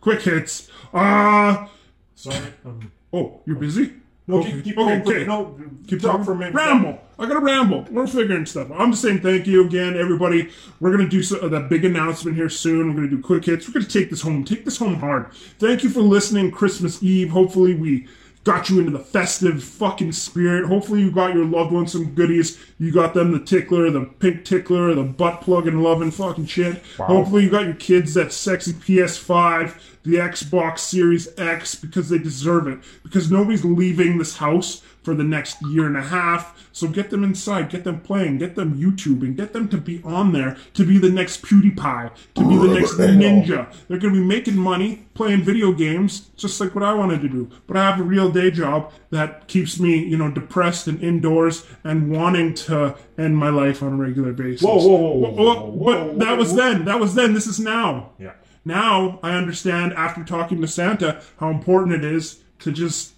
Quick 0.00 0.22
hits. 0.22 0.68
Uh 0.92 1.66
Sorry. 2.14 2.52
Um, 2.64 2.90
oh, 3.12 3.40
you're 3.44 3.56
busy. 3.56 3.92
No, 4.26 4.38
Okay, 4.38 4.52
keep, 4.52 4.64
keep 4.64 4.78
okay, 4.78 5.00
okay. 5.00 5.24
No, 5.24 5.56
Keep 5.86 6.00
talk 6.00 6.10
talking 6.12 6.24
for 6.24 6.32
a 6.32 6.36
minute. 6.36 6.54
Ramble. 6.54 7.00
I 7.18 7.26
gotta 7.26 7.40
ramble. 7.40 7.86
We're 7.90 8.06
figuring 8.06 8.44
stuff. 8.44 8.68
I'm 8.74 8.90
just 8.90 9.02
saying 9.02 9.20
thank 9.20 9.46
you 9.46 9.64
again, 9.64 9.96
everybody. 9.96 10.50
We're 10.80 10.90
gonna 10.90 11.08
do 11.08 11.22
so, 11.22 11.38
uh, 11.38 11.48
that 11.48 11.70
big 11.70 11.84
announcement 11.84 12.36
here 12.36 12.48
soon. 12.48 12.88
We're 12.88 12.94
gonna 12.96 13.08
do 13.08 13.22
quick 13.22 13.44
hits. 13.44 13.68
We're 13.68 13.74
gonna 13.74 13.86
take 13.86 14.10
this 14.10 14.22
home. 14.22 14.44
Take 14.44 14.64
this 14.64 14.78
home 14.78 14.96
hard. 14.96 15.32
Thank 15.58 15.84
you 15.84 15.90
for 15.90 16.00
listening. 16.00 16.50
Christmas 16.50 17.02
Eve. 17.02 17.30
Hopefully 17.30 17.74
we 17.74 18.08
got 18.46 18.70
you 18.70 18.78
into 18.78 18.92
the 18.92 19.00
festive 19.00 19.62
fucking 19.62 20.12
spirit. 20.12 20.66
Hopefully 20.66 21.00
you 21.00 21.10
got 21.10 21.34
your 21.34 21.44
loved 21.44 21.72
ones 21.72 21.92
some 21.92 22.14
goodies. 22.14 22.58
You 22.78 22.92
got 22.92 23.12
them 23.12 23.32
the 23.32 23.40
tickler, 23.40 23.90
the 23.90 24.04
pink 24.04 24.44
tickler, 24.44 24.94
the 24.94 25.02
butt 25.02 25.40
plug 25.40 25.66
and 25.66 25.82
loving 25.82 26.12
fucking 26.12 26.46
shit. 26.46 26.80
Hopefully 26.96 27.42
you 27.44 27.50
got 27.50 27.64
your 27.64 27.74
kids 27.74 28.14
that 28.14 28.32
sexy 28.32 28.72
PS5, 28.72 29.74
the 30.06 30.14
Xbox 30.16 30.78
Series 30.78 31.28
X 31.38 31.74
because 31.74 32.08
they 32.08 32.18
deserve 32.18 32.66
it. 32.68 32.78
Because 33.02 33.30
nobody's 33.30 33.64
leaving 33.64 34.18
this 34.18 34.36
house 34.36 34.82
for 35.02 35.14
the 35.14 35.24
next 35.24 35.58
year 35.70 35.86
and 35.86 35.96
a 35.96 36.02
half. 36.02 36.68
So 36.72 36.88
get 36.88 37.10
them 37.10 37.22
inside, 37.24 37.70
get 37.70 37.84
them 37.84 38.00
playing, 38.00 38.38
get 38.38 38.54
them 38.56 38.76
YouTubing, 38.76 39.36
get 39.36 39.52
them 39.52 39.68
to 39.68 39.78
be 39.78 40.02
on 40.04 40.32
there, 40.32 40.56
to 40.74 40.84
be 40.84 40.98
the 40.98 41.08
next 41.10 41.42
PewDiePie, 41.42 42.10
to 42.34 42.48
be 42.48 42.56
the 42.56 42.74
next 42.74 42.94
Ninja. 42.94 43.72
They're 43.88 43.98
going 43.98 44.14
to 44.14 44.20
be 44.20 44.26
making 44.26 44.56
money 44.56 45.06
playing 45.14 45.42
video 45.42 45.72
games, 45.72 46.30
just 46.36 46.60
like 46.60 46.74
what 46.74 46.84
I 46.84 46.92
wanted 46.92 47.22
to 47.22 47.28
do. 47.28 47.48
But 47.66 47.76
I 47.76 47.88
have 47.90 48.00
a 48.00 48.02
real 48.02 48.30
day 48.30 48.50
job 48.50 48.92
that 49.10 49.46
keeps 49.48 49.78
me, 49.80 50.04
you 50.04 50.16
know, 50.18 50.30
depressed 50.30 50.86
and 50.88 51.02
indoors 51.02 51.64
and 51.84 52.10
wanting 52.10 52.54
to 52.54 52.96
end 53.16 53.36
my 53.36 53.48
life 53.48 53.82
on 53.82 53.94
a 53.94 53.96
regular 53.96 54.32
basis. 54.32 54.62
Whoa, 54.62 54.76
whoa, 54.76 54.96
whoa, 54.96 55.30
whoa, 55.30 55.30
Whoa, 55.30 55.70
whoa, 55.70 55.84
But 55.84 56.06
whoa, 56.06 56.18
that 56.18 56.36
was 56.36 56.50
whoa. 56.50 56.56
then. 56.56 56.84
That 56.84 57.00
was 57.00 57.14
then. 57.14 57.32
This 57.32 57.46
is 57.46 57.58
now. 57.60 58.10
Yeah. 58.18 58.32
Now 58.66 59.20
I 59.22 59.36
understand 59.36 59.92
after 59.92 60.24
talking 60.24 60.60
to 60.60 60.66
Santa 60.66 61.22
how 61.38 61.50
important 61.50 61.94
it 61.94 62.04
is 62.04 62.42
to 62.58 62.72
just 62.72 63.12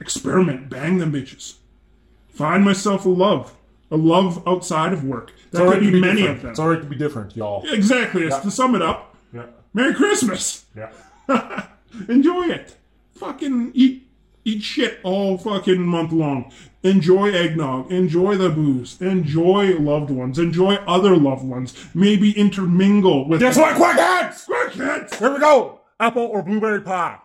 experiment, 0.00 0.68
bang 0.68 0.98
them 0.98 1.12
bitches. 1.12 1.54
Find 2.28 2.62
myself 2.62 3.06
a 3.06 3.08
love. 3.08 3.56
A 3.90 3.96
love 3.96 4.46
outside 4.46 4.92
of 4.92 5.02
work. 5.02 5.32
That 5.50 5.66
could 5.66 5.80
be 5.80 5.92
be 5.92 6.00
many 6.00 6.20
different. 6.20 6.36
of 6.36 6.42
them. 6.42 6.50
It's 6.50 6.60
alright 6.60 6.82
to 6.82 6.86
be 6.86 6.96
different, 6.96 7.34
y'all. 7.36 7.64
Exactly. 7.70 8.24
It's 8.24 8.38
to 8.40 8.50
sum 8.50 8.74
it 8.74 8.82
up. 8.82 9.16
Yeah. 9.32 9.46
Merry 9.72 9.94
Christmas. 9.94 10.66
Yeah. 10.76 10.92
Enjoy 12.08 12.48
it. 12.48 12.76
Fucking 13.14 13.72
eat 13.74 14.06
eat 14.44 14.62
shit 14.62 15.00
all 15.02 15.38
fucking 15.38 15.80
month 15.80 16.12
long. 16.12 16.52
Enjoy 16.82 17.30
eggnog. 17.32 17.90
Enjoy 17.92 18.36
the 18.36 18.50
booze. 18.50 19.00
Enjoy 19.00 19.78
loved 19.78 20.10
ones. 20.10 20.38
Enjoy 20.38 20.74
other 20.86 21.16
loved 21.16 21.44
ones. 21.44 21.74
Maybe 21.94 22.32
intermingle 22.32 23.28
with 23.28 23.40
Guess 23.40 23.56
what? 23.56 23.76
Quick 23.76 24.72
hits. 24.72 25.18
Here 25.18 25.32
we 25.32 25.38
go. 25.38 25.80
Apple 26.00 26.24
or 26.24 26.42
blueberry 26.42 26.80
pie? 26.80 27.18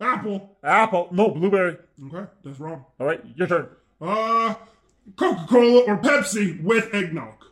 Apple. 0.00 0.56
Apple. 0.64 1.08
No, 1.12 1.30
blueberry. 1.30 1.76
Okay, 2.06 2.30
that's 2.42 2.58
wrong. 2.58 2.84
All 2.98 3.06
right, 3.06 3.20
your 3.36 3.46
turn. 3.46 3.68
Uh, 4.00 4.54
Coca 5.16 5.46
Cola 5.48 5.82
or 5.82 5.98
Pepsi 5.98 6.62
with 6.62 6.92
eggnog. 6.94 7.44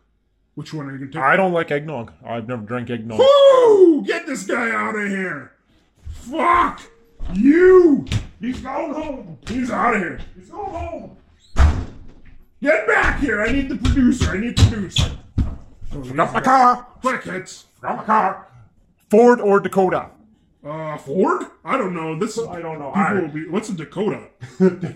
Which 0.54 0.74
one 0.74 0.87
are 0.87 0.92
you 0.92 0.98
gonna 0.98 1.12
take? 1.12 1.22
I 1.22 1.37
don't 1.37 1.52
like 1.52 1.70
eggnog. 1.70 2.12
I've 2.24 2.48
never 2.48 2.62
drank 2.62 2.90
eggnog. 2.90 3.18
Woo! 3.18 4.02
Get 4.04 4.26
this 4.26 4.44
guy 4.44 4.70
out 4.70 4.96
of 4.96 5.09
here! 5.09 5.52
Fuck 6.09 6.83
you! 7.35 8.06
He's 8.40 8.61
going 8.61 8.94
home. 8.94 9.38
He's 9.48 9.70
out 9.70 9.94
of 9.94 10.00
here. 10.00 10.20
He's 10.37 10.48
going 10.50 10.70
home. 10.70 11.16
Get 12.62 12.87
back 12.87 13.20
here! 13.20 13.42
I 13.42 13.53
need 13.53 13.68
the 13.68 13.76
producer. 13.76 14.31
I 14.31 14.38
need 14.38 14.57
the 14.57 14.70
producer. 14.70 15.11
Oh, 15.94 16.03
Got 16.03 16.33
my 16.35 16.40
car. 16.40 16.87
Quick 17.00 17.24
hits. 17.24 17.66
Got 17.81 17.96
my 17.98 18.05
car. 18.05 18.46
Ford 19.11 19.40
or 19.40 19.61
Dakota? 19.61 20.11
Uh, 20.64 20.96
Ford? 20.98 21.46
I 21.64 21.79
don't 21.79 21.94
know. 21.94 22.18
This 22.18 22.38
I 22.38 22.61
don't 22.61 22.79
know. 22.79 22.90
People 22.90 23.03
I- 23.03 23.12
will 23.14 23.29
be. 23.29 23.48
What's 23.48 23.70
a 23.70 23.74
Dakota? 23.74 24.26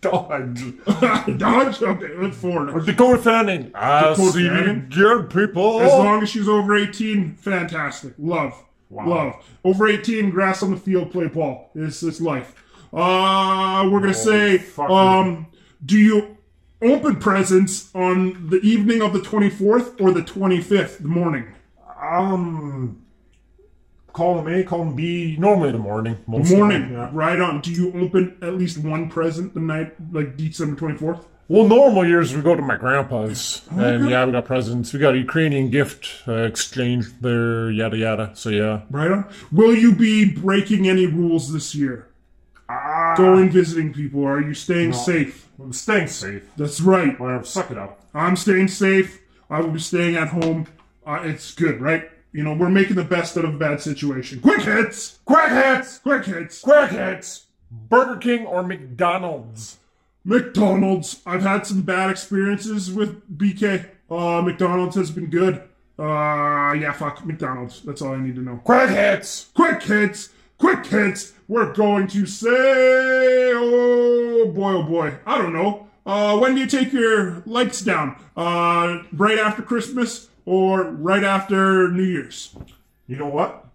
Dodge. 0.00 0.74
Dodge. 1.38 1.82
Okay, 1.82 2.08
that's 2.20 2.36
Ford. 2.36 2.70
Or 2.70 2.80
Dakota 2.80 3.22
Fanning. 3.22 3.70
Dakota 3.70 4.32
Fanning? 4.32 4.88
good 4.92 5.30
people. 5.30 5.80
As 5.80 5.92
long 5.92 6.22
as 6.22 6.28
she's 6.30 6.48
over 6.48 6.76
18, 6.76 7.36
fantastic. 7.36 8.14
Love. 8.18 8.52
Wow. 8.92 9.08
Love. 9.08 9.34
Over 9.64 9.88
18, 9.88 10.30
grass 10.30 10.62
on 10.62 10.70
the 10.70 10.76
field, 10.76 11.10
play 11.10 11.26
ball. 11.28 11.70
It's, 11.74 12.02
it's 12.02 12.20
life. 12.20 12.54
Uh, 12.92 13.88
we're 13.90 14.00
going 14.00 14.12
to 14.12 14.14
say, 14.14 14.62
um, 14.78 15.46
do 15.84 15.98
you 15.98 16.36
open 16.82 17.16
presents 17.16 17.92
on 17.94 18.50
the 18.50 18.60
evening 18.60 19.00
of 19.00 19.14
the 19.14 19.20
24th 19.20 19.98
or 20.00 20.12
the 20.12 20.20
25th, 20.20 20.98
the 20.98 21.08
morning? 21.08 21.46
um, 22.02 23.02
column 24.12 24.48
A, 24.48 24.64
column 24.64 24.94
B, 24.94 25.36
normally 25.38 25.72
the 25.72 25.78
morning. 25.78 26.18
Most 26.26 26.52
Morning. 26.52 26.88
The, 26.92 26.94
yeah. 26.94 27.10
Right 27.12 27.40
on. 27.40 27.60
Do 27.60 27.72
you 27.72 27.92
open 27.94 28.36
at 28.42 28.54
least 28.54 28.78
one 28.78 29.08
present 29.08 29.54
the 29.54 29.60
night, 29.60 29.94
like 30.12 30.36
December 30.36 30.78
24th? 30.78 31.24
Well, 31.52 31.68
normal 31.68 32.06
years 32.06 32.34
we 32.34 32.40
go 32.40 32.56
to 32.56 32.62
my 32.62 32.78
grandpa's, 32.78 33.60
and 33.72 34.08
yeah, 34.08 34.24
we 34.24 34.32
got 34.32 34.46
presents. 34.46 34.94
We 34.94 34.98
got 34.98 35.12
a 35.12 35.18
Ukrainian 35.18 35.68
gift 35.68 36.22
uh, 36.26 36.44
exchange 36.44 37.04
there, 37.20 37.70
yada 37.70 37.98
yada. 37.98 38.30
So 38.32 38.48
yeah, 38.48 38.80
Right 38.90 39.10
on. 39.10 39.28
Will 39.52 39.74
you 39.74 39.94
be 39.94 40.24
breaking 40.24 40.88
any 40.88 41.04
rules 41.04 41.52
this 41.52 41.74
year? 41.74 42.08
Ah. 42.70 43.12
Going 43.18 43.50
visiting 43.50 43.92
people? 43.92 44.24
Are 44.24 44.40
you 44.40 44.54
staying 44.54 44.94
safe? 44.94 45.46
I'm 45.62 45.74
staying 45.74 46.06
safe. 46.06 46.42
That's 46.56 46.80
right. 46.80 47.20
Whatever, 47.20 47.44
suck 47.44 47.70
it 47.70 47.76
up. 47.76 48.00
I'm 48.14 48.36
staying 48.36 48.68
safe. 48.68 49.20
I 49.50 49.60
will 49.60 49.72
be 49.72 49.78
staying 49.78 50.16
at 50.16 50.28
home. 50.28 50.68
Uh, 51.06 51.20
it's 51.22 51.52
good, 51.52 51.82
right? 51.82 52.10
You 52.32 52.44
know, 52.44 52.54
we're 52.54 52.70
making 52.70 52.96
the 52.96 53.04
best 53.04 53.36
out 53.36 53.44
of 53.44 53.54
a 53.56 53.58
bad 53.58 53.82
situation. 53.82 54.40
Quick 54.40 54.62
hits! 54.62 55.18
Quick 55.26 55.50
hits, 55.50 55.98
Quick 55.98 56.24
hits! 56.24 56.62
quick 56.62 56.92
hits. 56.92 57.44
Burger 57.70 58.16
King 58.16 58.46
or 58.46 58.62
McDonald's? 58.62 59.76
McDonald's. 60.24 61.20
I've 61.26 61.42
had 61.42 61.66
some 61.66 61.82
bad 61.82 62.10
experiences 62.10 62.92
with 62.92 63.36
BK. 63.36 63.88
Uh, 64.10 64.42
McDonald's 64.42 64.96
has 64.96 65.10
been 65.10 65.30
good. 65.30 65.62
Uh, 65.98 66.72
yeah, 66.72 66.92
fuck 66.92 67.24
McDonald's. 67.24 67.82
That's 67.82 68.02
all 68.02 68.14
I 68.14 68.20
need 68.20 68.34
to 68.36 68.40
know. 68.40 68.60
Quick 68.64 68.90
hits. 68.90 69.50
Quick 69.54 69.82
hits! 69.82 70.30
Quick 70.58 70.86
hits! 70.86 71.32
We're 71.48 71.72
going 71.72 72.06
to 72.08 72.26
say, 72.26 73.52
oh 73.54 74.50
boy, 74.54 74.72
oh 74.72 74.82
boy. 74.82 75.14
I 75.26 75.38
don't 75.38 75.52
know. 75.52 75.88
Uh, 76.04 76.38
when 76.38 76.54
do 76.54 76.60
you 76.60 76.66
take 76.66 76.92
your 76.92 77.42
lights 77.46 77.82
down? 77.82 78.16
Uh, 78.36 79.02
right 79.12 79.38
after 79.38 79.62
Christmas 79.62 80.28
or 80.44 80.84
right 80.84 81.22
after 81.22 81.88
New 81.88 82.04
Year's? 82.04 82.56
You 83.06 83.16
know 83.16 83.28
what? 83.28 83.66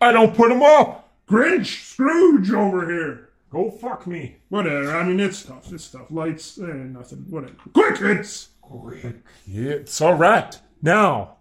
I 0.00 0.12
don't 0.12 0.34
put 0.34 0.48
them 0.48 0.62
up. 0.62 1.10
Grinch, 1.28 1.84
Scrooge 1.84 2.50
over 2.52 2.90
here. 2.90 3.27
Go 3.50 3.70
fuck 3.70 4.06
me. 4.06 4.36
Whatever. 4.50 4.94
I 4.96 5.04
mean, 5.04 5.20
it's 5.20 5.42
tough. 5.42 5.72
It's 5.72 5.90
tough. 5.90 6.10
Lights, 6.10 6.58
eh, 6.58 6.66
nothing. 6.66 7.24
Whatever. 7.30 7.54
Quick, 7.72 8.00
It's 8.00 8.48
Quick. 8.60 9.16
It's 9.46 10.00
all 10.02 10.14
right. 10.14 10.58
Now, 10.82 11.36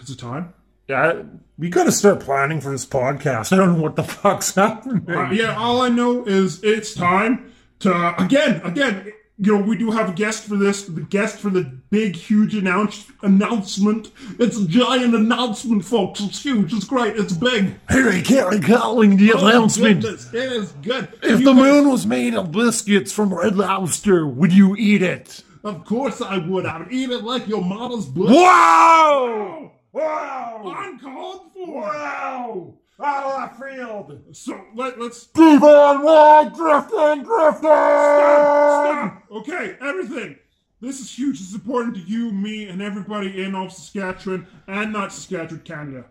It's 0.00 0.10
a 0.10 0.16
time. 0.16 0.54
yeah, 0.88 1.22
we 1.58 1.68
got 1.68 1.84
to 1.84 1.92
start 1.92 2.20
planning 2.20 2.60
for 2.60 2.70
this 2.70 2.86
podcast. 2.86 3.52
I 3.52 3.56
don't 3.56 3.76
know 3.76 3.82
what 3.82 3.96
the 3.96 4.02
fuck's 4.04 4.54
happening. 4.54 5.04
Uh, 5.08 5.30
yeah, 5.30 5.56
all 5.56 5.82
I 5.82 5.88
know 5.90 6.24
is 6.24 6.62
it's 6.64 6.94
time 6.94 7.52
to 7.80 8.14
again, 8.22 8.62
again. 8.64 9.12
You 9.38 9.58
know, 9.58 9.64
we 9.64 9.76
do 9.76 9.90
have 9.90 10.08
a 10.08 10.12
guest 10.12 10.44
for 10.44 10.56
this. 10.56 10.84
The 10.84 11.02
guest 11.02 11.38
for 11.38 11.50
the 11.50 11.78
big, 11.92 12.16
huge 12.16 12.54
announce 12.54 13.06
announcement. 13.22 14.10
It's 14.40 14.56
a 14.56 14.66
giant 14.66 15.14
announcement, 15.14 15.84
folks. 15.84 16.20
It's 16.20 16.42
huge. 16.42 16.72
It's 16.72 16.86
great. 16.86 17.16
It's 17.16 17.34
big. 17.34 17.74
Harry 17.90 18.22
Caray 18.22 18.60
calling 18.60 19.18
the 19.18 19.34
Oh, 19.34 19.46
announcement. 19.46 20.00
goodness, 20.00 20.32
It 20.32 20.52
is 20.52 20.72
good. 20.82 21.08
If 21.22 21.40
You 21.40 21.44
the 21.44 21.52
guys- 21.52 21.62
moon 21.62 21.90
was 21.90 22.06
made 22.06 22.34
of 22.34 22.50
biscuits 22.50 23.12
from 23.12 23.32
Red 23.32 23.56
Lobster, 23.56 24.26
would 24.26 24.52
you 24.54 24.74
eat 24.76 25.02
it? 25.02 25.44
of 25.64 25.84
course 25.84 26.20
I 26.20 26.38
would. 26.38 26.66
I 26.66 26.78
would 26.78 26.90
eat 26.92 27.10
it 27.10 27.22
like 27.22 27.46
your 27.46 27.62
mama's 27.62 28.06
butt. 28.06 28.30
Wow! 28.30 29.70
Wow! 29.92 30.74
Uncalled 30.78 31.42
for. 31.54 31.82
Wow! 31.82 32.74
Out 33.04 33.24
of 33.24 33.34
left 33.38 33.76
field! 33.76 34.20
So 34.32 34.60
let, 34.74 34.98
let's 34.98 35.26
Devon 35.26 36.02
Wall 36.02 36.44
drifting, 36.50 37.22
drifting! 37.24 37.60
Stop! 37.60 39.22
Stop! 39.22 39.22
Okay, 39.30 39.76
everything. 39.80 40.36
This 40.82 40.98
is 40.98 41.16
huge. 41.16 41.38
This 41.38 41.50
is 41.50 41.54
important 41.54 41.94
to 41.94 42.00
you, 42.00 42.32
me, 42.32 42.66
and 42.66 42.82
everybody 42.82 43.40
in 43.40 43.54
all 43.54 43.66
of 43.66 43.72
Saskatchewan 43.72 44.48
and 44.66 44.92
not 44.92 45.12
Saskatchewan, 45.12 45.60
Canada. 45.60 46.06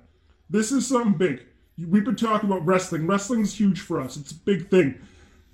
This 0.49 0.71
is 0.71 0.87
something 0.87 1.15
big. 1.15 1.43
We've 1.77 2.05
been 2.05 2.15
talking 2.15 2.49
about 2.49 2.65
wrestling. 2.65 3.05
Wrestling's 3.05 3.53
huge 3.53 3.81
for 3.81 3.99
us. 3.99 4.15
It's 4.15 4.31
a 4.31 4.35
big 4.35 4.69
thing. 4.69 4.97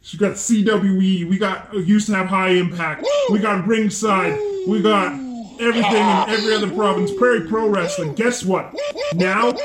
So 0.01 0.18
we 0.18 0.20
got 0.20 0.36
CWE. 0.36 1.28
We 1.28 1.38
got 1.39 1.74
uh, 1.74 1.80
used 1.80 2.05
to 2.07 2.15
have 2.15 2.28
High 2.28 2.49
Impact. 2.49 3.07
We 3.32 3.39
got 3.39 3.65
Ringside. 3.65 4.38
We 4.68 4.84
got 4.84 5.13
everything 5.59 5.95
in 5.95 6.30
every 6.30 6.53
other 6.53 6.70
province. 6.70 7.11
Prairie 7.11 7.47
Pro 7.47 7.70
Wrestling. 7.70 8.13
Guess 8.13 8.45
what? 8.45 8.72
Now, 9.15 9.57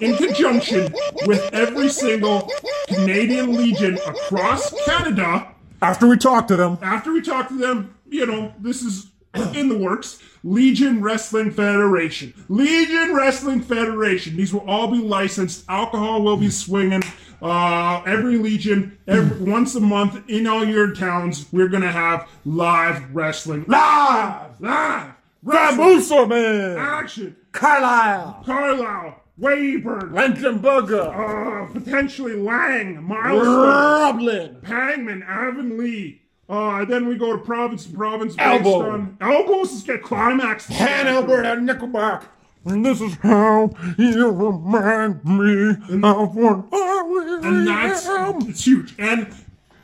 in 0.00 0.16
conjunction 0.18 0.94
with 1.26 1.52
every 1.52 1.88
single 1.88 2.48
Canadian 2.86 3.56
Legion 3.56 3.98
across 4.06 4.72
Canada, 4.84 5.48
After 5.82 6.06
we 6.06 6.16
talk 6.16 6.46
to 6.46 6.56
them, 6.56 6.78
after 6.80 7.12
we 7.12 7.22
talk 7.22 7.48
to 7.48 7.56
them, 7.56 7.94
you 8.10 8.26
know, 8.26 8.52
this 8.58 8.82
is 8.82 9.06
in 9.54 9.68
the 9.68 9.78
works. 9.78 10.20
Legion 10.42 11.02
Wrestling 11.02 11.50
Federation. 11.50 12.34
Legion 12.48 13.14
Wrestling 13.14 13.60
Federation. 13.60 14.36
These 14.36 14.52
will 14.52 14.68
all 14.68 14.90
be 14.90 14.98
licensed. 14.98 15.64
Alcohol 15.68 16.22
will 16.22 16.36
be 16.36 16.50
swinging. 16.50 17.02
Uh, 17.40 18.02
every 18.06 18.36
Legion, 18.36 18.98
every, 19.06 19.38
once 19.50 19.74
a 19.74 19.80
month 19.80 20.28
in 20.28 20.46
all 20.46 20.64
your 20.64 20.94
towns, 20.94 21.46
we're 21.52 21.68
gonna 21.68 21.90
have 21.90 22.28
live 22.44 23.14
wrestling. 23.14 23.64
Live! 23.66 24.60
Live! 24.60 25.12
Ramusa 25.44 26.28
Man! 26.28 26.76
Action! 26.76 27.36
Carlyle! 27.52 28.42
Carlyle! 28.44 29.22
Weyburn! 29.38 30.10
Lenkenberger! 30.10 31.70
Uh, 31.70 31.72
potentially 31.72 32.34
Lang! 32.34 33.02
Milestone! 33.02 33.56
Roblin! 33.56 34.62
Hangman, 34.64 35.22
Avonlea. 35.22 36.18
Uh, 36.50 36.84
then 36.84 37.06
we 37.06 37.16
go 37.16 37.30
to 37.36 37.38
province 37.38 37.86
to 37.86 37.92
province. 37.96 38.34
based 38.34 38.66
Elbow. 38.66 38.90
on- 38.90 39.16
Elbows 39.20 39.72
is 39.72 39.82
get 39.84 40.02
climax. 40.02 40.66
Han 40.66 41.06
Alberta 41.06 41.50
Nickelback! 41.60 42.24
And 42.64 42.84
this 42.84 43.00
is 43.00 43.14
how 43.22 43.70
you 43.96 44.28
remind 44.30 45.24
me 45.24 45.70
of 46.02 46.34
what 46.34 46.64
I 46.72 47.02
really 47.06 47.48
And 47.48 47.66
that's 47.68 48.06
am. 48.06 48.42
it's 48.48 48.66
huge. 48.66 48.94
And 48.98 49.28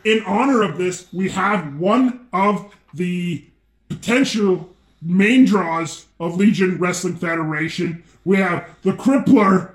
in 0.05 0.23
honor 0.25 0.63
of 0.63 0.77
this, 0.77 1.07
we 1.13 1.29
have 1.31 1.77
one 1.79 2.27
of 2.33 2.75
the 2.93 3.45
potential 3.89 4.69
main 5.01 5.45
draws 5.45 6.07
of 6.19 6.37
Legion 6.37 6.79
Wrestling 6.79 7.17
Federation. 7.17 8.03
We 8.25 8.39
have 8.39 8.69
the 8.83 8.93
Crippler, 8.93 9.71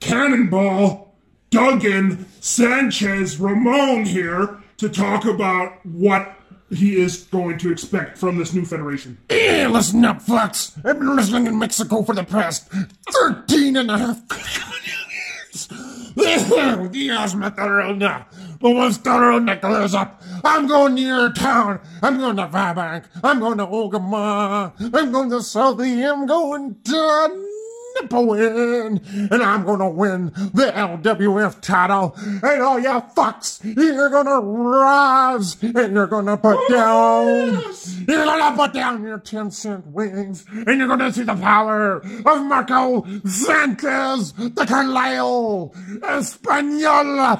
Cannonball, 0.00 1.14
Duggan, 1.50 2.26
Sanchez, 2.40 3.38
Ramon 3.38 4.04
here 4.04 4.60
to 4.78 4.88
talk 4.88 5.24
about 5.24 5.84
what 5.84 6.36
he 6.70 6.96
is 6.96 7.24
going 7.24 7.58
to 7.58 7.70
expect 7.70 8.18
from 8.18 8.38
this 8.38 8.52
new 8.52 8.64
federation. 8.64 9.18
Listen 9.30 10.04
up, 10.04 10.22
Fox. 10.22 10.72
I've 10.84 10.98
been 10.98 11.16
wrestling 11.16 11.46
in 11.46 11.58
Mexico 11.58 12.02
for 12.02 12.14
the 12.14 12.24
past 12.24 12.68
13 13.10 13.76
and 13.76 13.90
a 13.90 13.98
half 13.98 14.22
years. 14.30 15.68
Dios 16.92 17.34
Matarona. 17.34 18.24
But 18.60 18.70
once 18.70 18.98
Taronda 18.98 19.60
clears 19.60 19.94
up, 19.94 20.22
I'm 20.42 20.66
going 20.66 20.96
to 20.96 21.02
your 21.02 21.32
town. 21.32 21.80
I'm 22.02 22.18
going 22.18 22.36
to 22.36 22.46
Fairbank. 22.48 23.04
I'm 23.22 23.40
going 23.40 23.58
to 23.58 23.66
Ogema. 23.66 24.72
I'm 24.94 25.12
going 25.12 25.30
to 25.30 25.42
Southey. 25.42 26.04
I'm 26.04 26.26
going 26.26 26.76
to 26.84 27.53
And 27.96 29.42
I'm 29.42 29.64
to 29.78 29.88
win 29.88 30.26
the 30.52 30.72
LWF 30.74 31.60
title. 31.60 32.14
And 32.16 32.62
all 32.62 32.78
you 32.78 32.88
fucks, 32.88 33.64
you're 33.64 34.10
to 34.26 34.40
rise. 34.40 35.62
And 35.62 35.94
you're 35.94 36.06
to 36.26 36.36
put 36.36 36.68
down. 36.68 37.62
You're 38.06 38.24
gonna 38.24 38.56
put 38.56 38.72
down 38.72 39.02
your 39.02 39.18
10 39.18 39.50
cent 39.50 39.86
wings 39.86 40.44
and 40.48 40.78
you're 40.78 40.88
gonna 40.88 41.12
see 41.12 41.22
the 41.22 41.34
power 41.34 41.96
of 41.96 42.44
Marco 42.44 43.04
Sanchez 43.24 44.32
de 44.32 44.66
Carlisle 44.66 45.74
Espanol 46.02 47.38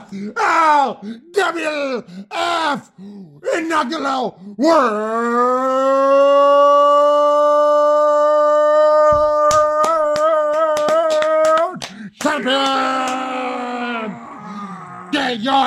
LWF 1.35 2.91
inaugural 3.57 4.39
World 4.57 5.55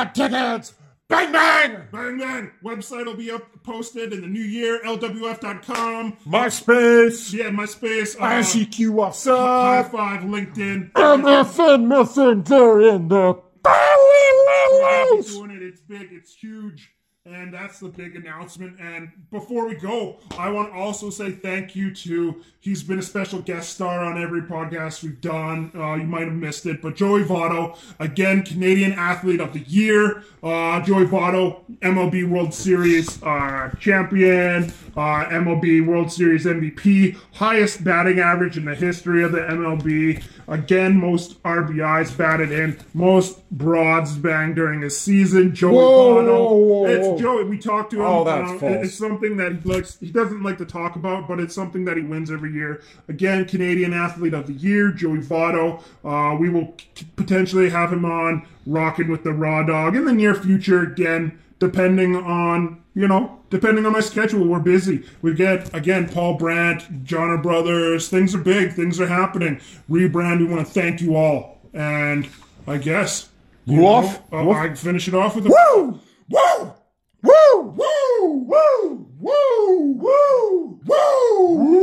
Tickets! 0.05 0.73
Bang 1.09 1.31
bang! 1.31 1.83
Bang 1.91 2.17
Bang 2.17 2.51
website 2.63 3.05
will 3.05 3.15
be 3.15 3.31
up 3.31 3.41
posted 3.63 4.11
in 4.11 4.19
the 4.21 4.27
new 4.27 4.41
year. 4.41 4.81
LWF.com. 4.83 6.17
MySpace, 6.27 7.33
Yeah, 7.33 7.45
MySpace. 7.49 8.17
Uh, 8.19 8.25
ICQ, 8.25 8.89
what's 8.89 9.23
High? 9.25 9.83
Five, 9.83 10.23
LinkedIn. 10.23 10.91
MSN 10.91 11.87
Messenger 11.87 12.81
in 12.81 13.07
the 13.07 13.41
We're 13.65 15.21
doing 15.21 15.51
it. 15.51 15.63
It's 15.63 15.81
big. 15.81 16.09
It's 16.11 16.35
huge. 16.35 16.91
And 17.29 17.53
that's 17.53 17.79
the 17.79 17.89
big 17.89 18.15
announcement. 18.15 18.79
And 18.79 19.11
before 19.31 19.67
we 19.67 19.75
go, 19.75 20.17
I 20.37 20.49
want 20.49 20.71
to 20.71 20.79
also 20.79 21.09
say 21.09 21.31
thank 21.31 21.75
you 21.75 21.93
to, 21.93 22.41
he's 22.61 22.83
been 22.83 22.99
a 22.99 23.03
special 23.03 23.39
guest 23.39 23.71
star 23.71 23.99
on 24.05 24.21
every 24.21 24.43
podcast 24.43 25.03
we've 25.03 25.19
done. 25.19 25.71
Uh, 25.75 25.95
you 25.95 26.05
might 26.05 26.23
have 26.23 26.33
missed 26.33 26.65
it, 26.65 26.81
but 26.81 26.95
Joey 26.95 27.23
Votto, 27.23 27.77
again, 27.99 28.43
Canadian 28.43 28.93
Athlete 28.93 29.41
of 29.41 29.51
the 29.51 29.59
Year. 29.59 30.23
Uh, 30.41 30.79
Joey 30.83 31.05
Votto, 31.05 31.63
MLB 31.81 32.29
World 32.29 32.53
Series 32.53 33.21
uh, 33.23 33.71
champion, 33.77 34.71
uh, 34.97 35.25
MLB 35.29 35.85
World 35.85 36.11
Series 36.11 36.45
MVP, 36.45 37.15
highest 37.33 37.83
batting 37.83 38.19
average 38.19 38.57
in 38.57 38.65
the 38.65 38.73
history 38.73 39.23
of 39.23 39.31
the 39.31 39.39
MLB. 39.41 40.23
Again, 40.47 40.97
most 40.99 41.41
RBIs 41.43 42.17
batted 42.17 42.51
in, 42.51 42.79
most 42.95 43.47
broads 43.51 44.17
banged 44.17 44.55
during 44.55 44.81
his 44.81 44.99
season. 44.99 45.53
Joey 45.53 45.73
Whoa, 45.75 46.15
Votto. 46.15 46.27
whoa, 46.27 46.53
whoa, 46.55 46.85
It's. 46.87 47.21
Joey. 47.21 47.43
We 47.43 47.59
talked 47.59 47.91
to 47.91 47.97
him. 47.97 48.05
Oh, 48.05 48.23
that's 48.23 48.51
uh, 48.51 48.57
false. 48.57 48.85
It's 48.87 48.97
something 48.97 49.37
that 49.37 49.61
he 49.61 49.69
likes. 49.69 49.99
He 49.99 50.11
doesn't 50.11 50.41
like 50.41 50.57
to 50.57 50.65
talk 50.65 50.95
about, 50.95 51.27
but 51.27 51.39
it's 51.39 51.53
something 51.53 51.85
that 51.85 51.95
he 51.95 52.03
wins 52.03 52.31
every 52.31 52.51
year. 52.51 52.81
Again, 53.07 53.45
Canadian 53.45 53.93
Athlete 53.93 54.33
of 54.33 54.47
the 54.47 54.53
Year, 54.53 54.91
Joey 54.91 55.19
Votto. 55.19 55.83
Uh, 56.03 56.35
we 56.37 56.49
will 56.49 56.75
potentially 57.15 57.69
have 57.69 57.93
him 57.93 58.03
on 58.03 58.47
rocking 58.65 59.09
with 59.09 59.23
the 59.23 59.31
Raw 59.33 59.61
Dog 59.63 59.95
in 59.95 60.05
the 60.05 60.13
near 60.13 60.33
future. 60.33 60.81
Again, 60.81 61.37
depending 61.59 62.15
on 62.15 62.81
you 62.97 63.07
know, 63.07 63.37
depending 63.51 63.85
on 63.85 63.93
my 63.93 63.99
schedule, 63.99 64.43
we're 64.47 64.57
busy. 64.59 65.03
We 65.21 65.35
get 65.35 65.71
again 65.75 66.09
Paul 66.09 66.33
Brandt, 66.33 67.05
Johner 67.05 67.41
Brothers. 67.41 68.09
Things 68.09 68.33
are 68.33 68.39
big. 68.39 68.73
Things 68.73 68.99
are 68.99 69.05
happening. 69.05 69.61
Rebrand. 69.87 70.39
We 70.39 70.45
want 70.45 70.65
to 70.65 70.73
thank 70.73 70.99
you 70.99 71.15
all, 71.15 71.59
and 71.75 72.27
I 72.65 72.77
guess 72.79 73.29
You 73.65 73.85
off? 73.85 74.19
uh, 74.33 74.41
You? 74.41 74.51
I 74.51 74.73
finish 74.73 75.07
it 75.07 75.13
off 75.13 75.35
with 75.35 75.45
a 75.45 75.49
Woo! 75.49 75.99
Woo! 76.27 76.73
Woo! 77.21 77.75
Woo! 77.77 78.47
Woo! 78.49 79.05
Woo! 79.19 79.93
Woo! 79.99 80.79
Woo! 80.81 80.81
Woo! 80.83 81.77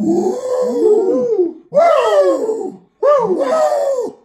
Woo! 0.00 0.40
Woo! 1.70 2.80
Woo! 3.00 3.30
Woo! 3.30 4.18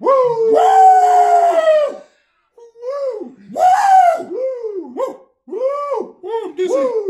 Woo! 0.00 0.52
Woo! 0.52 0.91
He's 6.62 6.70
Woo! 6.70 7.02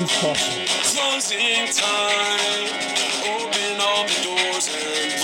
this 0.00 0.20
possible. 0.20 0.64
Closing 0.82 1.66
time. 1.72 2.68
Open 3.24 3.80
all 3.80 4.04
the 4.04 4.18
doors 4.22 4.68
and 4.68 5.23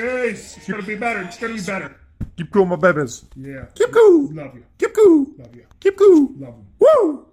It's 0.00 0.68
gonna 0.68 0.82
be 0.82 0.96
better. 0.96 1.22
It's 1.22 1.38
gonna 1.38 1.54
be 1.54 1.60
better. 1.60 1.96
Keep 2.36 2.52
cool, 2.52 2.66
my 2.66 2.76
babies. 2.76 3.24
Yeah. 3.36 3.66
Keep 3.74 3.92
cool. 3.92 4.32
Love 4.32 4.54
you. 4.54 4.64
Keep 4.78 4.94
cool. 4.94 5.26
Love 5.38 5.54
you. 5.54 5.66
Keep 5.80 5.98
cool. 5.98 6.30
Love 6.38 6.54
you. 6.58 6.66
Woo! 6.80 7.26